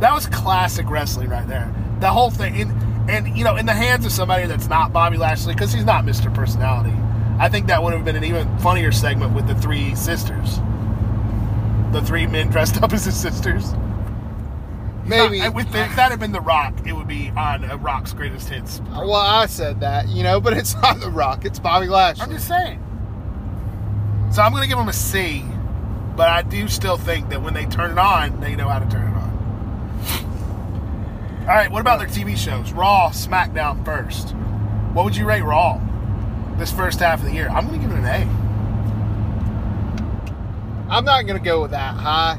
That 0.00 0.12
was 0.12 0.26
classic 0.26 0.88
wrestling 0.90 1.28
right 1.30 1.46
there. 1.46 1.72
The 2.00 2.10
whole 2.10 2.30
thing, 2.30 2.60
and, 2.60 3.10
and 3.10 3.36
you 3.36 3.44
know, 3.44 3.56
in 3.56 3.66
the 3.66 3.72
hands 3.72 4.04
of 4.04 4.12
somebody 4.12 4.46
that's 4.46 4.68
not 4.68 4.92
Bobby 4.92 5.16
Lashley, 5.16 5.54
because 5.54 5.72
he's 5.72 5.84
not 5.84 6.04
Mr. 6.04 6.32
Personality. 6.34 6.94
I 7.38 7.48
think 7.48 7.66
that 7.68 7.82
would 7.82 7.92
have 7.92 8.04
been 8.04 8.16
an 8.16 8.24
even 8.24 8.58
funnier 8.58 8.92
segment 8.92 9.34
with 9.34 9.46
the 9.46 9.54
three 9.56 9.94
sisters, 9.94 10.58
the 11.92 12.02
three 12.04 12.26
men 12.26 12.48
dressed 12.48 12.76
up 12.82 12.92
as 12.92 13.04
his 13.04 13.16
sisters. 13.16 13.72
maybe. 15.04 15.38
Not- 15.38 15.56
if 15.56 15.70
that 15.96 16.10
had 16.10 16.20
been 16.20 16.32
The 16.32 16.40
Rock, 16.40 16.74
it 16.86 16.92
would 16.92 17.08
be 17.08 17.30
on 17.36 17.64
uh, 17.64 17.76
Rock's 17.78 18.12
greatest 18.12 18.48
hits. 18.48 18.80
well, 18.90 19.14
I 19.14 19.46
said 19.46 19.80
that, 19.80 20.08
you 20.08 20.22
know, 20.22 20.40
but 20.40 20.52
it's 20.56 20.74
not 20.82 21.00
The 21.00 21.10
Rock. 21.10 21.44
It's 21.44 21.58
Bobby 21.58 21.86
Lashley. 21.86 22.22
I'm 22.24 22.30
just 22.30 22.48
saying. 22.48 22.80
So 24.32 24.42
I'm 24.42 24.50
going 24.50 24.62
to 24.64 24.68
give 24.68 24.78
him 24.78 24.88
a 24.88 24.92
C, 24.92 25.44
but 26.16 26.28
I 26.28 26.42
do 26.42 26.68
still 26.68 26.96
think 26.96 27.28
that 27.30 27.42
when 27.42 27.54
they 27.54 27.66
turn 27.66 27.92
it 27.92 27.98
on, 27.98 28.40
they 28.40 28.54
know 28.56 28.68
how 28.68 28.78
to 28.78 28.88
turn 28.88 29.02
it 29.02 29.16
on. 29.16 29.24
All 31.42 31.48
right, 31.48 31.70
what 31.70 31.80
about 31.80 31.98
their 31.98 32.08
TV 32.08 32.36
shows? 32.36 32.72
Raw, 32.72 33.10
SmackDown 33.10 33.84
first. 33.84 34.30
What 34.94 35.04
would 35.04 35.16
you 35.16 35.26
rate 35.26 35.42
Raw 35.42 35.80
this 36.56 36.72
first 36.72 37.00
half 37.00 37.18
of 37.20 37.26
the 37.26 37.32
year? 37.32 37.48
I'm 37.48 37.66
going 37.66 37.80
to 37.80 37.86
give 37.86 37.94
it 37.96 38.00
an 38.00 38.06
A. 38.06 38.24
I'm 40.90 41.04
not 41.04 41.26
going 41.26 41.38
to 41.38 41.44
go 41.44 41.60
with 41.60 41.72
that 41.72 41.94
high. 41.94 42.38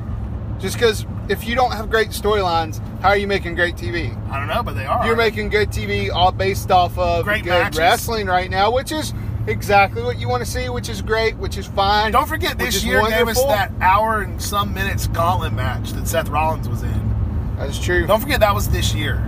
Just 0.60 0.76
because 0.76 1.06
if 1.28 1.46
you 1.46 1.56
don't 1.56 1.72
have 1.72 1.90
great 1.90 2.10
storylines, 2.10 2.80
how 3.02 3.10
are 3.10 3.18
you 3.18 3.28
making 3.28 3.56
great 3.56 3.76
TV? 3.76 4.16
I 4.32 4.40
don't 4.40 4.48
know, 4.48 4.64
but 4.64 4.76
they 4.76 4.86
are. 4.86 5.06
You're 5.06 5.16
making 5.16 5.50
good 5.50 5.70
TV 5.70 6.10
all 6.12 6.32
based 6.32 6.72
off 6.72 6.98
of 6.98 7.26
Great 7.26 7.44
good 7.44 7.50
matches. 7.50 7.78
wrestling 7.78 8.28
right 8.28 8.50
now, 8.50 8.72
which 8.72 8.92
is 8.92 9.14
exactly 9.48 10.02
what 10.04 10.20
you 10.20 10.28
want 10.28 10.44
to 10.44 10.50
see, 10.50 10.70
which 10.70 10.90
is 10.90 11.02
great, 11.02 11.36
which 11.38 11.58
is 11.58 11.66
fine. 11.68 12.12
Don't 12.12 12.28
forget, 12.28 12.58
this 12.58 12.76
is 12.76 12.86
year 12.86 13.02
gave 13.08 13.28
us 13.28 13.44
that 13.46 13.72
hour 13.82 14.22
and 14.22 14.42
some 14.42 14.74
minutes 14.74 15.08
gauntlet 15.08 15.54
match 15.54 15.92
that 15.94 16.08
Seth 16.08 16.30
Rollins 16.30 16.68
was 16.70 16.84
in. 16.84 17.56
That's 17.58 17.80
true. 17.80 18.06
Don't 18.06 18.20
forget 18.22 18.40
that 18.42 18.54
was 18.54 18.70
this 18.70 18.94
year. 18.94 19.22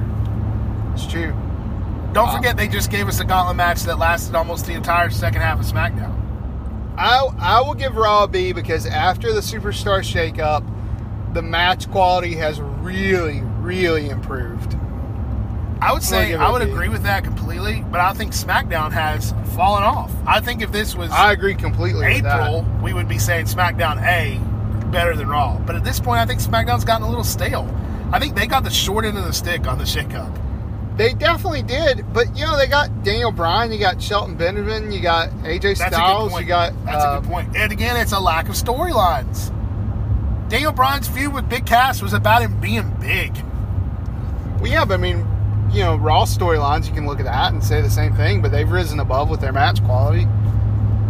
It's 0.94 1.06
true. 1.06 1.34
Don't 2.14 2.28
Wow. 2.28 2.36
forget 2.38 2.58
they 2.58 2.68
just 2.68 2.90
gave 2.90 3.08
us 3.08 3.20
a 3.20 3.26
gauntlet 3.26 3.58
match 3.58 3.84
that 3.84 4.00
lasted 4.00 4.34
almost 4.36 4.66
the 4.66 4.74
entire 4.74 5.10
second 5.10 5.42
half 5.42 5.60
of 5.60 5.66
SmackDown. 5.66 6.14
I 6.98 7.28
I 7.40 7.62
will 7.62 7.76
give 7.76 7.96
Raw 7.96 8.24
a 8.24 8.28
B 8.28 8.54
because 8.54 8.86
after 8.88 9.32
the 9.34 9.42
Superstar 9.42 10.00
shakeup, 10.00 10.64
the 11.34 11.42
match 11.44 11.90
quality 11.92 12.34
has 12.36 12.60
really, 12.60 13.42
really 13.60 14.10
improved. 14.10 14.77
I 15.82 15.94
would 15.94 16.04
say 16.04 16.34
I 16.34 16.52
would 16.52 16.62
agree 16.62 16.90
with 16.90 17.04
that 17.04 17.24
completely, 17.24 17.84
but 17.92 18.00
I 18.00 18.14
think 18.14 18.34
SmackDown 18.34 18.92
has 18.92 19.34
fallen 19.56 19.84
off. 19.84 20.12
I 20.26 20.40
think 20.40 20.62
if 20.62 20.72
this 20.72 20.96
was 20.96 21.12
I 21.12 21.32
agree 21.32 21.56
completely. 21.56 22.06
April, 22.06 22.66
we 22.82 22.94
would 22.94 23.08
be 23.08 23.20
saying 23.20 23.46
SmackDown 23.46 24.02
A 24.04 24.40
better 24.92 25.16
than 25.16 25.28
Raw. 25.28 25.60
But 25.60 25.76
at 25.76 25.84
this 25.84 26.00
point, 26.00 26.20
I 26.20 26.26
think 26.26 26.40
SmackDown's 26.40 26.86
gotten 26.86 27.06
a 27.06 27.10
little 27.10 27.24
stale. 27.24 27.70
I 28.12 28.20
think 28.20 28.36
they 28.36 28.48
got 28.48 28.64
the 28.64 28.70
short 28.70 29.06
end 29.06 29.18
of 29.18 29.26
the 29.26 29.34
stick 29.34 29.68
on 29.68 29.78
the 29.78 29.84
shakeup. 29.84 30.34
They 30.98 31.14
definitely 31.14 31.62
did, 31.62 32.12
but 32.12 32.36
you 32.36 32.44
know 32.44 32.58
they 32.58 32.66
got 32.68 33.04
Daniel 33.04 33.32
Bryan, 33.32 33.72
you 33.72 33.78
got 33.80 34.02
Shelton 34.02 34.36
Benjamin, 34.36 34.92
you 34.92 35.00
got 35.00 35.30
AJ 35.30 35.78
That's 35.78 35.82
a 35.82 35.84
good 35.84 35.94
Styles, 35.94 36.32
point. 36.32 36.44
you 36.44 36.48
got 36.48 36.86
That's 36.86 37.06
uh, 37.06 37.18
a 37.18 37.22
good 37.22 37.30
point. 37.30 37.56
And 37.56 37.72
again, 37.72 37.98
it's 37.98 38.14
a 38.14 38.20
lack 38.20 38.50
of 38.50 38.56
storylines. 38.56 39.54
Daniel 40.50 40.72
Bryan's 40.72 41.08
feud 41.08 41.34
with 41.34 41.48
Big 41.50 41.68
Cass 41.68 42.02
was 42.02 42.14
about 42.14 42.42
him 42.42 42.60
being 42.60 42.90
big. 43.00 43.36
Well, 44.60 44.72
yeah, 44.72 44.86
but 44.86 44.96
I 44.96 44.98
mean, 44.98 45.28
you 45.72 45.82
know, 45.82 45.96
Raw 45.96 46.26
storylines, 46.26 46.88
you 46.88 46.94
can 46.94 47.06
look 47.06 47.20
at 47.20 47.26
that 47.26 47.54
and 47.54 47.64
say 47.64 47.82
the 47.82 47.90
same 47.90 48.14
thing, 48.16 48.42
but 48.42 48.52
they've 48.52 48.70
risen 48.70 49.00
above 49.00 49.30
with 49.30 49.42
their 49.42 49.52
match 49.54 49.84
quality. 49.84 50.26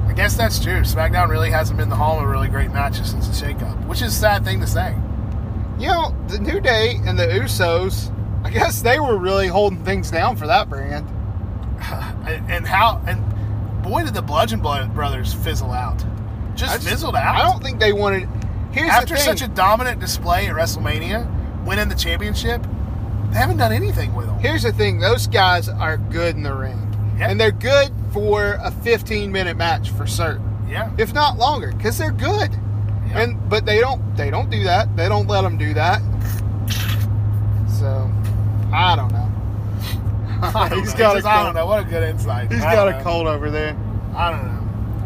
I 0.08 0.13
guess 0.15 0.36
that's 0.36 0.62
true. 0.63 0.82
SmackDown 0.82 1.30
really 1.30 1.52
hasn't 1.52 1.78
been 1.78 1.89
the 1.89 1.96
home 1.96 2.24
of 2.24 2.30
really 2.30 2.48
great 2.48 2.72
matches 2.72 3.12
since 3.12 3.28
the 3.28 3.46
shakeup, 3.46 3.86
which 3.88 4.02
is 4.02 4.13
a 4.15 4.20
sad 4.20 4.43
thing 4.43 4.60
to 4.62 4.67
say. 4.67 4.96
You 5.80 5.88
know, 5.89 6.15
the 6.28 6.39
New 6.39 6.60
Day 6.60 6.96
and 7.06 7.20
the 7.20 7.28
Usos, 7.28 8.12
I 8.43 8.50
guess 8.50 8.82
they 8.82 9.00
were 9.00 9.17
really 9.17 9.48
holding 9.48 9.84
things 9.84 10.10
down 10.10 10.36
for 10.36 10.48
that 10.48 10.70
brand. 10.70 11.08
And, 12.28 12.52
and 12.52 12.67
how 12.67 13.02
and 13.08 13.24
boy 13.84 14.04
did 14.04 14.13
the 14.13 14.22
Bludgeon 14.22 14.60
Brothers 14.60 15.34
fizzle 15.34 15.72
out. 15.72 15.98
Just, 16.56 16.74
just- 16.74 16.89
fizzled 16.89 17.15
out. 17.15 17.36
I 17.36 17.50
don't 17.50 17.63
think 17.63 17.80
they 17.80 17.93
wanted. 17.93 18.28
Here's 18.74 18.89
After 18.89 19.13
the 19.13 19.22
thing. 19.22 19.38
such 19.38 19.41
a 19.41 19.48
dominant 19.48 20.02
display 20.02 20.48
at 20.48 20.54
WrestleMania, 20.54 21.63
winning 21.65 21.88
the 21.88 21.96
championship, 21.96 22.65
they 23.31 23.37
haven't 23.37 23.57
done 23.57 23.71
anything 23.71 24.13
with 24.15 24.25
them. 24.27 24.39
Here's 24.39 24.63
the 24.63 24.71
thing: 24.71 24.99
those 24.99 25.27
guys 25.27 25.67
are 25.69 25.97
good 25.97 26.35
in 26.35 26.43
the 26.43 26.53
ring, 26.53 26.77
Yep. 27.19 27.29
and 27.31 27.39
they're 27.39 27.51
good 27.51 27.91
for 28.13 28.57
a 28.63 28.71
15 28.71 29.31
minute 29.31 29.57
match 29.57 29.89
for 29.91 30.07
certain, 30.07 30.45
Yeah. 30.69 30.89
if 30.97 31.13
not 31.13 31.37
longer, 31.37 31.71
because 31.73 31.97
they're 31.97 32.11
good. 32.11 32.51
Yeah. 33.09 33.21
And 33.21 33.49
but 33.49 33.65
they 33.65 33.79
don't 33.79 34.15
they 34.17 34.29
don't 34.29 34.49
do 34.49 34.63
that. 34.65 34.95
They 34.95 35.07
don't 35.09 35.27
let 35.27 35.41
them 35.41 35.57
do 35.57 35.73
that. 35.75 36.01
So 37.79 38.09
I 38.73 38.95
don't 38.95 39.11
know. 39.11 39.31
I 40.41 40.69
don't 40.69 40.79
He's 40.79 40.93
know. 40.93 40.99
got 40.99 41.23
a 41.23 41.27
I 41.27 41.43
don't 41.43 41.55
know. 41.55 41.65
What 41.65 41.81
a 41.81 41.89
good 41.89 42.03
insight. 42.03 42.51
He's 42.51 42.63
I 42.63 42.73
got 42.75 42.87
a 42.87 42.91
know. 42.91 43.03
cold 43.03 43.27
over 43.27 43.49
there. 43.49 43.75
I 44.15 44.31
don't 44.31 44.45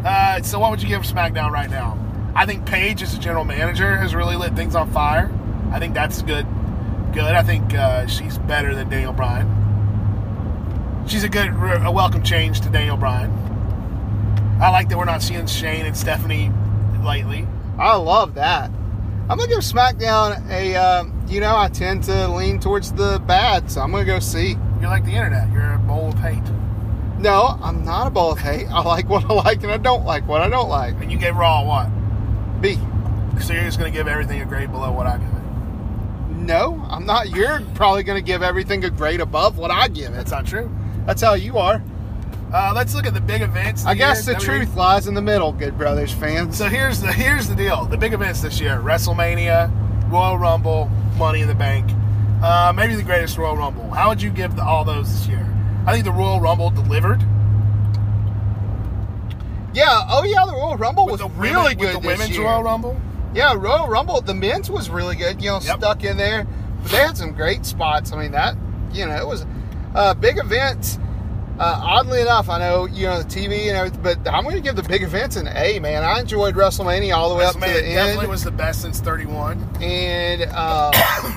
know. 0.02 0.08
Uh, 0.08 0.42
so 0.42 0.58
what 0.58 0.70
would 0.70 0.82
you 0.82 0.88
give 0.88 1.02
SmackDown 1.02 1.50
right 1.50 1.70
now? 1.70 1.98
I 2.34 2.46
think 2.46 2.64
Paige 2.66 3.02
as 3.02 3.14
a 3.14 3.18
general 3.18 3.44
manager 3.44 3.96
has 3.96 4.14
really 4.14 4.36
lit 4.36 4.54
things 4.54 4.74
on 4.74 4.90
fire. 4.90 5.30
I 5.70 5.78
think 5.78 5.94
that's 5.94 6.22
good. 6.22 6.46
Good. 7.12 7.34
I 7.34 7.42
think 7.42 7.74
uh, 7.74 8.06
she's 8.06 8.38
better 8.38 8.74
than 8.74 8.88
Daniel 8.88 9.12
Bryan. 9.12 9.46
She's 11.06 11.24
a 11.24 11.28
good, 11.28 11.48
a 11.48 11.90
welcome 11.90 12.22
change 12.22 12.60
to 12.62 12.70
Daniel 12.70 12.96
Bryan. 12.96 13.30
I 14.60 14.70
like 14.70 14.88
that 14.88 14.98
we're 14.98 15.04
not 15.04 15.22
seeing 15.22 15.46
Shane 15.46 15.84
and 15.84 15.96
Stephanie 15.96 16.50
lately. 17.04 17.46
I 17.78 17.96
love 17.96 18.34
that. 18.34 18.70
I'm 19.28 19.38
gonna 19.38 19.48
give 19.48 19.58
SmackDown 19.58 20.48
a. 20.50 20.76
Um, 20.76 21.24
you 21.28 21.40
know, 21.40 21.56
I 21.56 21.68
tend 21.68 22.04
to 22.04 22.28
lean 22.28 22.60
towards 22.60 22.92
the 22.92 23.22
bad, 23.26 23.70
so 23.70 23.80
I'm 23.80 23.90
gonna 23.90 24.04
go 24.04 24.18
see. 24.18 24.56
You're 24.80 24.90
like 24.90 25.04
the 25.04 25.12
internet. 25.12 25.50
You're 25.52 25.74
a 25.74 25.78
bowl 25.78 26.08
of 26.08 26.18
hate. 26.18 26.42
No, 27.18 27.56
I'm 27.62 27.84
not 27.84 28.08
a 28.08 28.10
bowl 28.10 28.32
of 28.32 28.38
hate. 28.38 28.66
I 28.66 28.82
like 28.82 29.08
what 29.08 29.24
I 29.24 29.34
like, 29.34 29.62
and 29.62 29.70
I 29.70 29.76
don't 29.76 30.04
like 30.04 30.26
what 30.26 30.42
I 30.42 30.48
don't 30.48 30.68
like. 30.68 30.94
And 30.94 31.12
you 31.12 31.18
gave 31.18 31.36
Raw 31.36 31.64
what? 31.64 31.88
B. 32.60 32.78
So 33.40 33.52
you're 33.52 33.62
just 33.62 33.78
going 33.78 33.90
to 33.92 33.96
give 33.96 34.08
everything 34.08 34.40
a 34.40 34.44
grade 34.44 34.72
below 34.72 34.90
what 34.90 35.06
I 35.06 35.18
give 35.18 35.28
it. 35.28 35.41
No, 36.52 36.86
I'm 36.90 37.06
not. 37.06 37.30
You're 37.30 37.62
probably 37.74 38.02
gonna 38.02 38.20
give 38.20 38.42
everything 38.42 38.84
a 38.84 38.90
grade 38.90 39.20
above 39.22 39.56
what 39.56 39.70
I 39.70 39.88
give 39.88 40.10
it. 40.10 40.16
That's 40.16 40.30
not 40.30 40.46
true. 40.46 40.70
That's 41.06 41.22
how 41.22 41.32
you 41.32 41.56
are. 41.56 41.82
Uh, 42.52 42.72
let's 42.74 42.94
look 42.94 43.06
at 43.06 43.14
the 43.14 43.20
big 43.22 43.40
events. 43.40 43.86
I 43.86 43.94
guess 43.94 44.26
the 44.26 44.34
truth 44.34 44.76
lies 44.76 45.06
in 45.06 45.14
the 45.14 45.22
middle, 45.22 45.52
good 45.52 45.78
brothers 45.78 46.12
fans. 46.12 46.58
So 46.58 46.66
here's 46.66 47.00
the 47.00 47.10
here's 47.10 47.48
the 47.48 47.54
deal. 47.54 47.86
The 47.86 47.96
big 47.96 48.12
events 48.12 48.42
this 48.42 48.60
year: 48.60 48.76
WrestleMania, 48.80 50.10
Royal 50.10 50.36
Rumble, 50.36 50.90
Money 51.16 51.40
in 51.40 51.48
the 51.48 51.54
Bank. 51.54 51.90
Uh, 52.42 52.70
maybe 52.76 52.96
the 52.96 53.02
greatest 53.02 53.38
Royal 53.38 53.56
Rumble. 53.56 53.88
How 53.90 54.10
would 54.10 54.20
you 54.20 54.28
give 54.28 54.54
the, 54.54 54.62
all 54.62 54.84
those 54.84 55.10
this 55.10 55.28
year? 55.28 55.48
I 55.86 55.92
think 55.92 56.04
the 56.04 56.12
Royal 56.12 56.38
Rumble 56.38 56.68
delivered. 56.68 57.22
Yeah. 59.72 60.02
Oh 60.10 60.24
yeah, 60.24 60.44
the 60.44 60.52
Royal 60.52 60.76
Rumble 60.76 61.06
With 61.06 61.12
was 61.12 61.20
the 61.20 61.28
really 61.40 61.74
good 61.74 61.94
With 61.94 62.02
the 62.02 62.06
women's. 62.06 62.38
Royal 62.38 62.62
Rumble. 62.62 63.00
Yeah, 63.34 63.54
Royal 63.54 63.88
Rumble. 63.88 64.20
The 64.20 64.34
men's 64.34 64.70
was 64.70 64.90
really 64.90 65.16
good. 65.16 65.42
You 65.42 65.50
know, 65.52 65.60
Yep. 65.62 65.78
stuck 65.78 66.04
in 66.04 66.16
there. 66.16 66.46
But 66.82 66.90
they 66.92 66.98
had 66.98 67.16
some 67.16 67.32
great 67.32 67.64
spots. 67.64 68.12
I 68.12 68.16
mean, 68.20 68.32
that 68.32 68.56
you 68.92 69.06
know, 69.06 69.14
it 69.16 69.26
was 69.26 69.46
uh, 69.94 70.14
big 70.14 70.38
event. 70.38 70.98
Uh, 71.58 71.80
oddly 71.84 72.20
enough, 72.22 72.48
I 72.48 72.58
know 72.58 72.86
you 72.86 73.06
know 73.06 73.22
the 73.22 73.28
TV 73.28 73.68
and 73.68 73.76
everything, 73.76 74.00
but 74.02 74.18
I'm 74.28 74.42
going 74.42 74.56
to 74.56 74.62
give 74.62 74.74
the 74.74 74.82
big 74.82 75.02
events 75.02 75.36
an 75.36 75.48
A. 75.54 75.78
Man, 75.78 76.02
I 76.02 76.18
enjoyed 76.20 76.54
WrestleMania 76.54 77.14
all 77.14 77.28
the 77.28 77.36
way 77.36 77.44
up 77.44 77.52
to 77.54 77.60
the 77.60 77.66
definitely 77.66 78.20
end, 78.22 78.28
was 78.28 78.42
the 78.42 78.50
best 78.50 78.82
since 78.82 79.00
31. 79.00 79.68
and 79.80 80.42
uh, 80.50 80.90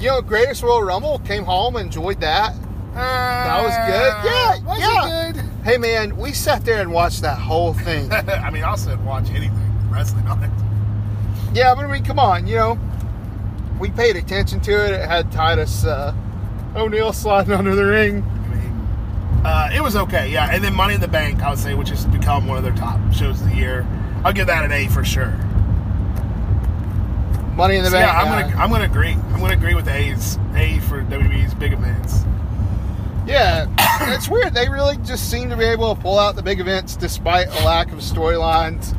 you 0.00 0.08
know, 0.08 0.20
greatest 0.20 0.62
Royal 0.62 0.82
Rumble 0.82 1.20
came 1.20 1.44
home, 1.44 1.76
enjoyed 1.76 2.20
that. 2.20 2.54
that 2.94 3.62
was 3.62 3.72
good. 3.86 4.30
Yeah, 4.30 4.64
was 4.64 4.80
yeah. 4.80 5.28
it 5.28 5.32
good? 5.34 5.44
Hey, 5.64 5.78
man, 5.78 6.16
we 6.16 6.32
sat 6.32 6.64
there 6.64 6.80
and 6.80 6.92
watched 6.92 7.22
that 7.22 7.38
whole 7.38 7.72
thing. 7.72 8.10
I 8.12 8.50
mean, 8.50 8.64
I 8.64 8.74
said 8.74 9.02
watch 9.04 9.30
anything 9.30 9.90
wrestling 9.90 10.26
on 10.26 10.42
it. 10.42 10.50
Yeah, 11.52 11.74
but 11.74 11.84
I 11.84 11.92
mean, 11.92 12.04
come 12.04 12.18
on, 12.18 12.46
you 12.46 12.56
know, 12.56 12.78
we 13.78 13.90
paid 13.90 14.16
attention 14.16 14.60
to 14.60 14.72
it. 14.72 14.92
It 14.92 15.08
had 15.08 15.30
Titus 15.32 15.84
uh, 15.84 16.14
O'Neil 16.76 17.12
sliding 17.12 17.52
under 17.60 17.74
the 17.74 17.84
ring. 17.84 18.22
I 18.22 18.48
mean, 18.54 19.42
uh, 19.44 19.70
it 19.74 19.80
was 19.82 19.96
okay, 19.96 20.30
yeah. 20.30 20.48
And 20.52 20.62
then 20.62 20.74
Money 20.74 20.94
in 20.94 21.00
the 21.00 21.08
Bank, 21.08 21.42
I 21.42 21.50
would 21.50 21.58
say, 21.58 21.74
which 21.74 21.88
has 21.90 22.04
become 22.06 22.46
one 22.46 22.56
of 22.58 22.62
their 22.64 22.74
top 22.74 23.00
shows 23.12 23.40
of 23.40 23.48
the 23.48 23.56
year. 23.56 23.86
I'll 24.24 24.32
give 24.32 24.46
that 24.48 24.64
an 24.64 24.70
A 24.72 24.86
for 24.88 25.04
sure. 25.04 25.32
Money 27.56 27.76
in 27.76 27.82
the 27.84 27.90
So, 27.90 27.96
Bank. 27.98 28.06
yeah, 28.06 28.18
I'm 28.18 28.26
guy. 28.26 28.42
gonna 28.50 28.62
I'm 28.62 28.70
gonna 28.70 28.84
agree. 28.84 29.12
I'm 29.12 29.40
gonna 29.40 29.54
agree 29.54 29.74
with 29.74 29.88
A's 29.88 30.38
A 30.54 30.78
for 30.80 31.02
WWE's 31.02 31.52
big 31.54 31.72
events. 31.72 32.24
Yeah, 33.26 33.66
it's 34.14 34.28
weird. 34.28 34.54
They 34.54 34.68
really 34.68 34.96
just 34.98 35.30
seem 35.30 35.50
to 35.50 35.56
be 35.56 35.64
able 35.64 35.94
to 35.94 36.00
pull 36.00 36.18
out 36.18 36.36
the 36.36 36.42
big 36.42 36.60
events 36.60 36.96
despite 36.96 37.48
a 37.48 37.64
lack 37.64 37.92
of 37.92 37.98
storylines 37.98 38.96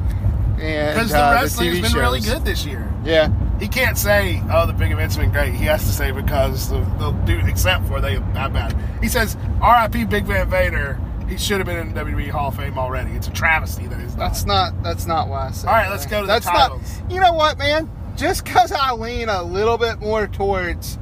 and 0.61 0.95
Because 0.95 1.11
the 1.11 1.23
uh, 1.23 1.33
wrestling 1.33 1.69
TV 1.71 1.79
has 1.81 1.93
been 1.93 2.01
really 2.01 2.21
good 2.21 2.45
this 2.45 2.65
year. 2.65 2.91
Yeah, 3.03 3.33
He 3.59 3.67
can't 3.67 3.97
say, 3.97 4.41
"Oh, 4.51 4.65
the 4.65 4.73
big 4.73 4.91
events 4.91 5.17
been 5.17 5.31
great." 5.31 5.53
He 5.53 5.65
has 5.65 5.83
to 5.85 5.91
say 5.91 6.11
because 6.11 6.69
the, 6.69 6.79
the 6.99 7.11
dude, 7.25 7.47
except 7.47 7.87
for 7.87 7.99
they 7.99 8.13
have 8.13 8.53
bad. 8.53 8.75
He 9.01 9.07
says, 9.07 9.35
"R.I.P. 9.61 10.05
Big 10.05 10.25
Van 10.25 10.49
Vader." 10.49 10.99
He 11.27 11.37
should 11.37 11.59
have 11.59 11.65
been 11.65 11.77
in 11.77 11.93
WWE 11.93 12.29
Hall 12.29 12.49
of 12.49 12.57
Fame 12.57 12.77
already. 12.77 13.11
It's 13.11 13.27
a 13.27 13.31
travesty 13.31 13.87
that 13.87 13.97
he's 14.01 14.17
not. 14.17 14.27
that's 14.27 14.45
not 14.45 14.83
that's 14.83 15.05
not 15.07 15.29
why 15.29 15.47
I 15.47 15.51
said. 15.51 15.67
All 15.67 15.73
right, 15.73 15.85
that. 15.85 15.91
let's 15.91 16.05
go 16.05 16.21
to 16.21 16.27
the 16.27 16.39
titles. 16.39 16.99
Not, 16.99 17.11
you 17.11 17.21
know 17.21 17.33
what, 17.33 17.57
man? 17.57 17.89
Just 18.17 18.43
because 18.43 18.71
I 18.73 18.91
lean 18.93 19.29
a 19.29 19.41
little 19.41 19.77
bit 19.77 19.99
more 19.99 20.27
towards. 20.27 20.99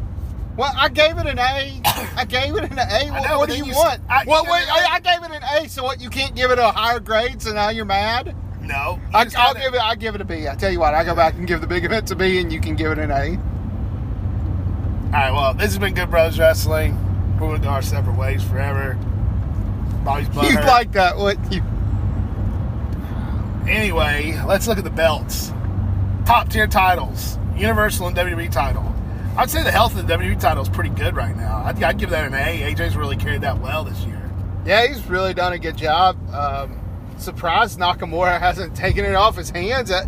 Well, 0.55 0.71
I 0.75 0.89
gave 0.89 1.17
it 1.17 1.25
an 1.25 1.39
A. 1.39 1.81
I 2.15 2.25
gave 2.25 2.55
it 2.55 2.71
an 2.71 2.77
A. 2.77 3.09
What, 3.11 3.27
know, 3.27 3.39
what 3.39 3.49
do 3.49 3.57
you, 3.57 3.65
you 3.65 3.73
want? 3.73 4.01
I- 4.09 4.25
said 4.25 4.27
wait. 4.27 4.43
I, 4.43 4.87
I 4.91 4.99
gave 4.99 5.23
it 5.23 5.31
an 5.31 5.43
A. 5.63 5.67
So 5.67 5.83
what? 5.83 5.99
You 5.99 6.09
can't 6.09 6.35
give 6.35 6.51
it 6.51 6.59
a 6.59 6.71
higher 6.71 6.99
grade. 6.99 7.41
So 7.41 7.51
now 7.51 7.69
you're 7.69 7.85
mad. 7.85 8.35
No. 8.69 8.99
I, 9.13 9.21
I'll 9.21 9.53
got 9.53 9.57
give 9.57 9.73
it. 9.73 9.81
I 9.81 9.95
give 9.95 10.15
it 10.15 10.21
a 10.21 10.25
B. 10.25 10.47
I 10.47 10.55
tell 10.55 10.71
you 10.71 10.79
what. 10.79 10.93
I 10.93 11.03
go 11.03 11.13
back 11.15 11.33
and 11.33 11.45
give 11.45 11.59
the 11.59 11.67
big 11.67 11.83
events 11.83 12.11
a 12.11 12.15
B, 12.15 12.39
and 12.39 12.53
you 12.53 12.61
can 12.61 12.75
give 12.75 12.91
it 12.91 12.99
an 12.99 13.11
A. 13.11 13.37
All 15.07 15.11
right. 15.11 15.31
Well, 15.31 15.53
this 15.55 15.65
has 15.65 15.79
been 15.79 15.93
Good 15.95 16.09
Brothers 16.09 16.39
Wrestling. 16.39 16.95
We're 17.39 17.47
gonna 17.47 17.59
go 17.59 17.69
our 17.69 17.81
separate 17.81 18.17
ways 18.17 18.43
forever. 18.43 18.97
Bobby's 20.05 20.27
You 20.35 20.55
like 20.61 20.93
that? 20.93 21.17
What 21.17 21.37
you? 21.51 21.61
Anyway, 23.67 24.39
let's 24.47 24.67
look 24.67 24.77
at 24.77 24.83
the 24.83 24.89
belts. 24.89 25.51
Top 26.25 26.49
tier 26.49 26.67
titles, 26.67 27.37
Universal 27.57 28.07
and 28.07 28.15
WWE 28.15 28.51
title. 28.51 28.85
I'd 29.37 29.49
say 29.49 29.63
the 29.63 29.71
health 29.71 29.97
of 29.97 30.07
the 30.07 30.13
WWE 30.13 30.39
title 30.39 30.63
is 30.63 30.69
pretty 30.69 30.89
good 30.89 31.15
right 31.15 31.35
now. 31.35 31.63
I'd, 31.63 31.81
I'd 31.81 31.97
give 31.97 32.09
that 32.09 32.25
an 32.25 32.33
A. 32.33 32.73
AJ's 32.73 32.95
really 32.95 33.15
carried 33.15 33.41
that 33.41 33.59
well 33.59 33.83
this 33.83 33.99
year. 34.05 34.29
Yeah, 34.65 34.87
he's 34.87 35.05
really 35.07 35.33
done 35.33 35.53
a 35.53 35.59
good 35.59 35.77
job. 35.77 36.17
Um, 36.33 36.78
surprised 37.21 37.79
Nakamura 37.79 38.39
hasn't 38.39 38.75
taken 38.75 39.05
it 39.05 39.15
off 39.15 39.35
his 39.35 39.49
hands. 39.49 39.91
Uh, 39.91 40.05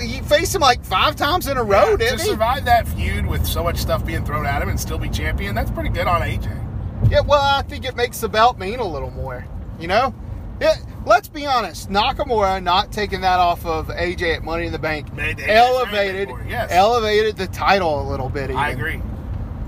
he 0.00 0.20
faced 0.20 0.54
him 0.54 0.60
like 0.62 0.84
five 0.84 1.14
times 1.16 1.46
in 1.46 1.56
a 1.56 1.62
row, 1.62 1.90
Yeah, 1.90 1.96
didn't 1.96 2.18
to 2.18 2.24
he? 2.24 2.30
survive 2.30 2.64
that 2.64 2.88
feud 2.88 3.26
with 3.26 3.46
so 3.46 3.62
much 3.62 3.76
stuff 3.76 4.04
being 4.04 4.24
thrown 4.24 4.46
at 4.46 4.62
him 4.62 4.68
and 4.68 4.80
still 4.80 4.98
be 4.98 5.08
champion, 5.08 5.54
that's 5.54 5.70
pretty 5.70 5.90
good 5.90 6.06
on 6.06 6.22
AJ. 6.22 7.10
Yeah, 7.10 7.20
well, 7.20 7.40
I 7.40 7.62
think 7.62 7.84
it 7.84 7.94
makes 7.96 8.20
the 8.20 8.28
belt 8.28 8.58
mean 8.58 8.78
a 8.78 8.86
little 8.86 9.10
more. 9.10 9.46
You 9.78 9.88
know, 9.88 10.14
yeah. 10.60 10.76
Let's 11.04 11.28
be 11.28 11.44
honest. 11.44 11.90
Nakamura 11.90 12.62
not 12.62 12.90
taking 12.90 13.20
that 13.22 13.38
off 13.38 13.66
of 13.66 13.88
AJ 13.88 14.36
at 14.36 14.42
Money 14.42 14.66
in 14.66 14.72
the 14.72 14.78
Bank 14.78 15.08
elevated, 15.18 16.30
yes. 16.48 16.70
elevated 16.72 17.36
the 17.36 17.46
title 17.48 18.00
a 18.00 18.06
little 18.08 18.30
bit. 18.30 18.44
Even. 18.44 18.56
I 18.56 18.70
agree. 18.70 19.02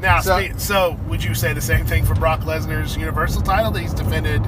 Now, 0.01 0.21
so, 0.21 0.47
so 0.57 0.99
would 1.09 1.23
you 1.23 1.35
say 1.35 1.53
the 1.53 1.61
same 1.61 1.85
thing 1.87 2.05
for 2.05 2.15
Brock 2.15 2.41
Lesnar's 2.41 2.97
Universal 2.97 3.43
title 3.43 3.71
that 3.73 3.81
he's 3.81 3.93
defended? 3.95 4.43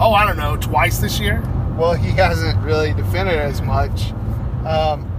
Oh, 0.00 0.12
I 0.12 0.26
don't 0.26 0.36
know, 0.36 0.56
twice 0.56 0.98
this 0.98 1.20
year. 1.20 1.42
Well, 1.76 1.94
he 1.94 2.10
hasn't 2.10 2.58
really 2.62 2.92
defended 2.92 3.34
as 3.38 3.60
much. 3.60 4.12
Um, 4.64 5.10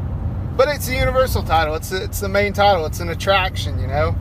but 0.56 0.70
it's 0.70 0.88
a 0.88 0.96
Universal 0.96 1.44
title. 1.44 1.76
It's 1.76 1.92
it's 1.92 2.20
the 2.22 2.30
main 2.30 2.54
title. 2.54 2.86
It's 2.86 3.00
an 3.02 3.10
attraction, 3.10 3.78
you 3.80 3.88
know. 3.88 4.16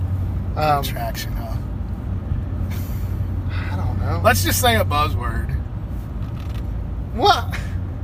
Um, 0.56 0.80
Attraction, 0.84 1.32
huh? 1.32 1.56
I 3.72 3.76
don't 3.76 3.98
know. 4.00 4.20
Let's 4.24 4.42
just 4.44 4.60
say 4.60 4.76
a 4.76 4.84
buzzword. 4.84 5.50
What? 7.14 7.56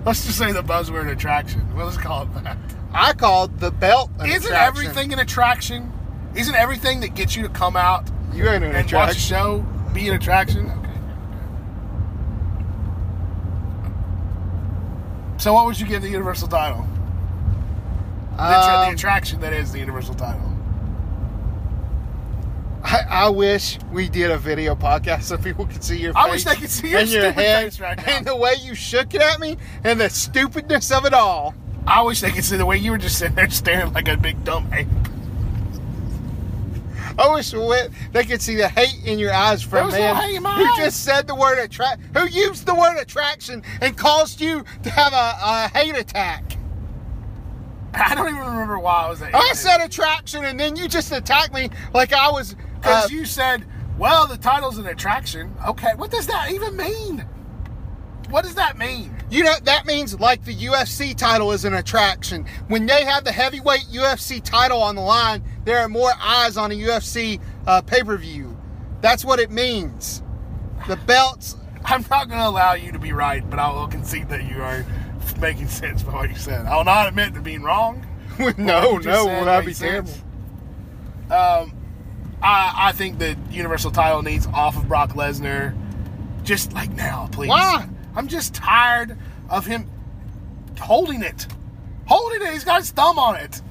Let's 0.05 0.25
just 0.25 0.39
say 0.39 0.53
the 0.53 0.63
buzzword 0.63 1.11
attraction. 1.11 1.63
Well, 1.75 1.87
let's 1.87 1.99
call 1.99 2.23
it 2.23 2.45
that. 2.45 2.57
I 2.93 3.13
called 3.13 3.59
the 3.59 3.71
belt 3.71 4.11
an 4.21 4.31
Isn't 4.31 4.45
attraction. 4.53 4.55
everything 4.85 5.13
an 5.13 5.19
attraction? 5.19 5.93
Isn't 6.35 6.55
everything 6.55 7.01
that 7.01 7.15
gets 7.15 7.35
you 7.37 7.43
to 7.43 7.49
come 7.49 7.77
out 7.77 8.09
You 8.33 8.49
ain't 8.49 8.63
an 8.65 8.75
and 8.75 8.75
watch 8.75 8.93
a 8.93 8.97
attraction. 8.97 9.21
show 9.21 9.67
be 9.93 10.09
an 10.09 10.15
attraction? 10.15 10.67
Okay. 10.71 10.91
So, 15.41 15.55
what 15.55 15.65
would 15.67 15.81
you 15.81 15.87
give 15.87 16.03
the 16.03 16.09
Universal 16.11 16.49
title? 16.49 16.87
The, 18.37 18.43
attra- 18.43 18.73
the 18.85 18.89
Um, 18.89 18.95
attraction 18.95 19.41
that 19.41 19.53
is 19.55 19.73
the 19.73 19.79
Universal 19.79 20.15
title. 20.15 20.47
I, 22.83 23.01
I 23.09 23.29
wish 23.29 23.79
we 23.93 24.09
did 24.09 24.31
a 24.31 24.39
video 24.39 24.75
podcast 24.75 25.25
so 25.25 25.37
people 25.37 25.67
could 25.67 25.83
see 25.85 25.99
your 25.99 26.13
face. 26.15 26.23
I 26.27 26.31
wish 26.31 26.45
they 26.45 26.55
could 26.57 26.71
see 26.71 26.89
your 26.91 27.01
and 27.01 27.09
your 27.11 27.23
stupid 27.23 27.43
head 27.43 27.65
face 27.65 27.81
right 27.81 27.97
now. 27.97 28.05
and 28.07 28.27
the 28.27 28.37
way 28.37 28.55
you 28.63 28.75
shook 28.75 29.15
it 29.15 29.21
at 29.21 29.39
me 29.41 29.57
and 29.85 30.01
the 30.01 30.09
stupidness 30.11 30.91
of 30.91 31.05
it 31.05 31.13
all. 31.15 31.55
I 31.87 32.03
wish 32.03 32.21
they 32.21 32.31
could 32.31 32.45
see 32.45 32.57
the 32.57 32.67
way 32.67 32.77
you 32.79 32.91
were 32.91 32.99
just 32.99 33.19
sitting 33.19 33.35
there 33.37 33.49
staring 33.51 33.93
like 33.93 34.09
a 34.09 34.17
big 34.17 34.45
dumb 34.45 34.69
ape. 34.73 34.89
I 37.21 37.29
wish 37.35 37.51
they 38.13 38.25
could 38.25 38.41
see 38.41 38.57
the 38.57 38.69
hate 38.69 39.05
in 39.05 39.19
your 39.19 39.33
eyes 39.33 39.63
for 39.63 39.79
a 39.79 39.85
was 39.85 39.93
no 39.93 40.01
man 40.01 40.17
hate 40.17 40.37
in 40.37 40.43
my 40.43 40.55
who 40.55 40.65
eyes. 40.65 40.79
just 40.79 41.05
said 41.05 41.27
the 41.27 41.35
word 41.35 41.59
attract, 41.59 42.01
who 42.17 42.27
used 42.27 42.65
the 42.65 42.75
word 42.75 42.99
attraction 42.99 43.63
and 43.83 43.97
caused 43.97 44.41
you 44.41 44.65
to 44.83 44.91
have 44.91 45.13
a, 45.13 45.37
a 45.43 45.71
hate 45.79 45.97
attack. 45.97 46.57
I 47.93 48.15
don't 48.15 48.29
even 48.29 48.41
remember 48.41 48.79
why 48.79 49.05
I 49.05 49.11
was 49.11 49.21
at. 49.21 49.35
I 49.35 49.53
said 49.53 49.83
attraction, 49.83 50.45
and 50.45 50.59
then 50.59 50.77
you 50.77 50.89
just 50.89 51.13
attacked 51.13 51.53
me 51.53 51.69
like 51.93 52.13
I 52.13 52.31
was. 52.31 52.55
Uh, 52.55 52.57
because 52.77 53.11
you 53.11 53.27
said, 53.27 53.67
"Well, 53.99 54.27
the 54.27 54.39
title's 54.39 54.79
an 54.79 54.87
attraction." 54.87 55.55
Okay, 55.69 55.95
what 55.97 56.11
does 56.11 56.27
that 56.29 56.51
even 56.53 56.77
mean? 56.77 57.27
What 58.31 58.45
does 58.45 58.55
that 58.55 58.79
mean? 58.79 59.15
You 59.31 59.45
know, 59.45 59.55
that 59.65 59.87
means 59.87 60.19
like 60.19 60.45
the 60.45 60.55
UFC 60.55 61.17
title 61.17 61.53
is 61.53 61.65
an 61.65 61.75
attraction. 61.75 62.47
When 62.69 62.87
they 62.87 63.05
have 63.05 63.25
the 63.25 63.33
heavyweight 63.33 63.87
UFC 63.93 64.43
title 64.43 64.83
on 64.83 64.95
the 64.95 65.03
line, 65.03 65.43
there 65.65 65.79
are 65.79 65.89
more 65.89 66.13
eyes 66.21 66.57
on 66.57 66.71
a 66.71 66.75
UFC 66.75 67.41
uh, 67.67 67.83
pay 67.83 68.03
per 68.03 68.17
view. 68.17 68.57
That's 69.01 69.25
what 69.25 69.41
it 69.41 69.51
means. 69.51 70.23
The 70.89 70.97
belts. 70.97 71.57
I'm 71.85 72.05
not 72.11 72.29
going 72.29 72.41
to 72.41 72.47
allow 72.47 72.75
you 72.75 72.93
to 72.93 72.99
be 72.99 73.13
right, 73.13 73.49
but 73.49 73.59
I 73.59 73.73
will 73.73 73.89
concede 73.89 74.29
that 74.29 74.45
you 74.45 74.63
are 74.63 74.85
making 75.41 75.69
sense 75.69 76.03
by 76.03 76.13
what 76.13 76.29
you 76.29 76.37
said. 76.37 76.67
I'll 76.67 76.85
not 76.85 77.09
admit 77.09 77.35
to 77.35 77.41
being 77.41 77.63
wrong. 77.63 78.07
no, 78.39 78.97
no, 78.99 79.01
said 79.01 79.45
that'd 79.47 79.65
be 79.65 79.71
makes 79.71 79.79
terrible. 79.79 80.09
sense. 80.09 80.23
Um, 81.31 81.73
I, 82.43 82.73
I 82.77 82.93
think 82.93 83.19
the 83.19 83.37
Universal 83.51 83.93
title 83.93 84.23
needs 84.23 84.47
off 84.49 84.77
of 84.77 84.89
Brock 84.89 85.11
Lesnar, 85.11 85.75
just 86.43 86.73
like 86.73 86.91
now, 86.91 87.29
please. 87.33 87.49
Why? 87.49 87.89
I'm 88.15 88.29
just 88.29 88.55
tired 88.55 89.17
of 89.49 89.67
him 89.67 89.89
holding 90.81 91.23
it, 91.23 91.47
holding 92.07 92.43
it. 92.43 92.53
He's 92.53 92.65
got 92.65 92.81
his 92.81 92.91
thumb 92.91 93.19
on 93.19 93.37
it. 93.37 93.63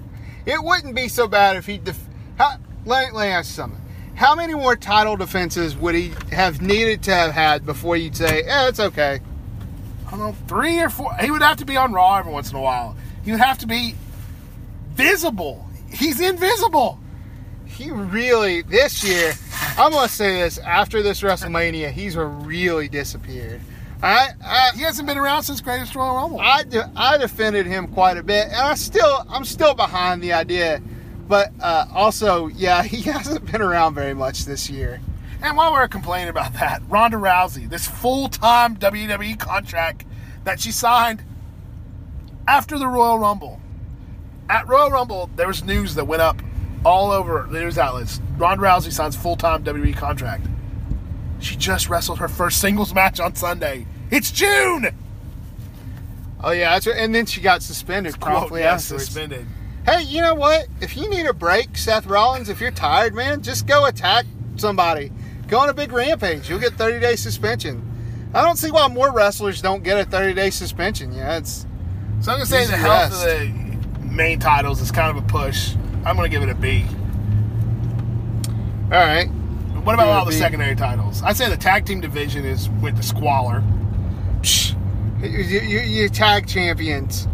It 0.45 0.63
wouldn't 0.63 0.95
be 0.95 1.07
so 1.07 1.27
bad 1.27 1.57
if 1.57 1.65
he. 1.65 1.77
Def- 1.77 2.07
how, 2.37 2.57
let, 2.85 3.13
let 3.13 3.25
me 3.25 3.31
ask 3.31 3.49
you 3.49 3.55
something. 3.55 3.81
How 4.15 4.35
many 4.35 4.53
more 4.53 4.75
title 4.75 5.15
defenses 5.15 5.77
would 5.77 5.95
he 5.95 6.11
have 6.31 6.61
needed 6.61 7.03
to 7.03 7.11
have 7.13 7.31
had 7.31 7.65
before 7.65 7.97
you'd 7.97 8.15
say, 8.15 8.43
"Yeah, 8.45 8.67
it's 8.67 8.79
okay"? 8.79 9.19
I 10.07 10.11
don't 10.11 10.19
know, 10.19 10.35
three 10.47 10.79
or 10.79 10.89
four. 10.89 11.13
He 11.17 11.29
would 11.29 11.41
have 11.41 11.57
to 11.57 11.65
be 11.65 11.77
on 11.77 11.93
Raw 11.93 12.17
every 12.17 12.31
once 12.31 12.49
in 12.49 12.57
a 12.57 12.61
while. 12.61 12.95
He 13.23 13.31
would 13.31 13.41
have 13.41 13.59
to 13.59 13.67
be 13.67 13.95
visible. 14.93 15.67
He's 15.91 16.19
invisible. 16.19 16.99
He 17.65 17.91
really 17.91 18.61
this 18.61 19.03
year. 19.03 19.33
I'm 19.77 19.91
gonna 19.91 20.09
say 20.09 20.41
this 20.41 20.57
after 20.57 21.01
this 21.01 21.21
WrestleMania, 21.21 21.91
he's 21.91 22.17
really 22.17 22.89
disappeared. 22.89 23.61
I 24.01 24.29
I 24.43 24.71
He 24.75 24.81
hasn't 24.81 25.07
been 25.07 25.17
around 25.17 25.43
since 25.43 25.61
Greatest 25.61 25.95
Royal 25.95 26.15
Rumble. 26.15 26.39
I, 26.39 26.63
de- 26.63 26.91
I 26.95 27.17
defended 27.17 27.65
him 27.65 27.87
quite 27.87 28.17
a 28.17 28.23
bit, 28.23 28.47
and 28.47 28.55
I 28.55 28.75
still 28.75 29.25
I'm 29.29 29.45
still 29.45 29.73
behind 29.73 30.21
the 30.21 30.33
idea, 30.33 30.81
but 31.27 31.51
uh, 31.59 31.85
also 31.93 32.47
yeah, 32.47 32.83
he 32.83 33.01
hasn't 33.01 33.51
been 33.51 33.61
around 33.61 33.95
very 33.95 34.13
much 34.13 34.45
this 34.45 34.69
year. 34.69 35.01
And 35.41 35.55
while 35.55 35.71
we're 35.71 35.87
complaining 35.87 36.29
about 36.29 36.53
that, 36.53 36.81
Ronda 36.89 37.15
Rousey, 37.15 37.69
this 37.69 37.87
full-time 37.87 38.75
WWE 38.75 39.39
contract 39.39 40.05
that 40.43 40.59
she 40.59 40.69
signed 40.71 41.23
after 42.45 42.77
the 42.77 42.87
Royal 42.87 43.17
Rumble. 43.19 43.61
At 44.49 44.67
Royal 44.67 44.89
Rumble, 44.89 45.29
there 45.37 45.47
was 45.47 45.63
news 45.63 45.95
that 45.95 46.05
went 46.05 46.21
up 46.21 46.41
all 46.83 47.11
over 47.11 47.47
the 47.49 47.61
news 47.61 47.77
outlets. 47.77 48.19
Ronda 48.37 48.63
Rousey 48.63 48.91
signs 48.91 49.15
full-time 49.15 49.63
WWE 49.63 49.95
contract. 49.95 50.45
She 51.39 51.55
just 51.55 51.89
wrestled 51.89 52.19
her 52.19 52.27
first 52.27 52.59
singles 52.61 52.93
match 52.93 53.19
on 53.19 53.35
Sunday. 53.35 53.85
It's 54.11 54.31
June. 54.31 54.89
Oh 56.41 56.51
yeah, 56.51 56.73
that's 56.73 56.87
right. 56.87 56.97
And 56.97 57.13
then 57.13 57.25
she 57.25 57.41
got 57.41 57.61
suspended 57.61 58.19
promptly 58.19 58.61
yeah, 58.61 58.73
afterwards. 58.73 59.05
suspended. 59.05 59.45
Hey, 59.85 60.03
you 60.03 60.21
know 60.21 60.35
what? 60.35 60.67
If 60.81 60.95
you 60.95 61.09
need 61.09 61.25
a 61.25 61.33
break, 61.33 61.77
Seth 61.77 62.05
Rollins, 62.05 62.49
if 62.49 62.61
you're 62.61 62.71
tired, 62.71 63.13
man, 63.13 63.41
just 63.41 63.65
go 63.65 63.85
attack 63.85 64.25
somebody. 64.55 65.11
Go 65.47 65.59
on 65.59 65.69
a 65.69 65.73
big 65.73 65.91
rampage. 65.91 66.49
You'll 66.49 66.59
get 66.59 66.73
30 66.73 66.99
day 66.99 67.15
suspension. 67.15 67.85
I 68.33 68.43
don't 68.43 68.57
see 68.57 68.69
why 68.71 68.87
more 68.87 69.11
wrestlers 69.11 69.61
don't 69.61 69.83
get 69.83 69.99
a 69.99 70.09
30 70.09 70.33
day 70.33 70.49
suspension. 70.49 71.11
Yeah, 71.13 71.37
it's 71.37 71.65
So 72.21 72.31
I'm 72.31 72.37
gonna 72.37 72.45
say 72.45 72.65
the 72.65 72.77
health 72.77 73.13
of 73.13 73.21
the 73.21 74.05
main 74.05 74.39
titles 74.39 74.81
is 74.81 74.91
kind 74.91 75.17
of 75.17 75.23
a 75.23 75.27
push. 75.27 75.75
I'm 76.05 76.15
gonna 76.15 76.29
give 76.29 76.43
it 76.43 76.49
a 76.49 76.55
B. 76.55 76.85
all 78.85 78.99
right. 78.99 79.29
What 79.83 79.95
about 79.95 80.05
Give 80.05 80.07
it 80.07 80.11
a 80.11 80.19
all 80.19 80.25
the 80.25 80.31
secondary 80.33 80.75
titles? 80.75 81.21
I'd 81.23 81.37
say 81.37 81.49
the 81.49 81.57
tag 81.57 81.85
team 81.85 82.01
division 82.01 82.45
is 82.45 82.69
with 82.81 82.97
the 82.97 83.03
squalor. 83.03 83.63
Psh, 84.41 84.75
you, 85.21 85.59
you, 85.59 85.79
you 85.79 86.09
tag 86.09 86.47
champions, 86.47 87.27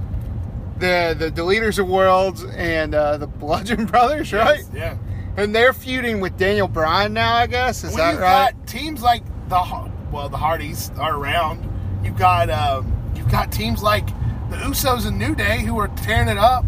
the 0.79 1.15
the 1.17 1.31
Deleters 1.31 1.79
of 1.79 1.87
Worlds 1.87 2.43
and 2.43 2.95
uh, 2.95 3.17
the 3.17 3.27
Bludgeon 3.27 3.85
Brothers, 3.87 4.33
right? 4.33 4.63
Yeah. 4.73 4.97
And 5.37 5.53
they're 5.53 5.73
feuding 5.73 6.21
with 6.21 6.37
Daniel 6.37 6.67
Bryan 6.67 7.13
now. 7.13 7.35
I 7.35 7.47
guess 7.47 7.83
is 7.83 7.93
well, 7.93 7.97
that 7.97 8.11
you've 8.11 8.21
right? 8.21 8.53
got 8.53 8.67
teams 8.67 9.01
like 9.01 9.23
the 9.49 9.91
well, 10.11 10.29
the 10.29 10.37
Hardys 10.37 10.91
are 10.97 11.15
around. 11.15 11.69
You've 12.03 12.17
got 12.17 12.49
um, 12.49 13.13
you've 13.15 13.29
got 13.31 13.51
teams 13.51 13.83
like 13.83 14.07
the 14.49 14.57
Usos 14.57 15.05
and 15.05 15.19
New 15.19 15.35
Day 15.35 15.61
who 15.61 15.77
are 15.77 15.87
tearing 15.89 16.29
it 16.29 16.37
up. 16.37 16.65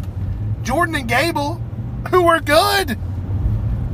Jordan 0.64 0.96
and 0.96 1.08
Gable, 1.08 1.56
who 2.10 2.28
are 2.28 2.42
good. 2.42 2.98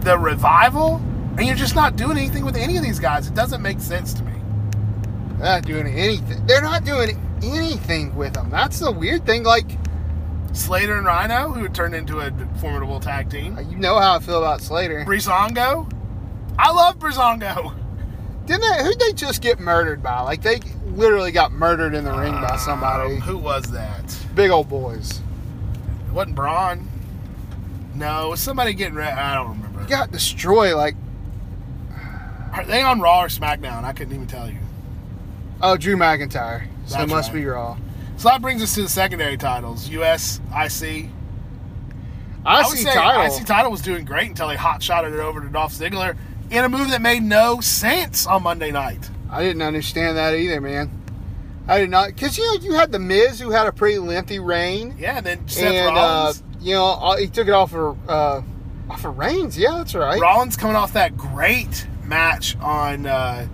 The 0.02 0.18
Revival, 0.18 1.02
and 1.38 1.48
you're 1.48 1.56
just 1.56 1.76
not 1.76 1.96
doing 1.96 2.18
anything 2.18 2.46
with 2.46 2.56
any 2.56 2.78
of 2.78 2.84
these 2.84 3.00
guys. 3.00 3.28
It 3.28 3.34
doesn't 3.34 3.62
make 3.62 3.80
sense 3.80 4.14
to 4.14 4.24
me. 4.24 4.34
They're 5.38 5.56
not 5.56 5.64
doing 5.64 5.88
anything. 5.88 6.46
They're 6.46 6.62
not 6.62 6.86
doing 6.86 7.20
anything 7.44 8.16
with 8.16 8.34
them. 8.34 8.50
That's 8.50 8.80
the 8.80 8.92
weird 8.92 9.26
thing. 9.26 9.44
Like 9.44 9.66
Slater 10.54 10.96
and 10.96 11.06
Rhino, 11.06 11.50
who 11.50 11.68
turned 11.70 11.96
into 11.96 12.20
a 12.20 12.32
formidable 12.60 13.00
tag 13.00 13.30
team. 13.30 13.58
you 13.70 13.78
know 13.78 14.00
how 14.00 14.16
I 14.16 14.20
feel 14.20 14.38
about 14.38 14.62
Slater. 14.62 15.04
Breezango. 15.06 15.92
I 16.60 16.72
love 16.72 17.00
Breezango. 17.00 17.74
Didn't 18.46 18.62
they? 18.62 18.84
Who'd 18.84 19.00
they 19.00 19.14
just 19.14 19.42
get 19.42 19.60
murdered 19.60 20.04
by? 20.04 20.22
Like 20.22 20.42
they 20.42 20.60
literally 20.86 21.32
got 21.32 21.52
murdered 21.52 21.96
in 21.96 22.04
the 22.04 22.14
ring 22.14 22.34
by 22.34 22.58
somebody. 22.58 23.16
Um, 23.16 23.22
who 23.22 23.38
was 23.38 23.64
that? 23.72 24.18
Big 24.36 24.52
old 24.52 24.70
boys. 24.70 25.22
It 26.08 26.14
wasn't 26.14 26.36
Braun. 26.36 26.88
No, 27.96 28.28
it 28.28 28.30
was 28.32 28.40
somebody 28.40 28.74
getting 28.74 28.96
rid. 28.96 29.08
I 29.08 29.36
don't 29.36 29.58
remember. 29.58 29.82
He 29.82 29.88
got 29.88 30.12
destroyed. 30.12 30.76
Like 30.76 30.96
Are 32.54 32.64
they 32.64 32.82
on 32.82 33.02
Raw 33.02 33.24
or 33.24 33.28
SmackDown? 33.28 33.84
I 33.84 33.94
couldn't 33.94 34.14
even 34.14 34.28
tell 34.28 34.50
you. 34.50 34.60
oh, 35.62 35.76
Drew 35.76 35.98
McIntyre. 35.98 36.68
So 36.86 37.02
it 37.02 37.10
must 37.10 37.30
right. 37.30 37.40
be 37.40 37.46
Raw. 37.46 37.78
So 38.18 38.30
that 38.30 38.42
brings 38.42 38.62
us 38.62 38.76
to 38.76 38.84
the 38.84 38.90
secondary 38.90 39.38
titles: 39.38 39.90
US, 39.90 40.40
IC. 40.50 41.10
I, 42.46 42.58
would 42.62 42.78
see 42.78 42.84
say 42.84 42.94
title. 42.94 43.36
IC 43.38 43.46
title 43.46 43.72
was 43.72 43.82
doing 43.82 44.06
great 44.06 44.28
until 44.30 44.50
they 44.50 44.56
hot 44.56 44.84
shotted 44.84 45.14
it 45.14 45.20
over 45.20 45.42
to 45.42 45.48
Dolph 45.48 45.74
Ziggler 45.74 46.16
in 46.52 46.64
a 46.64 46.70
move 46.70 46.90
that 46.90 47.02
made 47.02 47.24
no 47.24 47.62
sense 47.62 48.28
on 48.28 48.44
Monday 48.44 48.70
night. 48.72 49.10
I 49.32 49.42
didn't 49.42 49.62
understand 49.62 50.18
that 50.18 50.36
either, 50.36 50.62
man. 50.62 50.92
I 51.68 51.80
did 51.80 51.90
not, 51.90 52.10
because 52.10 52.38
you 52.38 52.46
know 52.46 52.62
you 52.62 52.74
had 52.74 52.92
the 52.92 53.00
Miz 53.00 53.40
who 53.40 53.50
had 53.50 53.66
a 53.66 53.72
pretty 53.72 53.98
lengthy 53.98 54.40
reign, 54.40 54.96
Yeah, 55.00 55.18
and 55.18 55.26
then 55.26 55.48
Seth 55.48 55.74
and 55.74 55.98
uh, 55.98 56.02
Rollins. 56.02 56.44
you 56.60 56.76
know 56.76 56.86
uh, 56.86 57.18
he 57.18 57.28
took 57.28 57.48
it 57.48 57.54
off 57.54 57.74
of 57.74 57.98
uh, 58.10 58.42
off 58.90 59.06
of 59.06 59.18
Reigns. 59.18 59.58
Yeah, 59.58 59.78
that's 59.78 59.96
right. 59.96 60.20
Rollins 60.20 60.58
coming 60.58 60.76
off 60.76 60.94
that 60.94 61.16
great 61.18 61.88
match 62.06 62.58
on 62.60 63.06
uh, 63.06 63.48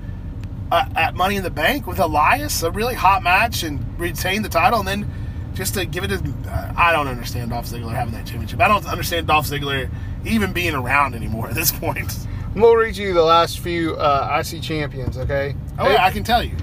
uh, 0.71 0.85
at 0.95 1.15
Money 1.15 1.35
in 1.35 1.43
the 1.43 1.49
Bank 1.49 1.87
with 1.87 1.99
Elias, 1.99 2.61
a 2.63 2.71
really 2.71 2.95
hot 2.95 3.23
match, 3.23 3.63
and 3.63 3.83
retain 3.99 4.41
the 4.41 4.49
title, 4.49 4.79
and 4.79 4.87
then 4.87 5.11
just 5.53 5.73
to 5.73 5.85
give 5.85 6.03
it 6.03 6.09
to 6.09 6.33
uh, 6.47 6.73
I 6.75 6.91
don't 6.91 7.07
understand 7.07 7.51
Dolph 7.51 7.65
Ziggler 7.65 7.93
having 7.93 8.13
that 8.13 8.25
championship. 8.25 8.59
I 8.59 8.67
don't 8.67 8.85
understand 8.85 9.27
Dolph 9.27 9.47
Ziggler 9.47 9.89
even 10.25 10.53
being 10.53 10.75
around 10.75 11.15
anymore 11.15 11.49
at 11.49 11.55
this 11.55 11.71
point. 11.71 12.13
We'll 12.55 12.75
read 12.75 12.97
you 12.97 13.13
the 13.13 13.23
last 13.23 13.59
few 13.59 13.95
uh, 13.95 14.43
IC 14.43 14.61
champions, 14.61 15.17
okay? 15.17 15.55
Oh 15.77 15.89
yeah, 15.89 16.03
I 16.03 16.11
can 16.11 16.23
tell 16.23 16.43
you, 16.43 16.55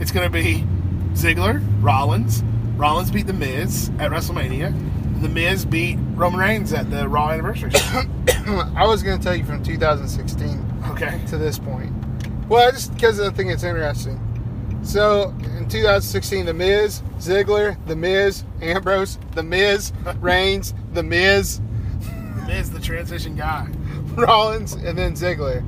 it's 0.00 0.10
going 0.10 0.30
to 0.30 0.32
be 0.32 0.64
Ziggler, 1.12 1.62
Rollins. 1.82 2.42
Rollins 2.76 3.10
beat 3.10 3.26
The 3.26 3.32
Miz 3.32 3.90
at 3.98 4.10
WrestleMania. 4.10 5.22
The 5.22 5.28
Miz 5.28 5.64
beat 5.64 5.98
Roman 6.14 6.40
Reigns 6.40 6.72
at 6.74 6.90
the 6.90 7.08
Raw 7.08 7.30
anniversary. 7.30 7.70
I 7.74 8.86
was 8.86 9.02
going 9.02 9.18
to 9.18 9.24
tell 9.24 9.34
you 9.34 9.44
from 9.44 9.62
2016 9.64 10.75
okay. 10.96 11.20
to 11.26 11.38
this 11.38 11.58
point. 11.58 11.92
Well, 12.48 12.70
just 12.70 12.94
because 12.94 13.20
I 13.20 13.30
think 13.30 13.50
it's 13.50 13.64
interesting. 13.64 14.20
So 14.82 15.30
in 15.56 15.68
2016, 15.68 16.46
The 16.46 16.54
Miz, 16.54 17.02
Ziggler, 17.18 17.76
The 17.86 17.96
Miz, 17.96 18.44
Ambrose, 18.62 19.18
The 19.32 19.42
Miz, 19.42 19.92
Reigns, 20.20 20.74
The 20.92 21.02
Miz, 21.02 21.60
The 22.00 22.44
Miz, 22.46 22.70
the 22.70 22.80
transition 22.80 23.36
guy. 23.36 23.68
Rollins, 24.14 24.74
and 24.74 24.96
then 24.96 25.14
Ziggler. 25.14 25.64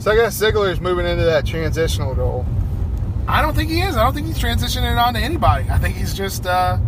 So 0.00 0.10
I 0.10 0.16
guess 0.16 0.40
Ziggler 0.40 0.70
is 0.70 0.80
moving 0.80 1.06
into 1.06 1.24
that 1.24 1.46
transitional 1.46 2.14
role. 2.14 2.46
I 3.28 3.42
don't 3.42 3.54
think 3.54 3.70
he 3.70 3.80
is. 3.80 3.96
I 3.96 4.04
don't 4.04 4.14
think 4.14 4.26
he's 4.26 4.38
transitioning 4.38 4.90
it 4.92 4.98
on 4.98 5.14
to 5.14 5.20
anybody. 5.20 5.68
I 5.68 5.78
think 5.78 5.96
he's 5.96 6.14
just. 6.14 6.46
Uh, 6.46 6.78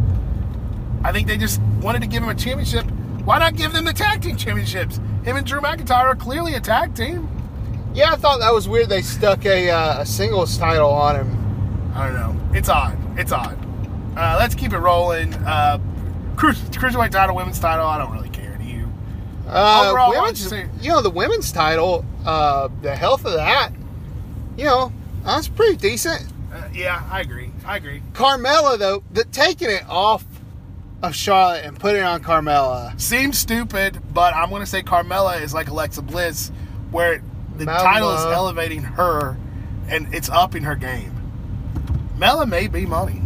I 1.04 1.12
think 1.12 1.28
they 1.28 1.36
just 1.36 1.60
wanted 1.80 2.02
to 2.02 2.08
give 2.08 2.22
him 2.22 2.28
a 2.28 2.34
championship, 2.34 2.84
why 3.24 3.38
not 3.38 3.56
give 3.56 3.72
them 3.72 3.84
the 3.84 3.92
tag 3.92 4.22
team 4.22 4.36
championships? 4.36 4.96
Him 5.22 5.36
and 5.36 5.46
Drew 5.46 5.60
McIntyre 5.60 6.04
are 6.04 6.16
clearly 6.16 6.54
a 6.54 6.60
tag 6.60 6.94
team. 6.94 7.28
Yeah, 7.98 8.12
I 8.12 8.16
thought 8.16 8.38
that 8.38 8.54
was 8.54 8.68
weird. 8.68 8.88
They 8.88 9.02
stuck 9.02 9.44
a, 9.44 9.70
uh, 9.70 10.02
a 10.02 10.06
singles 10.06 10.56
title 10.56 10.88
on 10.88 11.16
him. 11.16 11.92
I 11.96 12.06
don't 12.06 12.14
know. 12.14 12.56
It's 12.56 12.68
odd. 12.68 12.96
It's 13.18 13.32
odd. 13.32 13.58
Uh, 14.16 14.36
let's 14.38 14.54
keep 14.54 14.72
it 14.72 14.78
rolling. 14.78 15.34
Uh, 15.34 15.80
cruise, 16.36 16.60
cruiserweight 16.70 17.10
title, 17.10 17.34
women's 17.34 17.58
title. 17.58 17.84
I 17.84 17.98
don't 17.98 18.12
really 18.12 18.28
care. 18.28 18.56
Do 18.56 18.62
you? 18.62 18.88
Uh, 19.48 19.86
Overall, 19.88 20.10
women's, 20.12 20.48
say- 20.48 20.68
you 20.80 20.90
know, 20.90 21.02
the 21.02 21.10
women's 21.10 21.50
title, 21.50 22.04
uh, 22.24 22.68
the 22.82 22.94
health 22.94 23.24
of 23.24 23.32
that, 23.32 23.72
you 24.56 24.64
know, 24.64 24.92
that's 25.24 25.48
pretty 25.48 25.76
decent. 25.76 26.24
Uh, 26.54 26.68
yeah, 26.72 27.02
I 27.10 27.20
agree. 27.20 27.50
I 27.66 27.78
agree. 27.78 28.00
Carmella, 28.12 28.78
though, 28.78 29.02
the, 29.12 29.24
taking 29.24 29.70
it 29.70 29.82
off 29.88 30.24
of 31.02 31.16
Charlotte 31.16 31.64
and 31.64 31.76
putting 31.76 32.02
it 32.02 32.04
on 32.04 32.22
Carmella. 32.22 32.98
Seems 33.00 33.38
stupid, 33.38 34.00
but 34.14 34.34
I'm 34.36 34.50
going 34.50 34.60
to 34.62 34.66
say 34.66 34.82
Carmella 34.82 35.42
is 35.42 35.52
like 35.52 35.68
Alexa 35.68 36.02
Bliss, 36.02 36.52
where 36.92 37.22
the 37.58 37.64
title 37.66 38.10
is 38.14 38.24
elevating 38.24 38.82
her 38.82 39.36
and 39.88 40.12
it's 40.14 40.28
upping 40.28 40.62
her 40.64 40.74
game. 40.74 41.12
Mela 42.16 42.46
may 42.46 42.66
be 42.66 42.84
money. 42.86 43.22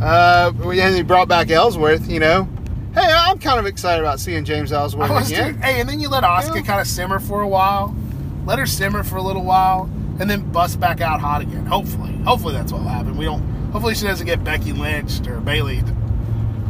Uh, 0.00 0.52
and 0.64 0.94
he 0.94 1.02
brought 1.02 1.28
back 1.28 1.50
Ellsworth, 1.50 2.08
you 2.08 2.20
know. 2.20 2.48
Hey, 2.94 3.12
I'm 3.12 3.38
kind 3.38 3.58
of 3.58 3.66
excited 3.66 4.00
about 4.00 4.20
seeing 4.20 4.44
James 4.44 4.72
Ellsworth 4.72 5.10
again. 5.28 5.54
too- 5.54 5.60
hey, 5.60 5.80
and 5.80 5.88
then 5.88 5.98
you 6.00 6.08
let 6.08 6.22
Asuka 6.24 6.56
Yeah. 6.56 6.62
kind 6.62 6.80
of 6.80 6.86
simmer 6.86 7.18
for 7.18 7.42
a 7.42 7.48
while. 7.48 7.94
Let 8.46 8.58
her 8.58 8.66
simmer 8.66 9.02
for 9.02 9.16
a 9.16 9.22
little 9.22 9.44
while, 9.44 9.88
and 10.20 10.28
then 10.30 10.40
bust 10.52 10.78
back 10.80 11.00
out 11.00 11.20
hot 11.20 11.42
again. 11.42 11.66
Hopefully, 11.66 12.12
hopefully 12.24 12.54
that's 12.54 12.72
what 12.72 12.82
will 12.82 12.88
happen. 12.88 13.16
We 13.16 13.24
don't. 13.24 13.42
Hopefully 13.72 13.94
she 13.94 14.06
doesn't 14.06 14.26
get 14.26 14.42
Becky 14.42 14.72
lynched 14.72 15.26
or 15.26 15.40
Bayley 15.40 15.82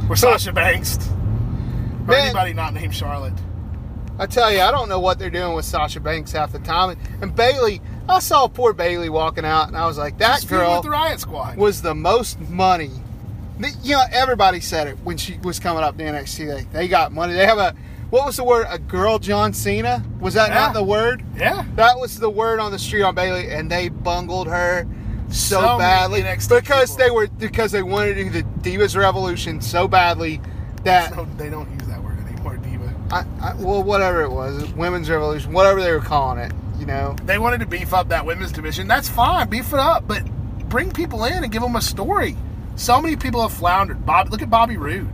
or 0.08 0.16
Sasha 0.16 0.52
Banks 0.52 0.98
or 2.06 2.12
Man. 2.12 2.20
anybody 2.26 2.52
not 2.54 2.74
named 2.74 2.94
Charlotte. 2.94 3.34
I 4.18 4.26
tell 4.26 4.52
you, 4.52 4.60
I 4.60 4.70
don't 4.70 4.88
know 4.88 4.98
what 5.00 5.18
they're 5.18 5.30
doing 5.30 5.54
with 5.54 5.64
Sasha 5.64 6.00
Banks 6.00 6.32
half 6.32 6.52
the 6.52 6.58
time. 6.60 6.98
And 7.22 7.34
Bayley, 7.34 7.80
I 8.08 8.18
saw 8.18 8.48
poor 8.48 8.72
Bayley 8.72 9.08
walking 9.08 9.44
out, 9.44 9.68
and 9.68 9.76
I 9.76 9.86
was 9.86 9.96
like, 9.98 10.18
that 10.18 10.40
She's 10.40 10.50
girl 10.50 10.74
with 10.74 10.82
the 10.82 10.90
Riot 10.90 11.20
Squad. 11.20 11.56
was 11.56 11.82
the 11.82 11.94
most 11.94 12.40
money. 12.50 12.90
You 13.82 13.96
know, 13.96 14.04
everybody 14.12 14.60
said 14.60 14.86
it 14.86 14.98
when 15.04 15.16
she 15.16 15.36
was 15.38 15.58
coming 15.58 15.82
up 15.82 15.96
to 15.98 16.04
NXT. 16.04 16.46
They, 16.72 16.78
they 16.78 16.88
got 16.88 17.12
money. 17.12 17.34
They 17.34 17.44
have 17.46 17.58
a, 17.58 17.74
what 18.10 18.24
was 18.24 18.36
the 18.36 18.44
word? 18.44 18.66
A 18.70 18.78
girl 18.78 19.18
John 19.18 19.52
Cena? 19.52 20.04
Was 20.20 20.34
that 20.34 20.48
Yeah. 20.50 20.54
not 20.54 20.74
the 20.74 20.82
word? 20.84 21.24
yeah. 21.36 21.64
That 21.74 21.98
was 21.98 22.18
the 22.18 22.30
word 22.30 22.60
on 22.60 22.70
the 22.72 22.78
street 22.78 23.02
on 23.02 23.14
Bayley, 23.14 23.50
and 23.50 23.70
they 23.70 23.88
bungled 23.88 24.46
her 24.48 24.86
so, 25.30 25.60
So 25.60 25.78
badly 25.78 26.22
because 26.22 26.48
people. 26.92 26.96
they 26.96 27.10
were 27.10 27.26
because 27.26 27.70
they 27.72 27.82
wanted 27.82 28.14
to 28.14 28.24
do 28.24 28.30
the 28.30 28.42
Divas 28.62 28.96
Revolution 28.96 29.60
so 29.60 29.86
badly 29.86 30.40
that 30.84 31.14
No, 31.14 31.26
they 31.36 31.50
don't 31.50 31.70
use 31.72 31.86
that 31.88 32.02
word 32.02 32.18
anymore, 32.26 32.56
diva. 32.56 32.94
I, 33.10 33.24
I, 33.40 33.54
well, 33.54 33.82
whatever 33.82 34.22
it 34.22 34.30
was, 34.30 34.70
Women's 34.74 35.08
Revolution, 35.08 35.52
whatever 35.52 35.80
they 35.80 35.92
were 35.92 36.00
calling 36.00 36.38
it, 36.38 36.52
you 36.78 36.86
know. 36.86 37.16
They 37.24 37.38
wanted 37.38 37.60
to 37.60 37.66
beef 37.66 37.94
up 37.94 38.08
that 38.08 38.26
women's 38.26 38.52
division. 38.52 38.86
That's 38.86 39.08
fine, 39.08 39.48
beef 39.48 39.72
it 39.72 39.78
up, 39.78 40.06
but 40.06 40.24
bring 40.68 40.90
people 40.90 41.24
in 41.24 41.42
and 41.42 41.50
give 41.50 41.62
them 41.62 41.76
a 41.76 41.80
story. 41.80 42.36
So 42.76 43.00
many 43.00 43.16
people 43.16 43.42
have 43.42 43.52
floundered. 43.52 44.04
Bob, 44.04 44.30
look 44.30 44.42
at 44.42 44.50
Bobby 44.50 44.76
Roode. 44.76 45.08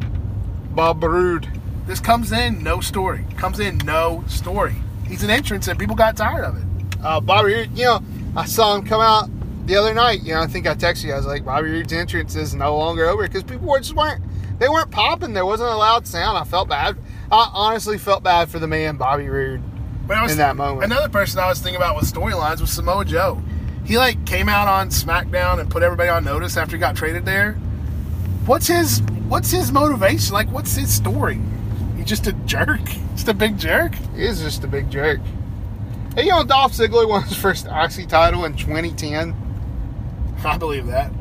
Bob 0.74 1.02
Roode. 1.02 1.48
This 1.86 2.00
comes 2.00 2.32
in 2.32 2.62
no 2.62 2.80
story. 2.80 3.24
Comes 3.36 3.60
in 3.60 3.78
no 3.78 4.24
story. 4.26 4.74
He's 5.06 5.22
an 5.22 5.30
entrance 5.30 5.68
and 5.68 5.78
people 5.78 5.94
got 5.94 6.16
tired 6.16 6.44
of 6.44 6.56
it. 6.56 6.64
Uh, 7.02 7.20
Bobby 7.20 7.54
Roode, 7.54 7.78
you 7.78 7.84
know, 7.84 8.00
I 8.36 8.46
saw 8.46 8.74
him 8.74 8.84
come 8.84 9.00
out 9.00 9.30
the 9.66 9.76
other 9.76 9.94
night. 9.94 10.22
You 10.22 10.34
know, 10.34 10.40
I 10.40 10.46
think 10.46 10.66
I 10.66 10.74
texted 10.74 11.04
you. 11.04 11.12
I 11.12 11.16
was 11.16 11.26
like, 11.26 11.44
Bobby 11.44 11.68
Roode's 11.68 11.92
entrance 11.92 12.34
is 12.34 12.54
no 12.54 12.76
longer 12.76 13.06
over 13.08 13.22
because 13.22 13.44
people 13.44 13.68
were 13.68 13.78
just 13.78 13.94
weren't 13.94 14.22
they 14.58 14.68
weren't 14.68 14.90
popping. 14.90 15.32
There 15.34 15.46
wasn't 15.46 15.70
a 15.70 15.76
loud 15.76 16.06
sound. 16.06 16.38
I 16.38 16.44
felt 16.44 16.68
bad. 16.68 16.96
I 17.34 17.50
honestly 17.52 17.98
felt 17.98 18.22
bad 18.22 18.48
for 18.48 18.58
the 18.58 18.66
man 18.66 18.96
Bobby 18.96 19.28
Roode. 19.28 19.62
But 20.06 20.18
I 20.18 20.22
was, 20.22 20.32
In 20.32 20.38
that 20.38 20.56
moment. 20.56 20.84
another 20.84 21.08
person 21.08 21.38
I 21.40 21.48
was 21.48 21.60
thinking 21.60 21.76
about 21.76 21.96
with 21.96 22.12
storylines 22.12 22.60
was 22.60 22.70
Samoa 22.70 23.04
Joe. 23.04 23.42
He 23.84 23.96
like 23.98 24.24
came 24.26 24.48
out 24.48 24.68
on 24.68 24.88
SmackDown 24.90 25.60
and 25.60 25.70
put 25.70 25.82
everybody 25.82 26.08
on 26.08 26.24
notice 26.24 26.56
after 26.56 26.76
he 26.76 26.80
got 26.80 26.96
traded 26.96 27.24
there. 27.24 27.54
What's 28.46 28.66
his 28.66 29.00
What's 29.28 29.50
his 29.50 29.72
motivation? 29.72 30.34
Like, 30.34 30.50
what's 30.50 30.74
his 30.76 30.92
story? 30.92 31.40
He's 31.96 32.04
just 32.06 32.26
a 32.26 32.32
jerk. 32.44 32.80
Just 33.14 33.28
a 33.28 33.34
big 33.34 33.56
jerk. 33.58 33.94
He 34.16 34.24
is 34.24 34.42
just 34.42 34.64
a 34.64 34.66
big 34.66 34.90
jerk. 34.90 35.20
Hey, 36.16 36.24
you 36.24 36.30
know, 36.30 36.42
Dolph 36.42 36.72
Ziggler 36.72 37.08
won 37.08 37.22
his 37.22 37.36
first 37.36 37.66
IC 37.66 38.08
title 38.08 38.44
in 38.44 38.56
2010. 38.56 39.32
I 40.44 40.58
believe 40.58 40.86
that. 40.86 41.12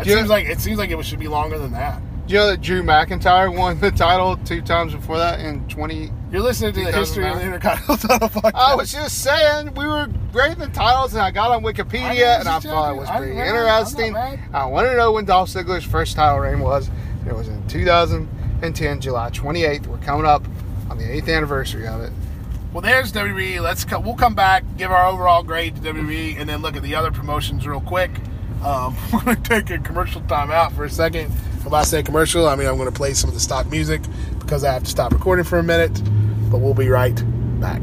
It 0.00 0.06
seems 0.06 0.28
like 0.28 0.46
it 0.46 0.60
seems 0.60 0.78
like 0.78 0.90
it 0.90 1.04
should 1.04 1.18
be 1.18 1.26
longer 1.26 1.58
than 1.58 1.72
that. 1.72 2.00
You 2.30 2.36
know 2.36 2.46
that 2.46 2.60
Drew 2.60 2.84
McIntyre 2.84 3.52
won 3.52 3.80
the 3.80 3.90
title 3.90 4.36
two 4.36 4.62
times 4.62 4.94
before 4.94 5.18
that 5.18 5.40
in 5.40 5.66
20? 5.66 6.12
You're 6.30 6.42
listening 6.42 6.72
to 6.74 6.84
the 6.84 6.92
history 6.92 7.28
of 7.28 7.34
the 7.34 7.42
Intercontinental 7.42 7.96
title 8.08 8.28
podcast. 8.28 8.54
I 8.54 8.76
was 8.76 8.92
just 8.92 9.24
saying 9.24 9.74
we 9.74 9.84
were 9.84 10.08
grading 10.30 10.60
the 10.60 10.68
titles, 10.68 11.12
and 11.12 11.22
I 11.22 11.32
got 11.32 11.50
on 11.50 11.64
Wikipedia, 11.64 12.36
I 12.36 12.38
and 12.38 12.48
I 12.48 12.60
thought 12.60 12.92
it 12.92 12.96
was 12.96 13.10
pretty. 13.10 13.32
Interesting. 13.32 14.14
I 14.14 14.64
want 14.66 14.86
to 14.86 14.96
know 14.96 15.10
when 15.10 15.24
Dolph 15.24 15.48
Ziggler's 15.48 15.82
first 15.82 16.14
title 16.14 16.38
reign 16.38 16.60
was. 16.60 16.88
It 17.26 17.34
was 17.34 17.48
in 17.48 17.66
2010, 17.66 19.00
July 19.00 19.30
28th. 19.30 19.88
We're 19.88 19.98
coming 19.98 20.24
up 20.24 20.44
on 20.88 20.98
the 20.98 21.12
eighth 21.12 21.28
anniversary 21.28 21.88
of 21.88 22.00
it. 22.00 22.12
Well, 22.72 22.82
there's 22.82 23.12
WWE. 23.12 23.60
Let's 23.60 23.84
co- 23.84 23.98
we'll 23.98 24.14
come 24.14 24.36
back, 24.36 24.62
give 24.76 24.92
our 24.92 25.06
overall 25.06 25.42
grade 25.42 25.74
to 25.74 25.82
WWE, 25.82 26.38
and 26.38 26.48
then 26.48 26.62
look 26.62 26.76
at 26.76 26.84
the 26.84 26.94
other 26.94 27.10
promotions 27.10 27.66
real 27.66 27.80
quick. 27.80 28.12
Um, 28.64 28.96
we're 29.12 29.24
going 29.24 29.42
to 29.42 29.48
take 29.48 29.70
a 29.70 29.78
commercial 29.78 30.20
time 30.20 30.52
out 30.52 30.72
for 30.74 30.84
a 30.84 30.90
second. 30.90 31.32
If 31.66 31.72
I 31.72 31.82
say 31.82 32.02
commercial, 32.02 32.48
I 32.48 32.56
mean 32.56 32.66
I'm 32.66 32.76
going 32.76 32.88
to 32.88 32.94
play 32.94 33.14
some 33.14 33.28
of 33.28 33.34
the 33.34 33.40
stock 33.40 33.70
music 33.70 34.02
because 34.38 34.64
I 34.64 34.72
have 34.72 34.84
to 34.84 34.90
stop 34.90 35.12
recording 35.12 35.44
for 35.44 35.58
a 35.58 35.62
minute. 35.62 35.92
But 36.50 36.58
we'll 36.58 36.74
be 36.74 36.88
right 36.88 37.22
back. 37.60 37.82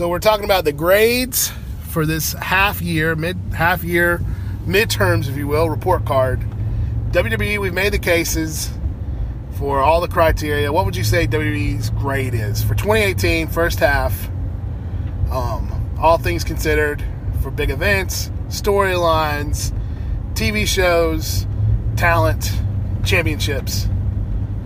So 0.00 0.08
we're 0.08 0.18
talking 0.18 0.46
about 0.46 0.64
the 0.64 0.72
grades 0.72 1.52
for 1.90 2.06
this 2.06 2.32
half 2.32 2.80
year, 2.80 3.14
mid 3.14 3.36
half 3.54 3.84
year, 3.84 4.22
midterms, 4.64 5.28
if 5.28 5.36
you 5.36 5.46
will, 5.46 5.68
report 5.68 6.06
card. 6.06 6.40
WWE, 7.10 7.58
we've 7.58 7.74
made 7.74 7.92
the 7.92 7.98
cases 7.98 8.70
for 9.58 9.80
all 9.80 10.00
the 10.00 10.08
criteria. 10.08 10.72
What 10.72 10.86
would 10.86 10.96
you 10.96 11.04
say 11.04 11.26
WWE's 11.26 11.90
grade 11.90 12.32
is 12.32 12.62
for 12.62 12.74
2018 12.74 13.48
first 13.48 13.78
half? 13.78 14.30
Um, 15.30 15.94
all 16.00 16.16
things 16.16 16.44
considered, 16.44 17.04
for 17.42 17.50
big 17.50 17.68
events, 17.68 18.30
storylines, 18.48 19.70
TV 20.32 20.66
shows, 20.66 21.46
talent, 21.96 22.58
championships. 23.04 23.84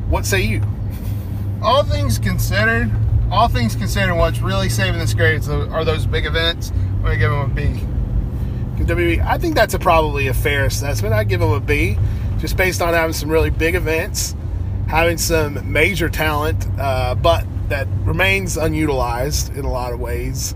What 0.08 0.26
say 0.26 0.42
you? 0.42 0.62
All 1.60 1.82
things 1.82 2.20
considered, 2.20 2.88
all 3.34 3.48
things 3.48 3.74
considered, 3.74 4.14
what's 4.14 4.40
really 4.40 4.68
saving 4.68 5.00
this 5.00 5.12
grade 5.12 5.40
is 5.40 5.48
are 5.48 5.84
those 5.84 6.06
big 6.06 6.24
events. 6.24 6.70
I'm 6.70 7.02
gonna 7.02 7.16
give 7.16 7.30
them 7.32 7.40
a 7.40 7.48
B. 7.48 8.84
WWE, 8.84 9.24
I 9.24 9.38
think 9.38 9.56
that's 9.56 9.74
a 9.74 9.78
probably 9.78 10.28
a 10.28 10.34
fair 10.34 10.64
assessment. 10.66 11.14
I 11.14 11.24
give 11.24 11.40
them 11.40 11.50
a 11.50 11.60
B, 11.60 11.98
just 12.38 12.56
based 12.56 12.80
on 12.80 12.94
having 12.94 13.12
some 13.12 13.28
really 13.28 13.50
big 13.50 13.74
events, 13.74 14.36
having 14.86 15.18
some 15.18 15.72
major 15.72 16.08
talent, 16.08 16.64
uh, 16.78 17.16
but 17.16 17.44
that 17.70 17.88
remains 18.04 18.56
unutilized 18.56 19.56
in 19.56 19.64
a 19.64 19.70
lot 19.70 19.92
of 19.92 19.98
ways, 19.98 20.54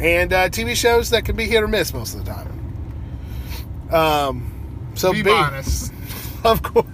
and 0.00 0.32
uh, 0.32 0.48
TV 0.48 0.74
shows 0.74 1.10
that 1.10 1.24
can 1.24 1.36
be 1.36 1.44
hit 1.44 1.62
or 1.62 1.68
miss 1.68 1.94
most 1.94 2.14
of 2.14 2.24
the 2.24 2.32
time. 2.32 3.94
Um, 3.94 4.90
so 4.94 5.12
Be 5.12 5.22
B, 5.22 5.30
honest. 5.30 5.92
of 6.44 6.64
course, 6.64 6.86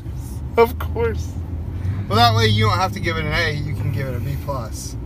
of 0.59 0.79
course. 0.79 1.33
Well, 2.09 2.19
that 2.19 2.37
way 2.37 2.49
you 2.49 2.67
don't 2.67 2.77
have 2.77 2.93
to 2.93 3.01
give 3.01 3.17
it 3.17 3.25
an 3.25 3.33
A. 3.33 3.53
You 3.53 3.75
can 3.75 3.91
give 3.91 4.07
it 4.07 4.15
a 4.15 4.21
B 4.21 4.37
plus. 4.45 4.97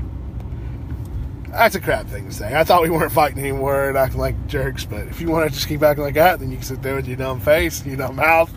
That's 1.59 1.75
a 1.75 1.81
crap 1.81 2.07
thing 2.07 2.29
to 2.29 2.33
say. 2.33 2.55
I 2.55 2.63
thought 2.63 2.83
we 2.83 2.91
weren't 2.91 3.11
fighting 3.11 3.41
anymore 3.41 3.89
and 3.89 3.99
acting 3.99 4.21
like 4.21 4.47
jerks, 4.47 4.85
but 4.85 5.09
if 5.09 5.21
you 5.21 5.29
want 5.29 5.49
to 5.49 5.53
just 5.53 5.67
keep 5.67 5.83
acting 5.83 6.05
like 6.05 6.15
that, 6.15 6.39
then 6.39 6.53
you 6.53 6.59
can 6.59 6.65
sit 6.65 6.83
there 6.83 6.95
with 6.95 7.09
your 7.09 7.17
dumb 7.17 7.41
face, 7.41 7.85
your 7.85 7.97
dumb 7.97 8.15
mouth, 8.15 8.57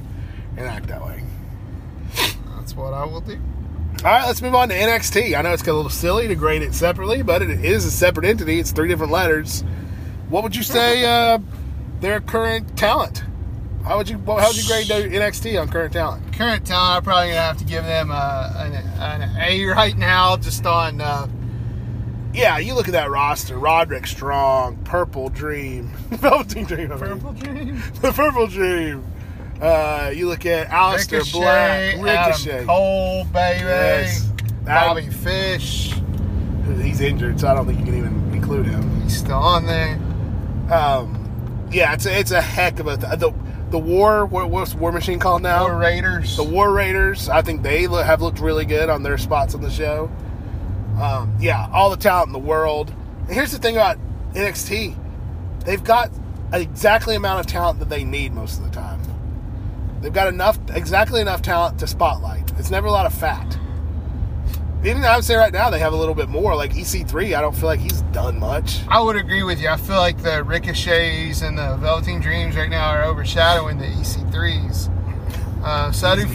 and 0.55 0.67
act 0.67 0.85
that 0.85 1.03
way. 1.03 1.23
That's 2.55 2.75
what 2.75 2.93
I 2.93 3.03
will 3.05 3.21
do. 3.21 3.39
All 4.05 4.11
right, 4.11 4.27
let's 4.27 4.43
move 4.43 4.53
on 4.53 4.69
to 4.69 4.75
NXT. 4.75 5.35
I 5.35 5.41
know 5.41 5.51
it's 5.51 5.63
a 5.63 5.73
little 5.73 5.89
silly 5.89 6.27
to 6.27 6.35
grade 6.35 6.61
it 6.61 6.75
separately, 6.75 7.23
but 7.23 7.41
it 7.41 7.49
is 7.65 7.85
a 7.85 7.91
separate 7.91 8.27
entity. 8.27 8.59
It's 8.59 8.71
three 8.71 8.87
different 8.87 9.11
letters. 9.11 9.63
What 10.29 10.43
would 10.43 10.55
you 10.55 10.61
say 10.61 11.03
uh, 11.03 11.39
their 12.01 12.21
current 12.21 12.77
talent? 12.77 13.23
How 13.83 13.97
would 13.97 14.09
you 14.09 14.19
how 14.19 14.47
would 14.47 14.57
you 14.57 14.67
grade 14.67 14.87
their 14.87 15.09
NXT 15.09 15.59
on 15.59 15.69
current 15.69 15.93
talent? 15.93 16.33
Current 16.33 16.67
talent, 16.67 16.97
I'm 16.97 17.03
probably 17.03 17.29
gonna 17.29 17.41
have 17.41 17.57
to 17.57 17.65
give 17.65 17.83
them 17.83 18.11
a, 18.11 18.53
an, 18.57 18.73
an 19.23 19.37
A 19.39 19.65
right 19.65 19.97
now, 19.97 20.37
just 20.37 20.67
on. 20.67 21.01
Uh, 21.01 21.27
Yeah, 22.33 22.57
you 22.59 22.73
look 22.75 22.87
at 22.87 22.93
that 22.93 23.09
roster: 23.09 23.57
Roderick 23.57 24.07
Strong, 24.07 24.77
Purple 24.83 25.29
Dream, 25.29 25.87
Velveteen 26.09 26.65
Dream, 26.65 26.91
I 26.91 26.95
mean. 26.95 26.99
Purple 27.19 27.33
Dream. 27.33 27.83
the 28.01 28.11
Purple 28.11 28.47
Dream. 28.47 29.05
Uh, 29.61 30.11
you 30.15 30.27
look 30.27 30.45
at 30.45 30.67
Aleister 30.69 31.19
Ricochet, 31.19 31.31
Black, 31.39 31.95
Ricochet. 32.27 32.51
Adam 32.53 32.65
Cole, 32.67 33.23
baby, 33.25 33.59
Yes. 33.59 34.25
Bobby 34.65 35.07
Fish. 35.09 35.93
He's 36.81 37.01
injured, 37.01 37.39
so 37.39 37.47
I 37.47 37.53
don't 37.53 37.65
think 37.67 37.79
you 37.79 37.85
can 37.85 37.95
even 37.97 38.33
include 38.33 38.65
him. 38.65 39.01
He's 39.01 39.17
still 39.17 39.37
on 39.37 39.65
there. 39.67 39.95
Um, 40.71 41.67
yeah, 41.71 41.93
it's 41.93 42.05
a, 42.05 42.17
it's 42.17 42.31
a 42.31 42.41
heck 42.41 42.79
of 42.79 42.87
a 42.87 42.97
th- 42.97 43.19
the 43.19 43.31
the 43.69 43.77
War. 43.79 44.25
What, 44.25 44.49
what's 44.49 44.73
War 44.73 44.91
Machine 44.91 45.19
called 45.19 45.41
now? 45.43 45.63
War 45.67 45.77
Raiders. 45.77 46.37
The 46.37 46.43
War 46.43 46.71
Raiders. 46.71 47.29
I 47.29 47.41
think 47.41 47.61
they 47.61 47.87
lo- 47.87 48.01
have 48.03 48.21
looked 48.21 48.39
really 48.39 48.65
good 48.65 48.89
on 48.89 49.03
their 49.03 49.17
spots 49.17 49.53
on 49.53 49.61
the 49.61 49.69
show. 49.69 50.09
Um, 50.99 51.35
yeah, 51.39 51.69
all 51.71 51.89
the 51.89 51.97
talent 51.97 52.27
in 52.27 52.33
the 52.33 52.39
world. 52.39 52.93
And 53.27 53.29
here's 53.29 53.51
the 53.51 53.59
thing 53.59 53.75
about 53.75 53.97
NXT: 54.33 54.95
they've 55.65 55.83
got 55.83 56.11
exactly 56.53 57.15
amount 57.15 57.39
of 57.39 57.47
talent 57.47 57.79
that 57.79 57.89
they 57.89 58.03
need 58.03 58.33
most 58.33 58.59
of 58.59 58.65
the 58.65 58.71
time. 58.71 59.01
They've 60.01 60.11
got 60.11 60.27
enough, 60.27 60.57
exactly 60.73 61.21
enough 61.21 61.41
talent 61.41 61.79
to 61.79 61.87
spotlight. 61.87 62.51
It's 62.57 62.71
never 62.71 62.87
a 62.87 62.91
lot 62.91 63.05
of 63.05 63.13
fat. 63.13 63.57
Even 64.83 65.03
I 65.03 65.15
would 65.15 65.25
say 65.25 65.35
right 65.35 65.53
now 65.53 65.69
they 65.69 65.77
have 65.77 65.93
a 65.93 65.95
little 65.95 66.15
bit 66.15 66.27
more. 66.27 66.55
Like 66.55 66.73
EC3, 66.73 67.37
I 67.37 67.41
don't 67.41 67.55
feel 67.55 67.67
like 67.67 67.79
he's 67.79 68.01
done 68.13 68.39
much. 68.39 68.79
I 68.87 68.99
would 68.99 69.15
agree 69.15 69.43
with 69.43 69.61
you. 69.61 69.69
I 69.69 69.77
feel 69.77 69.97
like 69.97 70.17
the 70.23 70.43
Ricochets 70.43 71.43
and 71.43 71.55
the 71.55 71.77
Velveteen 71.77 72.19
Dreams 72.19 72.55
right 72.55 72.69
now 72.69 72.89
are 72.89 73.03
overshadowing 73.03 73.77
the 73.77 73.85
EC3s. 73.85 74.89
Uh, 75.63 75.91
so 75.91 76.07
I 76.07 76.15
do, 76.15 76.25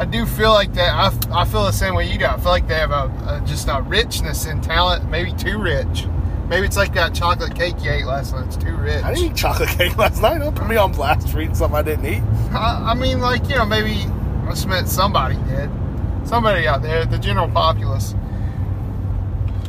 I 0.00 0.06
do 0.06 0.24
feel 0.24 0.54
like 0.54 0.72
that. 0.74 0.94
I, 0.94 1.42
I 1.42 1.44
feel 1.44 1.62
the 1.66 1.72
same 1.72 1.94
way 1.94 2.10
you 2.10 2.18
do. 2.18 2.24
I 2.24 2.38
feel 2.38 2.52
like 2.52 2.66
they 2.66 2.76
have 2.76 2.90
a, 2.90 3.12
a 3.28 3.42
just 3.46 3.68
a 3.68 3.82
richness 3.82 4.46
in 4.46 4.62
talent, 4.62 5.10
maybe 5.10 5.30
too 5.34 5.58
rich. 5.58 6.06
Maybe 6.48 6.66
it's 6.66 6.78
like 6.78 6.94
that 6.94 7.14
chocolate 7.14 7.54
cake 7.54 7.84
you 7.84 7.90
ate 7.90 8.06
last 8.06 8.32
night. 8.32 8.46
It's 8.46 8.56
too 8.56 8.74
rich. 8.76 9.04
I 9.04 9.12
didn't 9.12 9.32
eat 9.32 9.36
chocolate 9.36 9.68
cake 9.78 9.98
last 9.98 10.22
night. 10.22 10.38
Don't 10.38 10.56
put 10.56 10.66
me 10.66 10.76
on 10.76 10.92
blast 10.92 11.28
for 11.28 11.38
eating 11.42 11.54
something 11.54 11.76
I 11.76 11.82
didn't 11.82 12.06
eat. 12.06 12.22
I, 12.50 12.92
I 12.92 12.94
mean, 12.94 13.20
like 13.20 13.46
you 13.50 13.56
know, 13.56 13.66
maybe 13.66 14.06
I 14.46 14.48
just 14.48 14.66
meant 14.66 14.88
somebody 14.88 15.36
did. 15.46 15.70
Somebody 16.24 16.66
out 16.66 16.80
there, 16.80 17.04
the 17.04 17.18
general 17.18 17.50
populace 17.50 18.14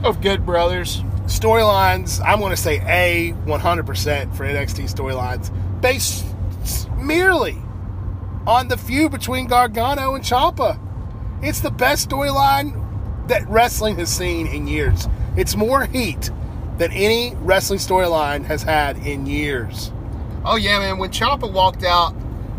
of 0.06 0.22
good 0.22 0.46
brothers. 0.46 1.02
storylines, 1.26 2.26
I'm 2.26 2.40
going 2.40 2.52
to 2.52 2.58
say 2.58 2.78
A 2.86 3.34
100% 3.34 4.34
for 4.34 4.46
NXT 4.46 4.96
storylines, 4.96 5.52
based 5.82 6.26
merely 6.98 7.58
on 8.48 8.68
the 8.68 8.78
feud 8.78 9.12
between 9.12 9.48
Gargano 9.48 10.16
and 10.16 10.24
Ciampa. 10.24 10.80
It's 11.42 11.62
the 11.62 11.72
best 11.72 12.10
storyline 12.10 12.78
that 13.28 13.48
wrestling 13.48 13.98
has 13.98 14.10
seen 14.10 14.48
in 14.48 14.68
years. 14.68 15.08
It's 15.36 15.56
more 15.56 15.86
heat 15.86 16.30
than 16.78 16.92
any 16.92 17.36
wrestling 17.42 17.80
storyline 17.80 18.46
has 18.46 18.64
had 18.64 18.98
in 19.06 19.26
years. 19.26 19.92
Oh 20.44 20.56
yeah, 20.56 20.80
man. 20.80 20.98
When 20.98 21.12
Ciampa 21.12 21.52
walked 21.52 21.84
out 21.84 22.12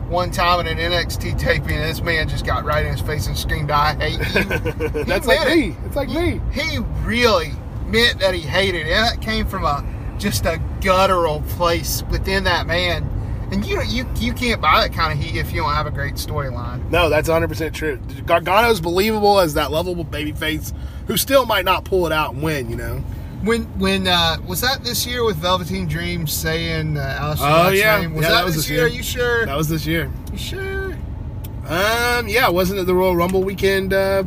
one 0.08 0.30
time 0.30 0.60
at 0.60 0.66
an 0.66 0.78
NXT 0.78 1.38
taping, 1.38 1.78
this 1.78 2.00
man 2.02 2.28
just 2.28 2.46
got 2.46 2.64
right 2.64 2.84
in 2.84 2.92
his 2.92 3.00
face 3.00 3.26
and 3.26 3.36
screamed, 3.36 3.70
"I 3.70 3.94
hate 3.94 4.18
you." 4.18 5.04
That's 5.04 5.26
like 5.26 5.40
it. 5.46 5.56
me. 5.56 5.76
It's 5.84 5.96
like 5.96 6.08
me. 6.08 6.40
He 6.52 6.78
really 7.02 7.52
meant 7.86 8.20
that 8.20 8.34
he 8.34 8.40
hated 8.40 8.86
it. 8.86 8.90
That 8.90 9.20
came 9.20 9.46
from 9.46 9.64
a 9.64 9.84
just 10.18 10.46
a 10.46 10.60
guttural 10.80 11.42
place 11.48 12.04
within 12.10 12.44
that 12.44 12.66
man. 12.66 13.08
And 13.52 13.64
you 13.66 13.82
you 13.82 14.06
you 14.18 14.32
can't 14.32 14.60
buy 14.60 14.80
that 14.80 14.94
kind 14.94 15.12
of 15.12 15.22
heat 15.24 15.38
if 15.38 15.52
you 15.52 15.60
don't 15.60 15.72
have 15.74 15.86
a 15.86 15.90
great 15.90 16.14
storyline. 16.14 16.88
No, 16.90 17.08
that's 17.10 17.28
100% 17.28 17.72
true. 17.74 17.98
Gargano's 18.24 18.80
believable 18.80 19.38
as 19.40 19.54
that 19.54 19.70
lovable 19.70 20.04
babyface 20.06 20.72
who 21.06 21.16
still 21.18 21.44
might 21.44 21.64
not 21.66 21.84
pull 21.84 22.06
it 22.06 22.12
out 22.12 22.32
and 22.32 22.42
win, 22.42 22.70
you 22.70 22.76
know? 22.76 22.98
When 23.44 23.64
when 23.78 24.06
uh, 24.08 24.36
was 24.46 24.60
that 24.62 24.84
this 24.84 25.04
year 25.06 25.22
with 25.24 25.36
Velveteen 25.36 25.86
Dream 25.86 26.26
saying 26.26 26.96
uh, 26.96 27.18
Aleister 27.20 27.40
Oh, 27.42 27.62
Black's 27.64 27.78
yeah. 27.78 28.00
name? 28.00 28.14
Was 28.14 28.22
Yeah, 28.22 28.28
that, 28.30 28.34
that 28.36 28.44
was 28.46 28.54
this 28.54 28.64
this 28.64 28.70
year? 28.70 28.78
year. 28.80 28.86
Are 28.86 28.90
you 28.90 29.02
sure? 29.02 29.46
That 29.46 29.56
was 29.56 29.68
this 29.68 29.84
year. 29.86 30.10
You 30.32 30.38
sure? 30.38 30.92
Um, 31.66 32.28
yeah, 32.28 32.48
wasn't 32.48 32.80
it 32.80 32.86
the 32.86 32.94
Royal 32.94 33.16
Rumble 33.16 33.42
weekend 33.42 33.92
uh, 33.92 34.24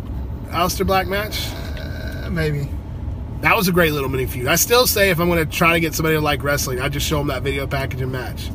Aleister 0.49 0.85
Black 0.85 1.07
match? 1.07 1.47
Uh, 1.77 2.29
maybe. 2.31 2.69
That 3.41 3.55
was 3.55 3.67
a 3.67 3.71
great 3.71 3.91
little 3.93 4.09
mini 4.09 4.25
feud. 4.25 4.47
I 4.47 4.55
still 4.55 4.85
say 4.87 5.09
if 5.09 5.19
I'm 5.19 5.29
going 5.29 5.43
to 5.43 5.51
try 5.51 5.73
to 5.73 5.79
get 5.79 5.93
somebody 5.93 6.15
to 6.15 6.21
like 6.21 6.43
wrestling, 6.43 6.79
I 6.79 6.89
just 6.89 7.05
show 7.07 7.17
them 7.17 7.27
that 7.27 7.41
video 7.43 7.65
package 7.67 8.01
and 8.01 8.11
match. 8.11 8.49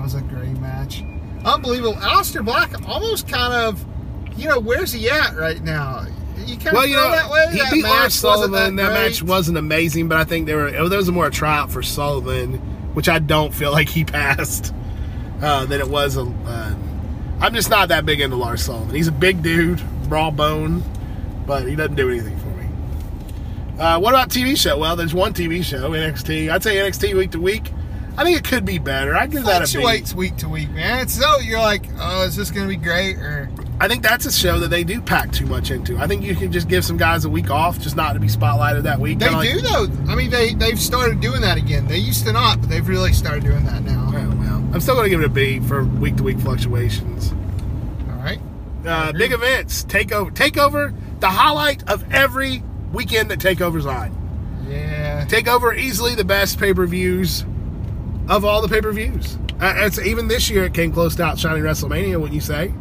That 0.00 0.04
was 0.04 0.14
a 0.14 0.22
great 0.22 0.58
match. 0.60 1.04
Unbelievable. 1.44 1.92
Aleister 1.96 2.42
Black 2.42 2.88
almost 2.88 3.28
kind 3.28 3.52
of, 3.52 3.84
you 4.34 4.48
know, 4.48 4.58
where's 4.58 4.92
he 4.94 5.10
at 5.10 5.36
right 5.36 5.62
now? 5.62 6.06
You 6.46 6.56
kind 6.56 6.72
Well, 6.72 6.84
of 6.84 6.88
you 6.88 6.96
know, 6.96 7.10
that 7.10 7.30
way. 7.30 7.48
he 7.52 7.58
that 7.58 7.70
beat 7.70 7.84
Lars 7.84 8.14
Sullivan. 8.14 8.76
That, 8.76 8.86
great. 8.86 8.94
match 9.10 9.22
wasn't 9.22 9.58
amazing, 9.58 10.08
but 10.08 10.16
I 10.16 10.24
think 10.24 10.46
there 10.46 10.56
were 10.56 10.68
oh, 10.68 10.88
there 10.88 10.96
was 10.96 11.10
more 11.10 11.26
a 11.26 11.30
tryout 11.30 11.70
for 11.70 11.82
Sullivan, 11.82 12.54
which 12.94 13.10
I 13.10 13.18
don't 13.18 13.52
feel 13.52 13.72
like 13.78 13.90
he 13.90 14.06
passed 14.06 14.72
uh, 15.42 15.66
than 15.66 15.80
it 15.82 15.88
was. 15.90 16.16
A, 16.16 16.22
uh, 16.22 16.74
I'm 17.40 17.52
just 17.52 17.68
not 17.68 17.90
that 17.90 18.06
big 18.06 18.22
into 18.22 18.36
Lars 18.36 18.64
Sullivan. 18.64 18.94
He's 18.94 19.08
a 19.08 19.12
big 19.12 19.42
dude, 19.42 19.82
raw 20.08 20.30
bone, 20.30 20.82
but 21.46 21.68
he 21.68 21.76
doesn't 21.76 21.96
do 21.96 22.08
anything 22.08 22.38
for 22.38 22.46
me. 22.46 23.78
Uh, 23.78 24.00
what 24.00 24.14
about 24.14 24.30
TV 24.30 24.56
show? 24.56 24.78
Well, 24.78 24.96
there's 24.96 25.12
one 25.12 25.34
TV 25.34 25.62
show, 25.62 25.90
NXT. 25.90 26.50
I'd 26.50 26.62
say 26.62 26.76
NXT 26.76 27.14
week 27.18 27.32
to 27.32 27.38
week. 27.38 27.70
I 28.16 28.24
think 28.24 28.36
it 28.38 28.44
could 28.44 28.64
be 28.64 28.78
better. 28.78 29.14
I'd 29.14 29.30
give 29.30 29.44
that 29.44 29.62
a 29.62 29.64
B. 29.64 29.82
fluctuates 29.82 30.14
week 30.14 30.36
to 30.38 30.48
week, 30.48 30.70
man. 30.70 31.00
It's 31.00 31.14
so 31.18 31.38
you're 31.38 31.58
like, 31.60 31.86
oh, 31.98 32.24
is 32.24 32.36
this 32.36 32.50
going 32.50 32.68
to 32.68 32.68
be 32.68 32.76
great? 32.82 33.16
Or 33.16 33.48
I 33.80 33.88
think 33.88 34.02
that's 34.02 34.26
a 34.26 34.32
show 34.32 34.58
that 34.58 34.68
they 34.68 34.84
do 34.84 35.00
pack 35.00 35.32
too 35.32 35.46
much 35.46 35.70
into. 35.70 35.96
I 35.96 36.06
think 36.06 36.22
you 36.22 36.34
can 36.36 36.52
just 36.52 36.68
give 36.68 36.84
some 36.84 36.96
guys 36.98 37.24
a 37.24 37.28
week 37.30 37.50
off, 37.50 37.78
just 37.78 37.96
not 37.96 38.12
to 38.12 38.20
be 38.20 38.26
spotlighted 38.26 38.82
that 38.82 38.98
week. 39.00 39.18
they 39.20 39.26
Kinda 39.26 39.38
like- 39.38 39.52
do 39.52 39.60
though. 39.60 40.12
I 40.12 40.14
mean, 40.16 40.30
they 40.30 40.54
they've 40.54 40.78
started 40.78 41.20
doing 41.20 41.40
that 41.40 41.56
again. 41.56 41.86
They 41.86 41.98
used 41.98 42.26
to 42.26 42.32
not, 42.32 42.60
but 42.60 42.68
they've 42.68 42.86
really 42.86 43.12
started 43.12 43.42
doing 43.44 43.64
that 43.64 43.82
now. 43.84 44.08
Oh, 44.08 44.12
well. 44.38 44.68
I'm 44.74 44.80
still 44.80 44.94
going 44.94 45.04
to 45.04 45.10
give 45.10 45.20
it 45.20 45.26
a 45.26 45.30
B 45.30 45.60
for 45.60 45.84
week 45.84 46.16
to 46.16 46.22
week 46.22 46.38
fluctuations. 46.40 47.32
All 48.10 48.16
right. 48.22 48.40
Uh, 48.86 49.12
big 49.12 49.32
events, 49.32 49.84
takeover, 49.84 50.30
takeover, 50.30 50.94
the 51.20 51.28
highlight 51.28 51.88
of 51.88 52.04
every 52.12 52.62
weekend 52.92 53.30
that 53.30 53.38
takeover's 53.40 53.86
on. 53.86 54.16
Yeah. 54.68 55.24
Takeover 55.26 55.76
easily 55.76 56.14
the 56.14 56.24
best 56.24 56.58
pay 56.58 56.72
per 56.74 56.86
views 56.86 57.44
of 58.30 58.44
all 58.44 58.62
the 58.62 58.68
pay 58.68 58.80
per 58.80 58.92
views. 58.92 59.36
Uh, 59.60 59.74
it's 59.78 59.98
even 59.98 60.28
this 60.28 60.48
year 60.48 60.64
it 60.64 60.72
came 60.72 60.92
close 60.92 61.14
to 61.16 61.22
outshining 61.22 61.62
WrestleMania. 61.62 62.16
Wouldn't 62.18 62.32
you 62.32 62.40
say? 62.40 62.72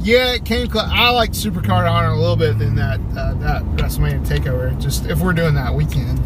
Yeah, 0.00 0.34
it 0.34 0.44
came 0.44 0.68
close. 0.68 0.86
I 0.88 1.10
like 1.10 1.32
Supercard 1.32 1.90
Honor 1.90 2.10
a 2.10 2.16
little 2.16 2.36
bit 2.36 2.58
than 2.58 2.76
that 2.76 3.00
uh, 3.16 3.34
that 3.34 3.62
WrestleMania 3.76 4.24
Takeover. 4.24 4.80
Just 4.80 5.06
if 5.06 5.18
we're 5.20 5.32
doing 5.32 5.54
that 5.54 5.74
weekend, 5.74 6.20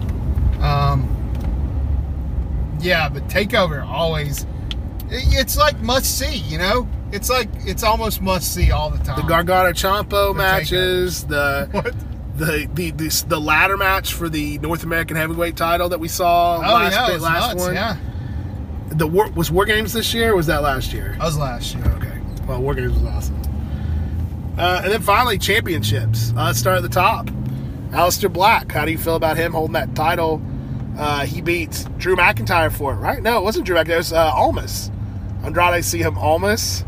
um, 0.62 1.08
yeah. 2.80 3.08
But 3.08 3.28
Takeover 3.28 3.86
always, 3.86 4.44
it's 5.08 5.56
like 5.56 5.80
must 5.80 6.18
see. 6.18 6.36
You 6.36 6.58
know, 6.58 6.88
it's 7.12 7.30
like 7.30 7.48
it's 7.60 7.82
almost 7.82 8.20
must 8.20 8.52
see 8.52 8.72
all 8.72 8.90
the 8.90 9.02
time. 9.02 9.16
The 9.16 9.26
Gargano 9.26 9.70
Ciampa 9.70 10.36
matches, 10.36 11.24
the 11.24 11.68
what? 11.70 11.94
the 12.36 12.68
the 12.74 12.90
the, 12.90 13.24
the 13.28 13.40
ladder 13.40 13.78
match 13.78 14.12
for 14.12 14.28
the 14.28 14.58
North 14.58 14.82
American 14.82 15.16
Heavyweight 15.16 15.56
title 15.56 15.88
that 15.90 16.00
we 16.00 16.08
saw 16.08 16.56
Oh 16.56 16.60
last, 16.60 16.92
yeah, 16.92 17.16
last 17.16 17.54
nuts, 17.54 17.64
one. 17.64 17.74
Yeah, 17.74 17.96
The 18.94 19.06
war, 19.06 19.30
was 19.30 19.50
War 19.50 19.64
Games 19.64 19.92
this 19.92 20.12
year 20.14 20.32
or 20.32 20.36
was 20.36 20.46
that 20.46 20.62
last 20.62 20.92
year? 20.92 21.16
that 21.18 21.24
was 21.24 21.38
last 21.38 21.74
year. 21.74 21.84
Okay. 21.96 22.18
Well, 22.46 22.60
War 22.60 22.74
Games 22.74 22.92
was 22.92 23.04
awesome. 23.04 23.40
Uh, 24.58 24.80
and 24.84 24.92
then 24.92 25.00
finally, 25.02 25.38
championships. 25.38 26.32
Uh, 26.36 26.44
let's 26.46 26.58
start 26.58 26.76
at 26.76 26.82
the 26.82 26.88
top. 26.88 27.26
Aleister 27.90 28.32
Black. 28.32 28.70
How 28.72 28.84
do 28.84 28.90
you 28.92 28.98
feel 28.98 29.16
about 29.16 29.36
him 29.36 29.52
holding 29.52 29.72
that 29.74 29.94
title? 29.94 30.42
Uh, 30.98 31.24
he 31.24 31.40
beat 31.40 31.86
Drew 31.96 32.16
McIntyre 32.16 32.70
for 32.70 32.92
it, 32.92 32.96
right? 32.96 33.22
No, 33.22 33.38
it 33.38 33.42
wasn't 33.44 33.64
Drew 33.66 33.76
McIntyre. 33.76 33.88
It 33.90 33.96
was 33.98 34.12
uh, 34.12 34.30
Almas. 34.34 34.90
Andrade 35.42 35.82
Cien 35.82 36.14
Almas. 36.16 36.84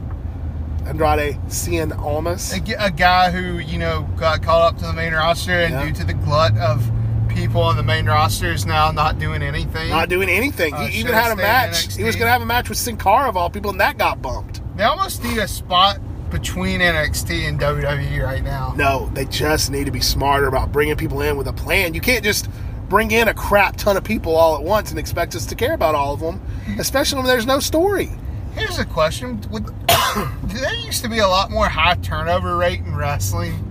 Andrade 0.87 1.37
Cien 1.49 1.97
Almas. 1.99 2.53
A 2.53 2.91
guy 2.91 3.31
who 3.31 3.59
you 3.59 3.79
know 3.79 4.07
got 4.19 4.43
called 4.43 4.75
up 4.75 4.79
to 4.81 4.87
the 4.87 4.93
main 4.93 5.15
roster 5.15 5.53
and 5.53 5.73
Yeah. 5.73 5.87
due 5.87 5.93
to 5.95 6.05
the 6.05 6.13
glut 6.15 6.57
of 6.59 6.87
people 7.35 7.61
on 7.63 7.77
the 7.77 7.83
main 7.83 8.07
roster 8.07 8.53
is 8.53 8.65
now 8.65 8.91
not 8.91 9.19
doing 9.19 9.43
anything. 9.43 9.91
Not 9.91 10.09
doing 10.09 10.29
anything. 10.29 10.75
Uh, 10.75 10.87
he 10.87 11.01
even 11.01 11.13
had 11.13 11.33
a 11.33 11.37
match. 11.37 11.95
He 11.97 12.05
was 12.05 12.17
going 12.17 12.27
to 12.27 12.33
have 12.33 12.43
a 12.43 12.47
match 12.47 12.69
with 12.69 12.79
Sin 12.79 12.97
Cara 12.97 13.29
of 13.29 13.37
all 13.37 13.51
people, 13.51 13.71
and 13.71 13.81
that 13.81 13.99
got 13.99 14.23
bumped. 14.23 14.61
they 14.77 14.85
almost 14.85 15.23
need 15.23 15.39
a 15.39 15.49
spot 15.49 15.99
between 16.31 16.81
NXT 16.81 17.49
and 17.49 17.61
WWE 17.61 18.23
right 18.25 18.43
now. 18.43 18.75
No, 18.77 19.11
they 19.15 19.25
just 19.27 19.71
need 19.71 19.85
to 19.85 19.93
be 19.93 20.01
smarter 20.01 20.47
about 20.49 20.73
bringing 20.73 20.97
people 20.97 21.21
in 21.23 21.37
with 21.37 21.47
a 21.47 21.53
plan. 21.53 21.95
You 21.95 22.01
can't 22.01 22.25
just 22.25 22.49
bring 22.89 23.11
in 23.13 23.29
a 23.29 23.35
crap 23.35 23.77
ton 23.77 23.97
of 23.97 24.05
people 24.05 24.35
all 24.37 24.57
at 24.57 24.63
once 24.63 24.91
and 24.91 24.99
expect 24.99 25.35
us 25.35 25.47
to 25.47 25.55
care 25.55 25.75
about 25.75 25.95
all 25.95 26.15
of 26.15 26.21
them, 26.21 26.41
especially 26.79 27.19
when 27.19 27.27
there's 27.27 27.47
no 27.47 27.61
story. 27.61 28.11
Here's 28.55 28.79
a 28.79 28.85
question: 28.85 29.41
Would, 29.51 29.67
there 30.45 30.75
used 30.77 31.03
to 31.03 31.09
be 31.09 31.19
a 31.19 31.29
lot 31.29 31.51
more 31.51 31.69
high 31.69 31.95
turnover 31.97 32.57
rate 32.57 32.81
in 32.81 32.95
wrestling? 32.97 33.71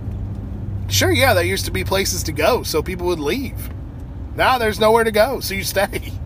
Sure, 0.88 1.10
yeah, 1.10 1.34
there 1.34 1.44
used 1.44 1.64
to 1.64 1.70
be 1.70 1.84
places 1.84 2.22
to 2.24 2.32
go, 2.32 2.62
so 2.62 2.82
people 2.82 3.06
would 3.06 3.18
leave. 3.18 3.70
Now 4.36 4.58
there's 4.58 4.80
nowhere 4.80 5.04
to 5.04 5.12
go, 5.12 5.40
so 5.40 5.54
you 5.54 5.64
stay. 5.64 6.12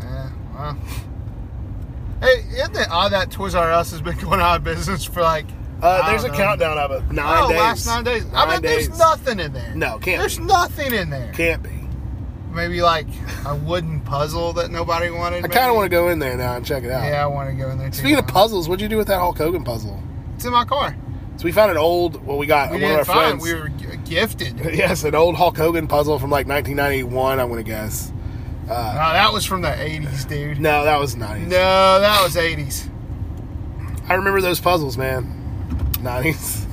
Yeah, 0.00 0.30
well. 0.52 0.78
Hey, 2.20 2.44
isn't 2.54 2.76
it 2.76 2.88
odd 2.90 3.12
that 3.12 3.30
Toys 3.30 3.54
R 3.54 3.72
Us 3.72 3.90
has 3.92 4.00
been 4.00 4.18
going 4.20 4.40
out 4.40 4.56
of 4.56 4.64
business 4.64 5.04
for 5.04 5.22
like? 5.22 5.46
Uh, 5.80 6.08
there's 6.10 6.22
a 6.22 6.28
know. 6.28 6.34
countdown 6.34 6.78
of 6.78 6.90
it. 6.92 7.12
Nine 7.12 7.44
oh, 7.44 7.48
days. 7.48 7.58
last 7.58 7.86
nine 7.86 8.04
days. 8.04 8.24
I 8.32 8.52
mean, 8.52 8.62
days. 8.62 8.88
there's 8.88 8.98
nothing 8.98 9.40
in 9.40 9.52
there. 9.52 9.74
No, 9.74 9.98
can't 9.98 10.20
There's 10.20 10.38
be. 10.38 10.44
nothing 10.44 10.92
in 10.92 11.10
there. 11.10 11.32
Can't 11.32 11.62
be. 11.62 11.70
Maybe 12.52 12.82
like 12.82 13.08
a 13.46 13.56
wooden 13.56 14.00
puzzle 14.02 14.52
that 14.52 14.70
nobody 14.70 15.10
wanted. 15.10 15.44
I 15.44 15.48
kind 15.48 15.70
of 15.70 15.74
want 15.74 15.86
to 15.86 15.88
go 15.88 16.08
in 16.10 16.20
there 16.20 16.36
now 16.36 16.56
and 16.56 16.64
check 16.66 16.84
it 16.84 16.90
out. 16.90 17.04
Yeah, 17.04 17.24
I 17.24 17.26
want 17.26 17.50
to 17.50 17.56
go 17.56 17.70
in 17.70 17.78
there 17.78 17.90
too. 17.90 17.98
Speaking 17.98 18.18
of 18.18 18.28
puzzles, 18.28 18.68
what'd 18.68 18.80
you 18.80 18.88
do 18.88 18.96
with 18.96 19.08
that 19.08 19.18
Hulk 19.18 19.38
Hogan 19.38 19.64
puzzle? 19.64 20.00
it's 20.36 20.44
in 20.44 20.52
my 20.52 20.64
car. 20.64 20.96
So 21.42 21.46
we 21.46 21.50
found 21.50 21.72
an 21.72 21.76
old, 21.76 22.24
well, 22.24 22.38
we 22.38 22.46
got 22.46 22.70
We 22.70 22.80
one 22.80 22.92
of 22.92 22.98
our 22.98 23.04
find. 23.04 23.40
friends. 23.40 23.42
We 23.42 23.52
were 23.52 23.96
gifted. 24.04 24.60
yes, 24.76 25.02
an 25.02 25.16
old 25.16 25.34
Hulk 25.34 25.56
Hogan 25.56 25.88
puzzle 25.88 26.20
from 26.20 26.30
like 26.30 26.46
1991, 26.46 27.40
I'm 27.40 27.48
going 27.48 27.58
to 27.58 27.68
guess. 27.68 28.12
Uh, 28.70 28.74
no, 28.74 29.12
that 29.12 29.32
was 29.32 29.44
from 29.44 29.60
the 29.62 29.66
'80s, 29.70 30.28
dude. 30.28 30.60
No, 30.60 30.84
that 30.84 31.00
was 31.00 31.16
90s. 31.16 31.48
No, 31.48 31.98
that 31.98 32.22
was 32.22 32.36
'80s. 32.36 32.88
I 34.08 34.14
remember 34.14 34.40
those 34.40 34.60
puzzles, 34.60 34.96
man. 34.96 35.24
90s. 35.94 36.64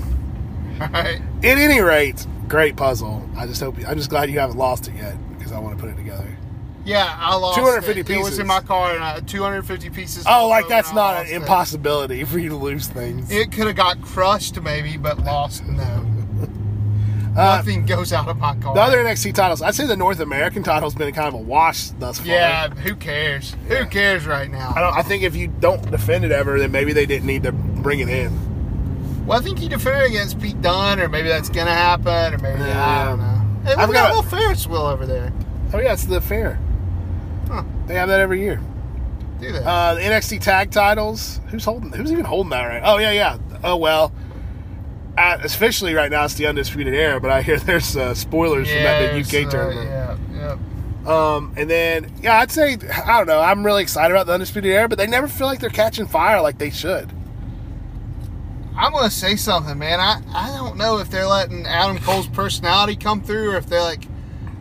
All 0.82 0.88
right. 0.94 1.20
At 1.40 1.58
any 1.58 1.80
rate, 1.82 2.28
great 2.48 2.76
puzzle. 2.76 3.28
I 3.36 3.48
just 3.48 3.62
hope, 3.62 3.76
I'm 3.88 3.98
just 3.98 4.12
glad 4.12 4.30
you 4.30 4.38
haven't 4.38 4.58
lost 4.58 4.88
it 4.88 4.94
yet 4.94 5.16
because 5.36 5.52
I 5.52 5.58
want 5.58 5.80
to 5.80 5.84
put 5.84 5.92
it 5.92 5.98
together. 5.98 6.38
Yeah, 6.90 7.16
I 7.20 7.36
lost 7.36 7.58
250 7.58 8.00
it. 8.02 8.10
It 8.10 8.18
was 8.20 8.28
pieces. 8.30 8.40
in 8.40 8.48
my 8.48 8.60
car, 8.62 8.94
and 8.96 9.04
I, 9.04 9.20
250 9.20 9.90
pieces. 9.92 10.26
Oh, 10.28 10.48
like 10.50 10.68
that's 10.68 10.92
not 10.94 11.14
an 11.16 11.20
lost 11.22 11.32
it. 11.32 11.36
impossibility 11.36 12.24
for 12.24 12.40
you 12.40 12.50
to 12.50 12.56
lose 12.56 12.88
things. 12.88 13.32
It 13.32 13.52
could 13.52 13.68
have 13.68 13.76
got 13.76 14.02
crushed, 14.02 14.60
maybe, 14.62 14.98
but 14.98 15.20
lost. 15.20 15.64
No, 15.66 16.06
Uh, 17.38 17.58
nothing 17.58 17.86
goes 17.86 18.12
out 18.12 18.28
of 18.28 18.38
my 18.38 18.56
car. 18.56 18.74
the 18.74 18.82
other 18.82 18.98
NXT 18.98 19.34
titles, 19.36 19.62
I'd 19.62 19.76
say 19.76 19.86
the 19.86 19.96
North 19.96 20.20
American 20.20 20.64
title's 20.64 20.96
been 20.96 21.14
kind 21.14 21.28
of 21.28 21.36
a 21.36 21.38
wash 21.38 21.90
thus 21.92 22.18
far. 22.18 22.28
yeah, 22.28 22.70
who 22.70 22.96
cares? 22.96 23.56
Yeah. 23.70 23.78
Who 23.78 23.86
cares 23.86 24.26
right 24.26 24.50
now? 24.50 24.74
I 24.76 24.82
don't. 24.82 24.98
I 24.98 25.04
think 25.04 25.22
if 25.24 25.36
you 25.36 25.48
don't 25.48 25.90
defend 25.92 26.26
it 26.26 26.32
ever, 26.32 26.60
then 26.60 26.72
maybe 26.72 26.92
they 26.92 27.06
didn't 27.06 27.28
need 27.28 27.44
to 27.44 27.52
bring 27.52 28.00
it 28.00 28.10
in. 28.10 29.26
Well, 29.28 29.38
I 29.40 29.44
think 29.44 29.60
he 29.60 29.70
defended 29.70 30.08
against 30.10 30.42
Pete 30.42 30.60
Dunne, 30.60 31.00
or 31.00 31.08
maybe 31.08 31.30
that's 31.30 31.50
gonna 31.50 31.72
happen, 31.74 32.34
or 32.34 32.38
maybe 32.40 32.62
I 32.64 32.68
Yeah. 32.68 33.06
don't 33.06 33.20
know. 33.20 33.46
Hey, 33.64 33.74
I've 33.76 33.90
we 33.90 33.94
got 33.94 34.02
got 34.02 34.10
a- 34.10 34.14
a 34.14 34.16
little 34.22 34.30
Ferris 34.32 34.68
wheel 34.68 34.82
over 34.82 35.06
there. 35.06 35.32
Oh 35.72 35.80
yeah, 35.80 35.94
it's 35.94 36.06
the 36.06 36.20
fair. 36.20 36.60
Huh. 37.50 37.64
They 37.88 37.96
have 37.96 38.08
that 38.10 38.20
every 38.20 38.42
year. 38.42 38.62
Do 39.40 39.52
that. 39.52 39.64
Uh, 39.66 39.96
the 39.96 40.02
NXT 40.02 40.42
tag 40.42 40.72
titles. 40.72 41.42
Who's 41.48 41.66
holding? 41.66 41.92
Who's 41.92 42.12
even 42.12 42.26
holding 42.26 42.52
that 42.52 42.64
right? 42.66 42.82
Oh 42.86 42.98
yeah, 42.98 43.12
yeah. 43.12 43.38
Oh 43.64 43.78
well. 43.78 44.14
Uh, 45.18 45.38
officially, 45.44 45.94
right 45.94 46.12
now 46.12 46.24
it's 46.24 46.36
the 46.36 46.48
undisputed 46.48 46.94
era, 46.94 47.20
but 47.20 47.32
I 47.32 47.42
hear 47.42 47.58
there's 47.60 47.98
uh, 47.98 48.14
spoilers 48.14 48.70
from 48.70 48.84
that 48.84 49.14
big 49.14 49.26
UK 49.26 49.48
uh, 49.48 49.50
tournament. 49.50 49.90
Yeah, 49.90 50.18
yeah. 50.34 50.58
Um, 51.06 51.54
and 51.58 51.70
then 51.70 52.14
yeah, 52.22 52.40
I'd 52.40 52.52
say 52.52 52.78
I 53.06 53.18
don't 53.18 53.28
know. 53.28 53.42
I'm 53.42 53.66
really 53.66 53.82
excited 53.82 54.14
about 54.14 54.28
the 54.28 54.34
undisputed 54.34 54.72
era, 54.72 54.88
but 54.88 54.98
they 54.98 55.08
never 55.08 55.28
feel 55.28 55.48
like 55.48 55.60
they're 55.60 55.70
catching 55.70 56.06
fire 56.06 56.42
like 56.42 56.58
they 56.58 56.70
should. 56.70 57.12
I'm 58.76 58.94
gonna 58.94 59.10
say 59.10 59.36
something, 59.36 59.78
man. 59.78 60.00
I, 60.00 60.22
I 60.34 60.56
don't 60.56 60.78
know 60.78 61.00
if 61.00 61.10
they're 61.10 61.26
letting 61.28 61.66
Adam 61.66 61.98
Cole's 62.00 62.28
personality 62.28 62.96
come 62.96 63.22
through, 63.22 63.52
or 63.52 63.58
if 63.58 63.66
they're 63.66 63.82
like, 63.82 64.04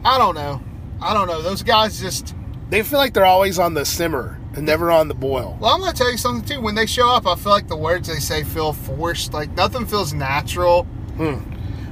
I 0.04 0.18
don't 0.18 0.34
know. 0.34 0.62
I 1.00 1.14
don't 1.14 1.26
know. 1.28 1.42
Those 1.42 1.62
guys 1.62 2.00
just. 2.00 2.34
They 2.70 2.82
feel 2.82 2.98
like 2.98 3.14
they're 3.14 3.24
always 3.24 3.58
on 3.58 3.74
the 3.74 3.84
simmer 3.84 4.38
and 4.54 4.66
never 4.66 4.90
on 4.90 5.08
the 5.08 5.14
boil. 5.14 5.56
Well, 5.60 5.74
I'm 5.74 5.80
gonna 5.80 5.92
tell 5.92 6.10
you 6.10 6.18
something 6.18 6.46
too. 6.46 6.60
When 6.60 6.74
they 6.74 6.86
show 6.86 7.08
up, 7.08 7.26
I 7.26 7.34
feel 7.34 7.52
like 7.52 7.68
the 7.68 7.76
words 7.76 8.08
they 8.08 8.16
say 8.16 8.44
feel 8.44 8.72
forced. 8.72 9.32
Like 9.32 9.50
nothing 9.52 9.86
feels 9.86 10.12
natural. 10.12 10.84
Hmm. 11.16 11.38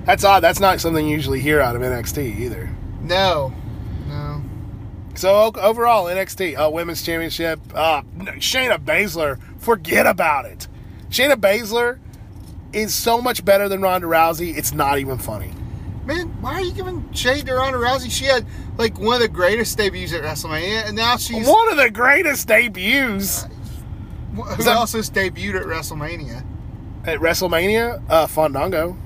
That's 0.04 0.22
odd. 0.24 0.40
That's 0.40 0.60
not 0.60 0.80
something 0.80 1.06
you 1.06 1.12
usually 1.12 1.40
hear 1.40 1.60
out 1.60 1.76
of 1.76 1.82
NXT 1.82 2.38
either. 2.38 2.70
No, 3.02 3.52
no. 4.06 4.42
So 5.14 5.50
overall, 5.56 6.04
NXT 6.04 6.58
uh, 6.58 6.70
Women's 6.70 7.02
Championship. 7.02 7.58
Uh, 7.74 8.02
Shayna 8.38 8.78
Baszler, 8.78 9.40
forget 9.58 10.06
about 10.06 10.44
it. 10.44 10.68
Shayna 11.08 11.34
Baszler 11.36 11.98
is 12.72 12.94
so 12.94 13.20
much 13.20 13.44
better 13.44 13.68
than 13.68 13.80
Ronda 13.80 14.06
Rousey. 14.06 14.56
It's 14.56 14.72
not 14.72 14.98
even 14.98 15.18
funny. 15.18 15.52
Man, 16.04 16.28
why 16.40 16.54
are 16.54 16.60
you 16.60 16.72
giving 16.72 17.12
shade 17.12 17.46
to 17.46 17.54
Ronda 17.54 17.78
Rousey? 17.78 18.10
She 18.10 18.26
had 18.26 18.46
like 18.78 18.98
one 18.98 19.14
of 19.16 19.20
the 19.20 19.28
greatest 19.28 19.76
debuts 19.78 20.12
at 20.12 20.22
WrestleMania, 20.22 20.86
and 20.86 20.96
now 20.96 21.16
she's 21.16 21.46
One 21.46 21.70
of 21.70 21.76
the 21.76 21.90
greatest 21.90 22.46
debuts 22.48 23.44
who 24.34 24.44
that- 24.64 24.66
else 24.66 24.92
has 24.92 25.10
debuted 25.10 25.60
at 25.60 25.66
WrestleMania? 25.66 26.44
at 27.04 27.18
WrestleMania. 27.20 28.02
Uh, 28.08 28.26
Fandango. 28.26 28.96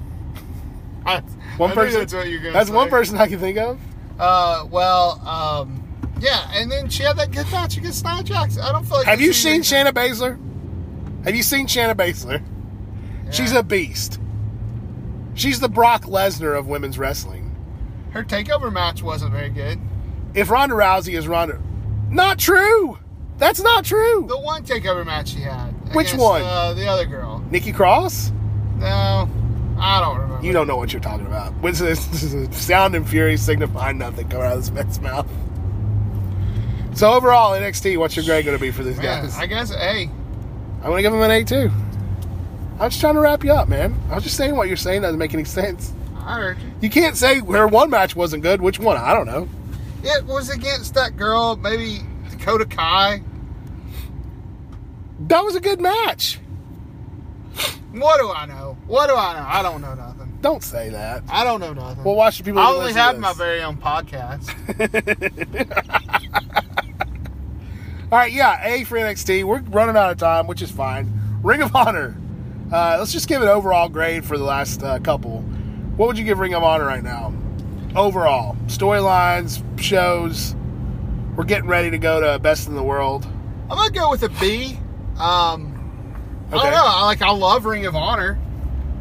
I, 1.06 1.20
One 1.58 1.70
I 1.70 1.74
person. 1.74 2.00
That's 2.00 2.14
what 2.14 2.28
you're 2.28 2.40
gonna 2.40 2.52
That's 2.52 2.68
say. 2.68 2.74
one 2.74 2.88
person 2.90 3.16
I 3.18 3.26
can 3.26 3.38
think 3.38 3.58
of. 3.58 3.78
Uh, 4.18 4.66
well, 4.70 5.20
um, 5.26 5.82
yeah, 6.20 6.50
and 6.52 6.70
then 6.70 6.88
she 6.88 7.02
had 7.02 7.16
that 7.18 7.30
good 7.30 7.50
match 7.50 7.76
against 7.76 8.04
Nia 8.04 8.22
Jax. 8.22 8.58
I 8.58 8.72
don't 8.72 8.84
feel 8.86 8.98
like. 8.98 9.06
Have 9.06 9.20
you 9.20 9.32
seen 9.32 9.62
Shayna 9.62 9.92
Baszler? 9.92 10.38
Have 11.24 11.34
you 11.34 11.42
seen 11.42 11.66
Shayna 11.66 11.94
Baszler? 11.94 12.42
She's 13.32 13.52
a 13.52 13.62
beast. 13.62 14.18
She's 15.34 15.60
the 15.60 15.68
Brock 15.68 16.02
Lesnar 16.04 16.58
of 16.58 16.66
women's 16.66 16.98
wrestling. 16.98 17.49
Her 18.12 18.24
takeover 18.24 18.72
match 18.72 19.02
wasn't 19.02 19.32
very 19.32 19.50
good. 19.50 19.78
If 20.34 20.50
Ronda 20.50 20.74
Rousey 20.74 21.16
is 21.16 21.28
Ronda, 21.28 21.60
not 22.10 22.38
true. 22.38 22.98
That's 23.38 23.62
not 23.62 23.84
true. 23.84 24.26
The 24.28 24.38
one 24.38 24.64
takeover 24.64 25.04
match 25.04 25.28
she 25.30 25.40
had. 25.40 25.70
Which 25.94 26.08
against, 26.08 26.18
one? 26.18 26.42
Uh, 26.42 26.74
the 26.74 26.86
other 26.86 27.06
girl. 27.06 27.44
Nikki 27.50 27.72
Cross? 27.72 28.32
No, 28.76 29.28
I 29.78 30.00
don't 30.00 30.18
remember. 30.18 30.46
You 30.46 30.52
don't 30.52 30.66
know 30.66 30.76
what 30.76 30.92
you're 30.92 31.00
talking 31.00 31.26
about. 31.26 31.54
What's 31.54 31.78
this, 31.80 32.04
this 32.06 32.22
is 32.22 32.54
sound 32.56 32.94
and 32.94 33.08
fury 33.08 33.36
signifying 33.36 33.98
nothing 33.98 34.28
coming 34.28 34.46
out 34.46 34.54
of 34.54 34.60
this 34.60 34.70
man's 34.70 35.00
mouth. 35.00 35.28
So 36.94 37.12
overall, 37.12 37.52
NXT, 37.52 37.96
what's 37.98 38.16
your 38.16 38.24
grade 38.24 38.44
going 38.44 38.56
to 38.56 38.60
be 38.60 38.70
for 38.70 38.82
these 38.82 38.98
Man, 38.98 39.22
guys? 39.24 39.36
I 39.38 39.46
guess. 39.46 39.72
Hey, 39.72 40.10
I'm 40.78 40.86
going 40.86 40.96
to 40.96 41.02
give 41.02 41.12
them 41.12 41.22
an 41.22 41.30
A 41.30 41.44
too. 41.44 41.70
I'm 42.78 42.90
just 42.90 43.00
trying 43.00 43.14
to 43.14 43.20
wrap 43.20 43.44
you 43.44 43.52
up, 43.52 43.68
man. 43.68 43.98
I 44.10 44.14
was 44.16 44.24
just 44.24 44.36
saying 44.36 44.56
what 44.56 44.68
you're 44.68 44.76
saying 44.76 45.02
doesn't 45.02 45.18
make 45.18 45.32
any 45.32 45.44
sense. 45.44 45.92
I 46.30 46.50
you. 46.50 46.56
You 46.82 46.90
can't 46.90 47.16
say 47.16 47.40
her 47.40 47.66
one 47.66 47.90
match 47.90 48.14
wasn't 48.14 48.42
good. 48.42 48.60
Which 48.60 48.78
one? 48.78 48.96
I 48.96 49.12
don't 49.12 49.26
know. 49.26 49.48
It 50.02 50.24
was 50.24 50.48
against 50.50 50.94
that 50.94 51.16
girl, 51.16 51.56
maybe 51.56 52.00
Dakota 52.30 52.64
Kai. 52.64 53.22
That 55.20 55.44
was 55.44 55.54
a 55.54 55.60
good 55.60 55.80
match. 55.80 56.38
What 57.92 58.20
do 58.20 58.30
I 58.30 58.46
know? 58.46 58.78
What 58.86 59.08
do 59.08 59.16
I 59.16 59.34
know? 59.34 59.46
I 59.46 59.62
don't 59.62 59.82
know 59.82 59.94
nothing. 59.94 60.38
Don't 60.40 60.62
say 60.62 60.88
that. 60.90 61.22
I 61.28 61.44
don't 61.44 61.60
know 61.60 61.72
nothing. 61.74 62.04
Well, 62.04 62.14
watch 62.14 62.38
the 62.38 62.44
people. 62.44 62.60
I 62.60 62.66
that 62.66 62.72
only 62.72 62.84
listen 62.86 62.96
to 62.96 63.02
have 63.02 63.16
this. 63.16 63.22
my 63.22 63.32
very 63.34 63.62
own 63.62 63.76
podcast. 63.76 64.48
All 68.12 68.18
right, 68.18 68.32
yeah, 68.32 68.66
A 68.66 68.84
for 68.84 68.96
NXT. 68.96 69.44
We're 69.44 69.60
running 69.60 69.96
out 69.96 70.10
of 70.10 70.18
time, 70.18 70.46
which 70.46 70.62
is 70.62 70.70
fine. 70.70 71.12
Ring 71.42 71.62
of 71.62 71.74
Honor. 71.76 72.16
Uh, 72.72 72.96
let's 72.98 73.12
just 73.12 73.28
give 73.28 73.42
an 73.42 73.48
overall 73.48 73.88
grade 73.88 74.24
for 74.24 74.38
the 74.38 74.44
last 74.44 74.82
uh, 74.82 74.98
couple. 75.00 75.44
What 75.96 76.06
would 76.08 76.18
you 76.18 76.24
give 76.24 76.38
Ring 76.38 76.54
of 76.54 76.62
Honor 76.62 76.86
right 76.86 77.02
now? 77.02 77.32
Overall, 77.96 78.56
storylines, 78.66 79.62
shows. 79.80 80.54
We're 81.36 81.44
getting 81.44 81.68
ready 81.68 81.90
to 81.90 81.98
go 81.98 82.20
to 82.20 82.38
Best 82.38 82.68
in 82.68 82.74
the 82.74 82.82
World. 82.82 83.26
I'm 83.70 83.76
gonna 83.76 83.90
go 83.90 84.10
with 84.10 84.22
a 84.22 84.28
B. 84.40 84.78
Um, 85.18 85.76
I 86.48 86.56
don't 86.56 86.72
know. 86.72 86.82
I 86.84 87.04
like. 87.04 87.22
I 87.22 87.30
love 87.30 87.64
Ring 87.64 87.86
of 87.86 87.94
Honor. 87.94 88.38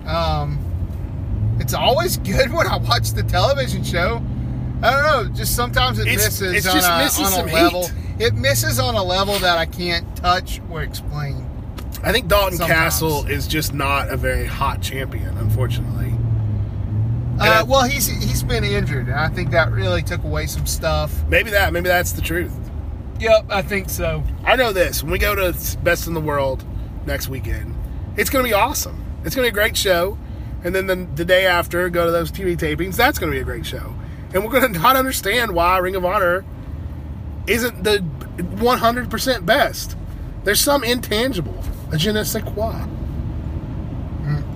Um, 0.06 1.58
it's 1.60 1.74
always 1.74 2.18
good 2.18 2.52
when 2.52 2.68
I 2.68 2.78
watch 2.78 3.12
the 3.12 3.24
television 3.24 3.84
show. 3.84 4.22
I 4.82 4.92
don't 4.92 5.04
know. 5.04 5.36
Just 5.36 5.56
sometimes 5.56 6.00
it 6.00 6.08
It's- 6.08 6.26
misses 6.26 6.54
it's 6.54 6.68
on 6.68 6.76
just 6.76 6.90
a, 6.90 6.98
missing 6.98 7.26
on 7.26 7.32
a 7.32 7.36
some 7.36 7.46
level. 7.48 7.88
heat. 7.88 7.94
It 8.20 8.34
misses 8.36 8.80
on 8.80 8.96
a 8.96 9.04
level 9.04 9.38
that 9.40 9.58
I 9.58 9.66
can't 9.66 10.16
touch 10.16 10.62
or 10.70 10.82
explain. 10.82 11.46
I 12.04 12.12
think 12.12 12.28
Dalton 12.28 12.58
Sometimes. 12.58 12.80
Castle 12.80 13.26
is 13.28 13.46
just 13.48 13.74
not 13.74 14.10
a 14.10 14.16
very 14.18 14.46
hot 14.46 14.82
champion, 14.82 15.38
unfortunately. 15.38 16.14
Uh, 17.40 17.66
well, 17.68 17.84
he's 17.84 18.08
he's 18.08 18.44
been 18.44 18.64
injured, 18.64 19.08
and 19.08 19.18
I 19.18 19.30
think 19.30 19.52
that 19.52 19.72
really 19.72 20.02
took 20.02 20.24
away 20.24 20.46
some 20.46 20.66
stuff. 20.66 21.14
Maybe 21.28 21.52
that, 21.52 21.72
maybe 21.72 21.88
that's 21.88 22.12
the 22.12 22.22
truth. 22.22 22.54
Yep, 23.20 23.46
I 23.50 23.62
think 23.62 23.90
so. 23.90 24.24
I 24.46 24.56
know 24.56 24.72
this. 24.72 25.04
When 25.04 25.12
we 25.12 25.20
go 25.20 25.36
to 25.36 25.78
Best 25.80 26.08
in 26.08 26.14
the 26.14 26.22
World 26.22 26.64
next 27.06 27.28
weekend, 27.28 27.76
it's 28.18 28.30
going 28.30 28.44
to 28.44 28.50
be 28.50 28.54
awesome. 28.54 29.04
It's 29.26 29.36
going 29.36 29.46
to 29.46 29.52
be 29.52 29.58
a 29.58 29.62
great 29.62 29.76
show. 29.76 30.18
And 30.64 30.74
then 30.74 30.88
the, 30.88 31.08
the 31.16 31.26
day 31.26 31.46
after, 31.46 31.90
go 31.90 32.06
to 32.06 32.12
those 32.12 32.32
TV 32.32 32.58
tapings. 32.58 32.96
That's 32.96 33.20
going 33.20 33.32
to 33.32 33.36
be 33.36 33.42
a 33.42 33.46
great 33.46 33.66
show. 33.66 33.94
And 34.34 34.44
we're 34.44 34.52
going 34.52 34.74
to 34.74 34.80
not 34.80 34.96
understand 34.96 35.54
why 35.54 35.78
Ring 35.78 35.96
of 35.96 36.06
Honor 36.06 36.46
isn't 37.48 37.84
the 37.84 38.00
100% 38.38 39.46
best. 39.46 39.98
There's 40.44 40.60
some 40.60 40.84
intangible. 40.84 41.62
A 41.92 41.98
je 41.98 42.12
ne 42.12 42.24
sais 42.24 42.44
quoi. 42.44 42.86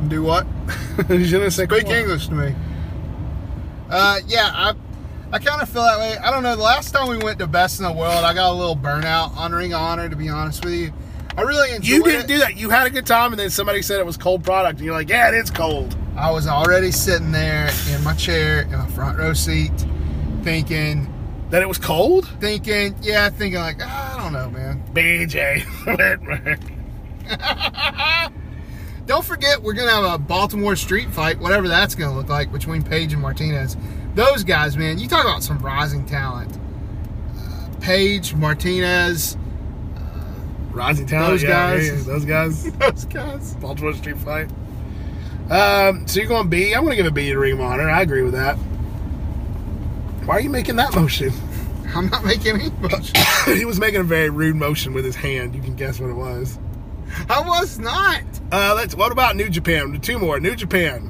Do 0.08 0.22
what? 0.22 0.46
je 1.10 1.38
ne 1.38 1.50
sais 1.50 1.68
Speak 1.68 1.86
quoi. 1.86 1.96
English 1.96 2.28
to 2.28 2.34
me. 2.34 2.56
Uh, 3.94 4.20
yeah, 4.28 4.50
I, 4.54 4.74
I 5.32 5.40
kind 5.40 5.62
of 5.62 5.70
feel 5.70 5.84
that 5.84 6.00
way. 6.00 6.18
I 6.18 6.32
don't 6.32 6.42
know. 6.44 6.56
The 6.56 6.64
last 6.64 6.92
time 6.92 7.08
we 7.10 7.18
went 7.20 7.38
to 7.40 7.48
Best 7.48 7.80
in 7.80 7.86
the 7.86 7.92
World, 7.94 8.24
I 8.26 8.34
got 8.34 8.52
a 8.52 8.56
little 8.56 8.76
burnout 8.76 9.38
on 9.38 9.52
Ring 9.52 9.74
Honor. 9.74 10.10
To 10.10 10.16
be 10.16 10.30
honest 10.30 10.66
with 10.66 10.74
you, 10.74 10.92
I 11.38 11.42
really 11.42 11.76
enjoyed 11.76 11.88
You 11.98 12.04
didn't 12.04 12.22
it. 12.22 12.28
do 12.28 12.38
that. 12.40 12.58
You 12.58 12.70
had 12.72 12.88
a 12.88 12.90
good 12.90 13.06
time, 13.06 13.32
and 13.34 13.40
then 13.40 13.50
somebody 13.52 13.82
said 13.84 14.00
it 14.00 14.06
was 14.06 14.18
cold 14.18 14.44
product, 14.44 14.80
and 14.80 14.86
you're 14.86 14.96
like, 14.96 15.10
"Yeah, 15.10 15.28
it 15.30 15.36
is 15.36 15.52
cold." 15.52 15.96
I 16.18 16.32
was 16.32 16.48
already 16.48 16.92
sitting 16.92 17.32
there 17.32 17.70
in 17.92 18.04
my 18.04 18.14
chair 18.16 18.62
in 18.64 18.72
my 18.72 18.88
front 18.88 19.18
row 19.20 19.34
seat, 19.34 19.72
thinking, 20.44 21.08
That 21.52 21.62
it 21.62 21.68
was 21.68 21.78
cold. 21.78 22.28
thinking, 22.40 22.96
yeah, 23.02 23.30
thinking 23.30 23.60
like, 23.60 23.78
"Ah, 23.82 24.18
I 24.18 24.24
don't 24.24 24.34
know, 24.34 24.50
man. 24.50 24.84
BJ. 24.94 25.64
Don't 29.06 29.26
forget, 29.26 29.62
we're 29.62 29.74
gonna 29.74 29.92
have 29.92 30.14
a 30.14 30.18
Baltimore 30.18 30.76
street 30.76 31.10
fight, 31.10 31.40
whatever 31.40 31.68
that's 31.68 31.96
gonna 31.96 32.16
look 32.16 32.30
like 32.30 32.52
between 32.52 32.82
Page 32.84 33.14
and 33.14 33.22
Martinez. 33.22 33.76
Those 34.16 34.44
guys, 34.44 34.78
man, 34.78 35.00
you 35.00 35.08
talk 35.08 35.26
about 35.26 35.44
some 35.44 35.60
rising 35.60 36.06
talent. 36.06 36.58
Uh, 37.38 37.70
Page, 37.82 38.34
Martinez, 38.36 39.38
Rising 40.74 41.06
talent. 41.06 41.34
Those 41.34 41.44
yeah, 41.44 41.50
guys. 41.50 41.88
yeah, 41.88 42.14
those 42.14 42.26
guys. 42.26 42.72
those 42.78 43.06
guys. 43.06 43.56
Baltimore 43.56 43.94
Street 43.94 44.18
Fight. 44.18 44.50
Um, 45.50 46.08
so 46.08 46.20
you're 46.20 46.28
going 46.28 46.50
B. 46.50 46.74
I'm 46.74 46.84
going 46.84 46.92
to 46.92 46.96
give 46.96 47.06
a 47.06 47.12
B 47.12 47.30
to 47.30 47.38
Ring 47.38 47.54
of 47.54 47.62
Honor. 47.62 47.90
I 47.90 48.02
agree 48.02 48.24
with 48.24 48.34
that. 48.34 48.56
Why 50.26 50.38
are 50.38 50.40
you 50.40 50.50
making 50.50 50.78
that 50.78 50.96
motion? 50.96 51.32
I'm 51.96 52.10
not 52.10 52.26
making 52.26 52.60
any 52.60 52.70
motion. 52.72 53.16
he 53.46 53.66
was 53.66 53.80
making 53.80 54.00
a 54.00 54.04
very 54.04 54.32
rude 54.32 54.56
motion 54.56 54.94
with 54.94 55.06
his 55.06 55.16
hand. 55.16 55.54
You 55.54 55.62
can 55.62 55.76
guess 55.76 56.00
what 56.00 56.10
it 56.10 56.16
was. 56.16 56.58
I 57.30 57.42
was 57.46 57.80
not. 57.80 58.24
Uh, 58.52 58.74
let's. 58.76 58.96
What 58.96 59.12
about 59.12 59.36
New 59.36 59.50
Japan? 59.50 60.00
Two 60.02 60.20
more. 60.20 60.40
New 60.40 60.56
Japan. 60.56 61.10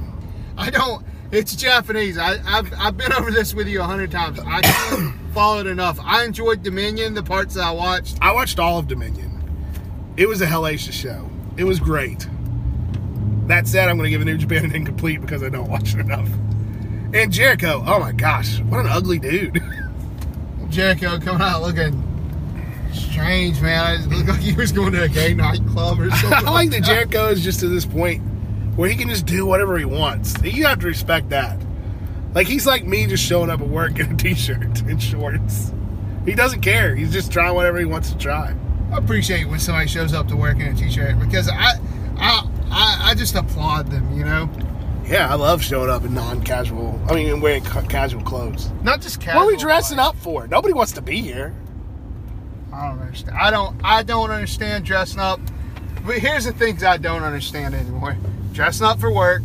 I 0.57 0.69
don't. 0.69 1.05
It's 1.31 1.55
Japanese. 1.55 2.17
I, 2.17 2.37
I've 2.45 2.71
I've 2.77 2.97
been 2.97 3.11
over 3.13 3.31
this 3.31 3.53
with 3.53 3.67
you 3.67 3.81
a 3.81 3.85
hundred 3.85 4.11
times. 4.11 4.39
I 4.39 4.61
can't 4.63 5.15
follow 5.33 5.59
it 5.59 5.67
enough. 5.67 5.99
I 6.01 6.23
enjoyed 6.23 6.63
Dominion, 6.63 7.13
the 7.13 7.23
parts 7.23 7.55
that 7.55 7.63
I 7.63 7.71
watched. 7.71 8.17
I 8.21 8.33
watched 8.33 8.59
all 8.59 8.77
of 8.79 8.87
Dominion. 8.87 9.31
It 10.15 10.27
was 10.27 10.41
a 10.41 10.45
hellacious 10.45 10.93
show. 10.93 11.29
It 11.57 11.63
was 11.63 11.79
great. 11.79 12.27
That 13.47 13.67
said, 13.67 13.89
I'm 13.89 13.97
going 13.97 14.05
to 14.05 14.09
give 14.11 14.21
a 14.21 14.25
New 14.25 14.37
Japan 14.37 14.65
an 14.65 14.75
incomplete 14.75 15.21
because 15.21 15.43
I 15.43 15.49
don't 15.49 15.69
watch 15.69 15.93
it 15.95 15.99
enough. 15.99 16.29
And 17.13 17.31
Jericho. 17.31 17.83
Oh 17.85 17.99
my 17.99 18.11
gosh, 18.11 18.59
what 18.61 18.79
an 18.79 18.87
ugly 18.87 19.19
dude. 19.19 19.61
Jericho 20.69 21.19
coming 21.19 21.41
out 21.41 21.61
looking 21.61 22.12
strange, 22.93 23.61
man. 23.61 24.01
It 24.01 24.07
looked 24.07 24.29
like 24.29 24.39
he 24.39 24.53
was 24.53 24.71
going 24.71 24.93
to 24.93 25.03
a 25.03 25.09
gay 25.09 25.33
nightclub 25.33 25.99
or 25.99 26.09
something. 26.15 26.47
I 26.47 26.51
like 26.51 26.69
that 26.71 26.83
Jericho 26.83 27.27
is 27.27 27.43
just 27.43 27.59
to 27.61 27.67
this 27.67 27.85
point 27.85 28.21
where 28.75 28.89
he 28.89 28.95
can 28.95 29.09
just 29.09 29.25
do 29.25 29.45
whatever 29.45 29.77
he 29.77 29.85
wants. 29.85 30.33
You 30.43 30.65
have 30.65 30.79
to 30.79 30.87
respect 30.87 31.29
that. 31.29 31.59
Like 32.33 32.47
he's 32.47 32.65
like 32.65 32.85
me, 32.85 33.05
just 33.05 33.23
showing 33.23 33.49
up 33.49 33.61
at 33.61 33.67
work 33.67 33.99
in 33.99 34.11
a 34.13 34.17
t-shirt 34.17 34.81
and 34.81 35.01
shorts. 35.01 35.71
He 36.25 36.33
doesn't 36.35 36.61
care. 36.61 36.95
He's 36.95 37.11
just 37.11 37.31
trying 37.31 37.53
whatever 37.53 37.77
he 37.79 37.85
wants 37.85 38.11
to 38.11 38.17
try. 38.17 38.55
I 38.91 38.97
appreciate 38.97 39.47
when 39.47 39.59
somebody 39.59 39.87
shows 39.87 40.13
up 40.13 40.27
to 40.29 40.35
work 40.35 40.55
in 40.57 40.67
a 40.67 40.73
t-shirt 40.75 41.19
because 41.19 41.49
I, 41.49 41.73
I, 42.17 42.47
I, 42.71 42.99
I 43.09 43.13
just 43.15 43.35
applaud 43.35 43.87
them. 43.91 44.17
You 44.17 44.23
know, 44.25 44.49
Yeah, 45.05 45.29
I 45.31 45.35
love 45.35 45.61
showing 45.63 45.89
up 45.89 46.03
in 46.05 46.13
non-casual. 46.13 46.99
I 47.09 47.13
mean, 47.13 47.41
wearing 47.41 47.63
ca- 47.63 47.81
casual 47.83 48.21
clothes. 48.23 48.71
not 48.83 49.01
just 49.01 49.19
casual. 49.19 49.41
what 49.41 49.49
are 49.49 49.55
we 49.55 49.57
dressing 49.61 49.97
like- 49.97 50.07
up 50.07 50.15
for? 50.15 50.47
Nobody 50.47 50.73
wants 50.73 50.93
to 50.93 51.01
be 51.01 51.21
here. 51.21 51.53
I 52.73 52.89
don't 52.89 52.99
understand. 52.99 53.37
I 53.37 53.51
don't. 53.51 53.81
I 53.83 54.03
don't 54.03 54.31
understand 54.31 54.85
dressing 54.85 55.19
up. 55.19 55.39
But 56.05 56.17
here's 56.17 56.45
the 56.45 56.53
things 56.53 56.83
I 56.83 56.97
don't 56.97 57.23
understand 57.23 57.75
anymore: 57.75 58.17
dressing 58.51 58.85
up 58.85 58.99
for 58.99 59.11
work, 59.13 59.43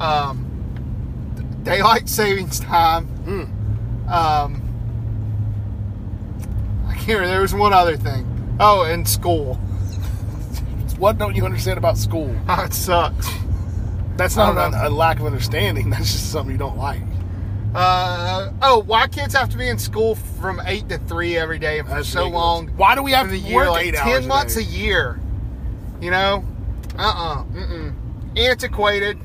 um, 0.00 1.60
daylight 1.62 2.08
savings 2.08 2.58
time. 2.60 3.06
Mm. 3.24 4.10
Um, 4.10 4.62
I 6.88 6.94
can't. 6.94 7.08
remember. 7.08 7.28
There 7.28 7.40
was 7.42 7.54
one 7.54 7.72
other 7.72 7.96
thing. 7.96 8.26
Oh, 8.58 8.82
and 8.82 9.06
school. 9.08 9.60
What 10.98 11.18
don't 11.18 11.36
you 11.36 11.44
understand 11.44 11.76
about 11.76 11.98
school? 11.98 12.34
Oh, 12.48 12.62
it 12.64 12.72
sucks. 12.72 13.28
That's 14.16 14.34
not 14.34 14.56
a, 14.56 14.88
a 14.88 14.90
lack 14.90 15.20
of 15.20 15.26
understanding. 15.26 15.90
That's 15.90 16.10
just 16.10 16.32
something 16.32 16.52
you 16.52 16.58
don't 16.58 16.78
like. 16.78 17.02
Uh, 17.76 18.52
oh, 18.62 18.82
why 18.86 19.06
kids 19.06 19.34
have 19.34 19.50
to 19.50 19.56
be 19.58 19.68
in 19.68 19.78
school 19.78 20.14
from 20.14 20.60
eight 20.64 20.88
to 20.88 20.98
three 20.98 21.36
every 21.36 21.58
day 21.58 21.80
for 21.82 21.88
That's 21.88 22.08
so 22.08 22.20
ridiculous. 22.20 22.32
long? 22.42 22.68
Why 22.68 22.94
do 22.94 23.02
we 23.02 23.12
have 23.12 23.28
to 23.28 23.36
year, 23.36 23.54
work 23.56 23.68
like 23.70 23.86
eight 23.88 23.94
ten 23.94 24.08
hours 24.08 24.26
months 24.26 24.56
a 24.56 24.60
a 24.60 24.62
year. 24.62 25.20
You 26.00 26.10
know, 26.10 26.44
uh, 26.98 27.02
uh-uh, 27.02 27.44
uh, 27.58 27.90
antiquated, 28.36 29.18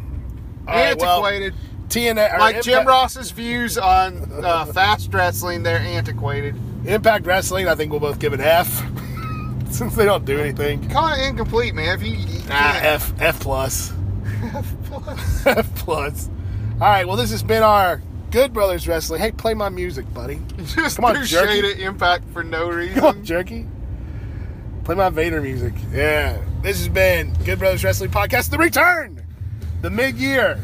All 0.68 0.74
right, 0.76 0.98
well, 0.98 1.26
antiquated. 1.26 1.54
TNA, 1.90 2.34
or 2.36 2.40
like 2.40 2.62
Jim 2.62 2.74
Impact- 2.80 2.88
Ross's 2.90 3.32
views 3.32 3.78
on 3.78 4.32
uh, 4.44 4.66
fast 4.66 5.14
wrestling, 5.14 5.64
they're 5.64 5.80
antiquated. 5.80 6.56
Impact 6.86 7.26
Wrestling, 7.26 7.68
I 7.68 7.76
think 7.76 7.92
we'll 7.92 8.00
both 8.00 8.20
give 8.20 8.32
it 8.34 8.40
F, 8.40 8.84
since 9.70 9.96
they 9.96 10.06
don't 10.06 10.24
do 10.26 10.40
anything. 10.40 10.88
Kind 10.90 11.22
of 11.22 11.28
incomplete, 11.28 11.76
man. 11.76 12.00
If 12.00 12.06
you, 12.08 12.16
you 12.16 12.40
Ah, 12.50 12.72
can't- 12.74 12.86
F 12.86 13.14
F 13.20 13.40
plus. 13.42 13.94
F 14.44 14.74
Plus. 14.86 15.46
F 15.46 15.76
plus. 15.76 16.30
All 16.76 16.88
right, 16.88 17.06
well, 17.06 17.18
this 17.18 17.32
has 17.32 17.44
been 17.44 17.62
our 17.64 18.02
Good 18.32 18.54
Brothers 18.54 18.88
Wrestling. 18.88 19.20
Hey, 19.22 19.32
play 19.32 19.54
my 19.54 19.70
music, 19.70 20.12
buddy. 20.14 20.40
Just 20.66 20.96
Come 20.96 21.06
on, 21.06 21.16
threw 21.16 21.26
jerky. 21.26 21.62
shade 21.62 21.66
at 21.66 21.80
Impact 21.80 22.24
for 22.32 22.44
no 22.44 22.70
reason. 22.70 22.96
Come 23.00 23.06
on, 23.06 23.24
jerky. 23.26 23.68
Play 24.86 24.96
my 24.96 25.10
Vader 25.10 25.42
music. 25.42 25.74
Yeah. 25.92 26.42
This 26.62 26.78
has 26.80 26.88
been 26.88 27.34
Good 27.44 27.60
Brothers 27.60 27.84
Wrestling 27.84 28.10
Podcast, 28.12 28.50
the 28.50 28.58
return, 28.58 29.24
the 29.82 29.90
mid 29.90 30.16
year 30.16 30.60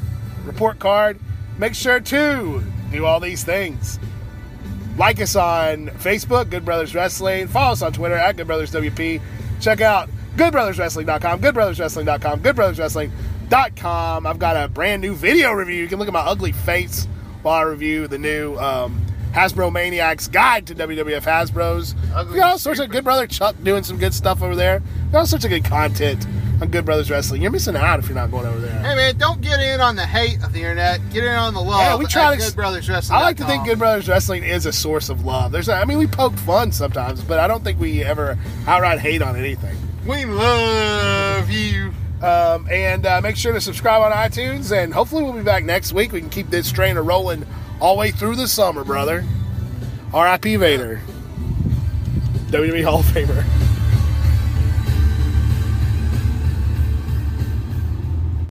report 0.46 0.80
card. 0.80 1.20
Make 1.58 1.76
sure 1.76 2.00
to 2.00 2.64
do 2.92 3.06
all 3.06 3.20
these 3.20 3.44
things. 3.44 4.00
Like 4.98 5.20
us 5.22 5.36
on 5.36 5.88
Facebook, 5.88 6.50
Good 6.50 6.66
Brothers 6.66 6.96
Wrestling. 6.96 7.48
Follow 7.48 7.74
us 7.74 7.82
on 7.82 7.94
Twitter 7.94 8.16
at 8.16 8.38
Good 8.38 8.48
Brothers 8.48 8.72
WP. 8.72 9.22
Check 9.60 9.82
out 9.82 10.10
goodbrotherswrestling.com, 10.38 11.42
goodbrotherswrestling.com, 11.42 12.40
goodbrotherswrestling.com. 12.42 14.28
I've 14.28 14.40
got 14.40 14.56
a 14.56 14.68
brand 14.68 15.02
new 15.02 15.14
video 15.14 15.52
review. 15.52 15.76
You 15.76 15.88
can 15.88 16.00
look 16.00 16.08
at 16.08 16.14
my 16.14 16.22
ugly 16.22 16.52
face 16.52 17.08
while 17.48 17.60
I 17.60 17.62
review 17.64 18.10
the 18.10 18.18
new 18.18 18.58
um, 18.58 19.02
Hasbro 19.32 19.72
Maniacs 19.72 20.28
Guide 20.28 20.68
to 20.68 20.76
WWF 20.76 21.22
Hasbro's. 21.24 21.96
We 22.30 22.36
got 22.38 22.52
all 22.52 22.58
sorts 22.58 22.82
of 22.82 22.90
Good 22.90 23.06
Brother 23.06 23.26
Chuck 23.26 23.56
doing 23.64 23.84
some 23.84 23.98
good 23.98 24.14
stuff 24.14 24.42
over 24.44 24.54
there. 24.56 24.82
We 25.06 25.12
got 25.14 25.20
all 25.20 25.26
sorts 25.26 25.46
of 25.46 25.52
good 25.52 25.64
content 25.64 26.28
on 26.62 26.70
Good 26.70 26.84
Brothers 26.84 27.10
Wrestling. 27.10 27.42
You're 27.42 27.52
missing 27.52 27.78
out 27.78 28.00
if 28.00 28.08
you're 28.10 28.16
not 28.16 28.32
going 28.32 28.46
over 28.48 28.60
there. 28.60 28.78
Hey 28.80 28.96
man, 28.96 29.18
don't 29.18 29.40
get 29.40 29.62
in 29.62 29.80
on 29.80 29.96
the 29.96 30.06
hate 30.06 30.44
of 30.44 30.52
the 30.52 30.60
internet. 30.60 31.00
Get 31.12 31.24
in 31.24 31.32
on 31.32 31.54
the 31.54 31.62
love. 31.62 31.80
Yeah, 31.80 31.96
we 31.96 32.06
try 32.06 32.36
to- 32.36 32.42
Good 32.42 32.54
Brothers 32.56 32.90
Wrestling. 32.90 33.18
I 33.18 33.22
like 33.22 33.38
to 33.38 33.46
think 33.46 33.64
Good 33.66 33.80
Brothers 33.80 34.10
Wrestling 34.10 34.44
is 34.44 34.66
a 34.66 34.74
source 34.74 35.08
of 35.08 35.24
love. 35.24 35.54
There's, 35.54 35.70
I 35.70 35.86
mean, 35.86 36.00
we 36.00 36.08
poke 36.08 36.36
fun 36.40 36.74
sometimes, 36.74 37.22
but 37.24 37.40
I 37.40 37.48
don't 37.48 37.64
think 37.64 37.80
we 37.80 38.04
ever 38.04 38.38
outright 38.68 39.00
hate 39.00 39.22
on 39.22 39.38
anything. 39.38 39.78
We 40.06 40.26
love 40.26 41.50
you. 41.50 41.94
Um, 42.22 42.68
and 42.72 43.06
uh, 43.06 43.22
make 43.22 43.36
sure 43.36 43.54
to 43.54 43.62
subscribe 43.62 44.02
on 44.02 44.12
iTunes, 44.12 44.76
and 44.76 44.94
hopefully 44.94 45.24
we'll 45.24 45.34
be 45.34 45.44
back 45.44 45.64
next 45.64 45.94
week. 45.94 46.12
We 46.12 46.20
can 46.20 46.30
keep 46.30 46.50
this 46.50 46.72
train 46.72 46.98
a 46.98 47.02
rolling 47.02 47.46
all 47.80 47.96
the 47.96 48.00
way 48.00 48.12
through 48.12 48.36
the 48.38 48.48
summer, 48.48 48.84
brother. 48.84 49.24
R.I.P. 50.14 50.56
Vader, 50.56 51.02
WWE 52.50 52.84
Hall 52.84 53.02
of 53.02 53.06
Famer. 53.06 53.67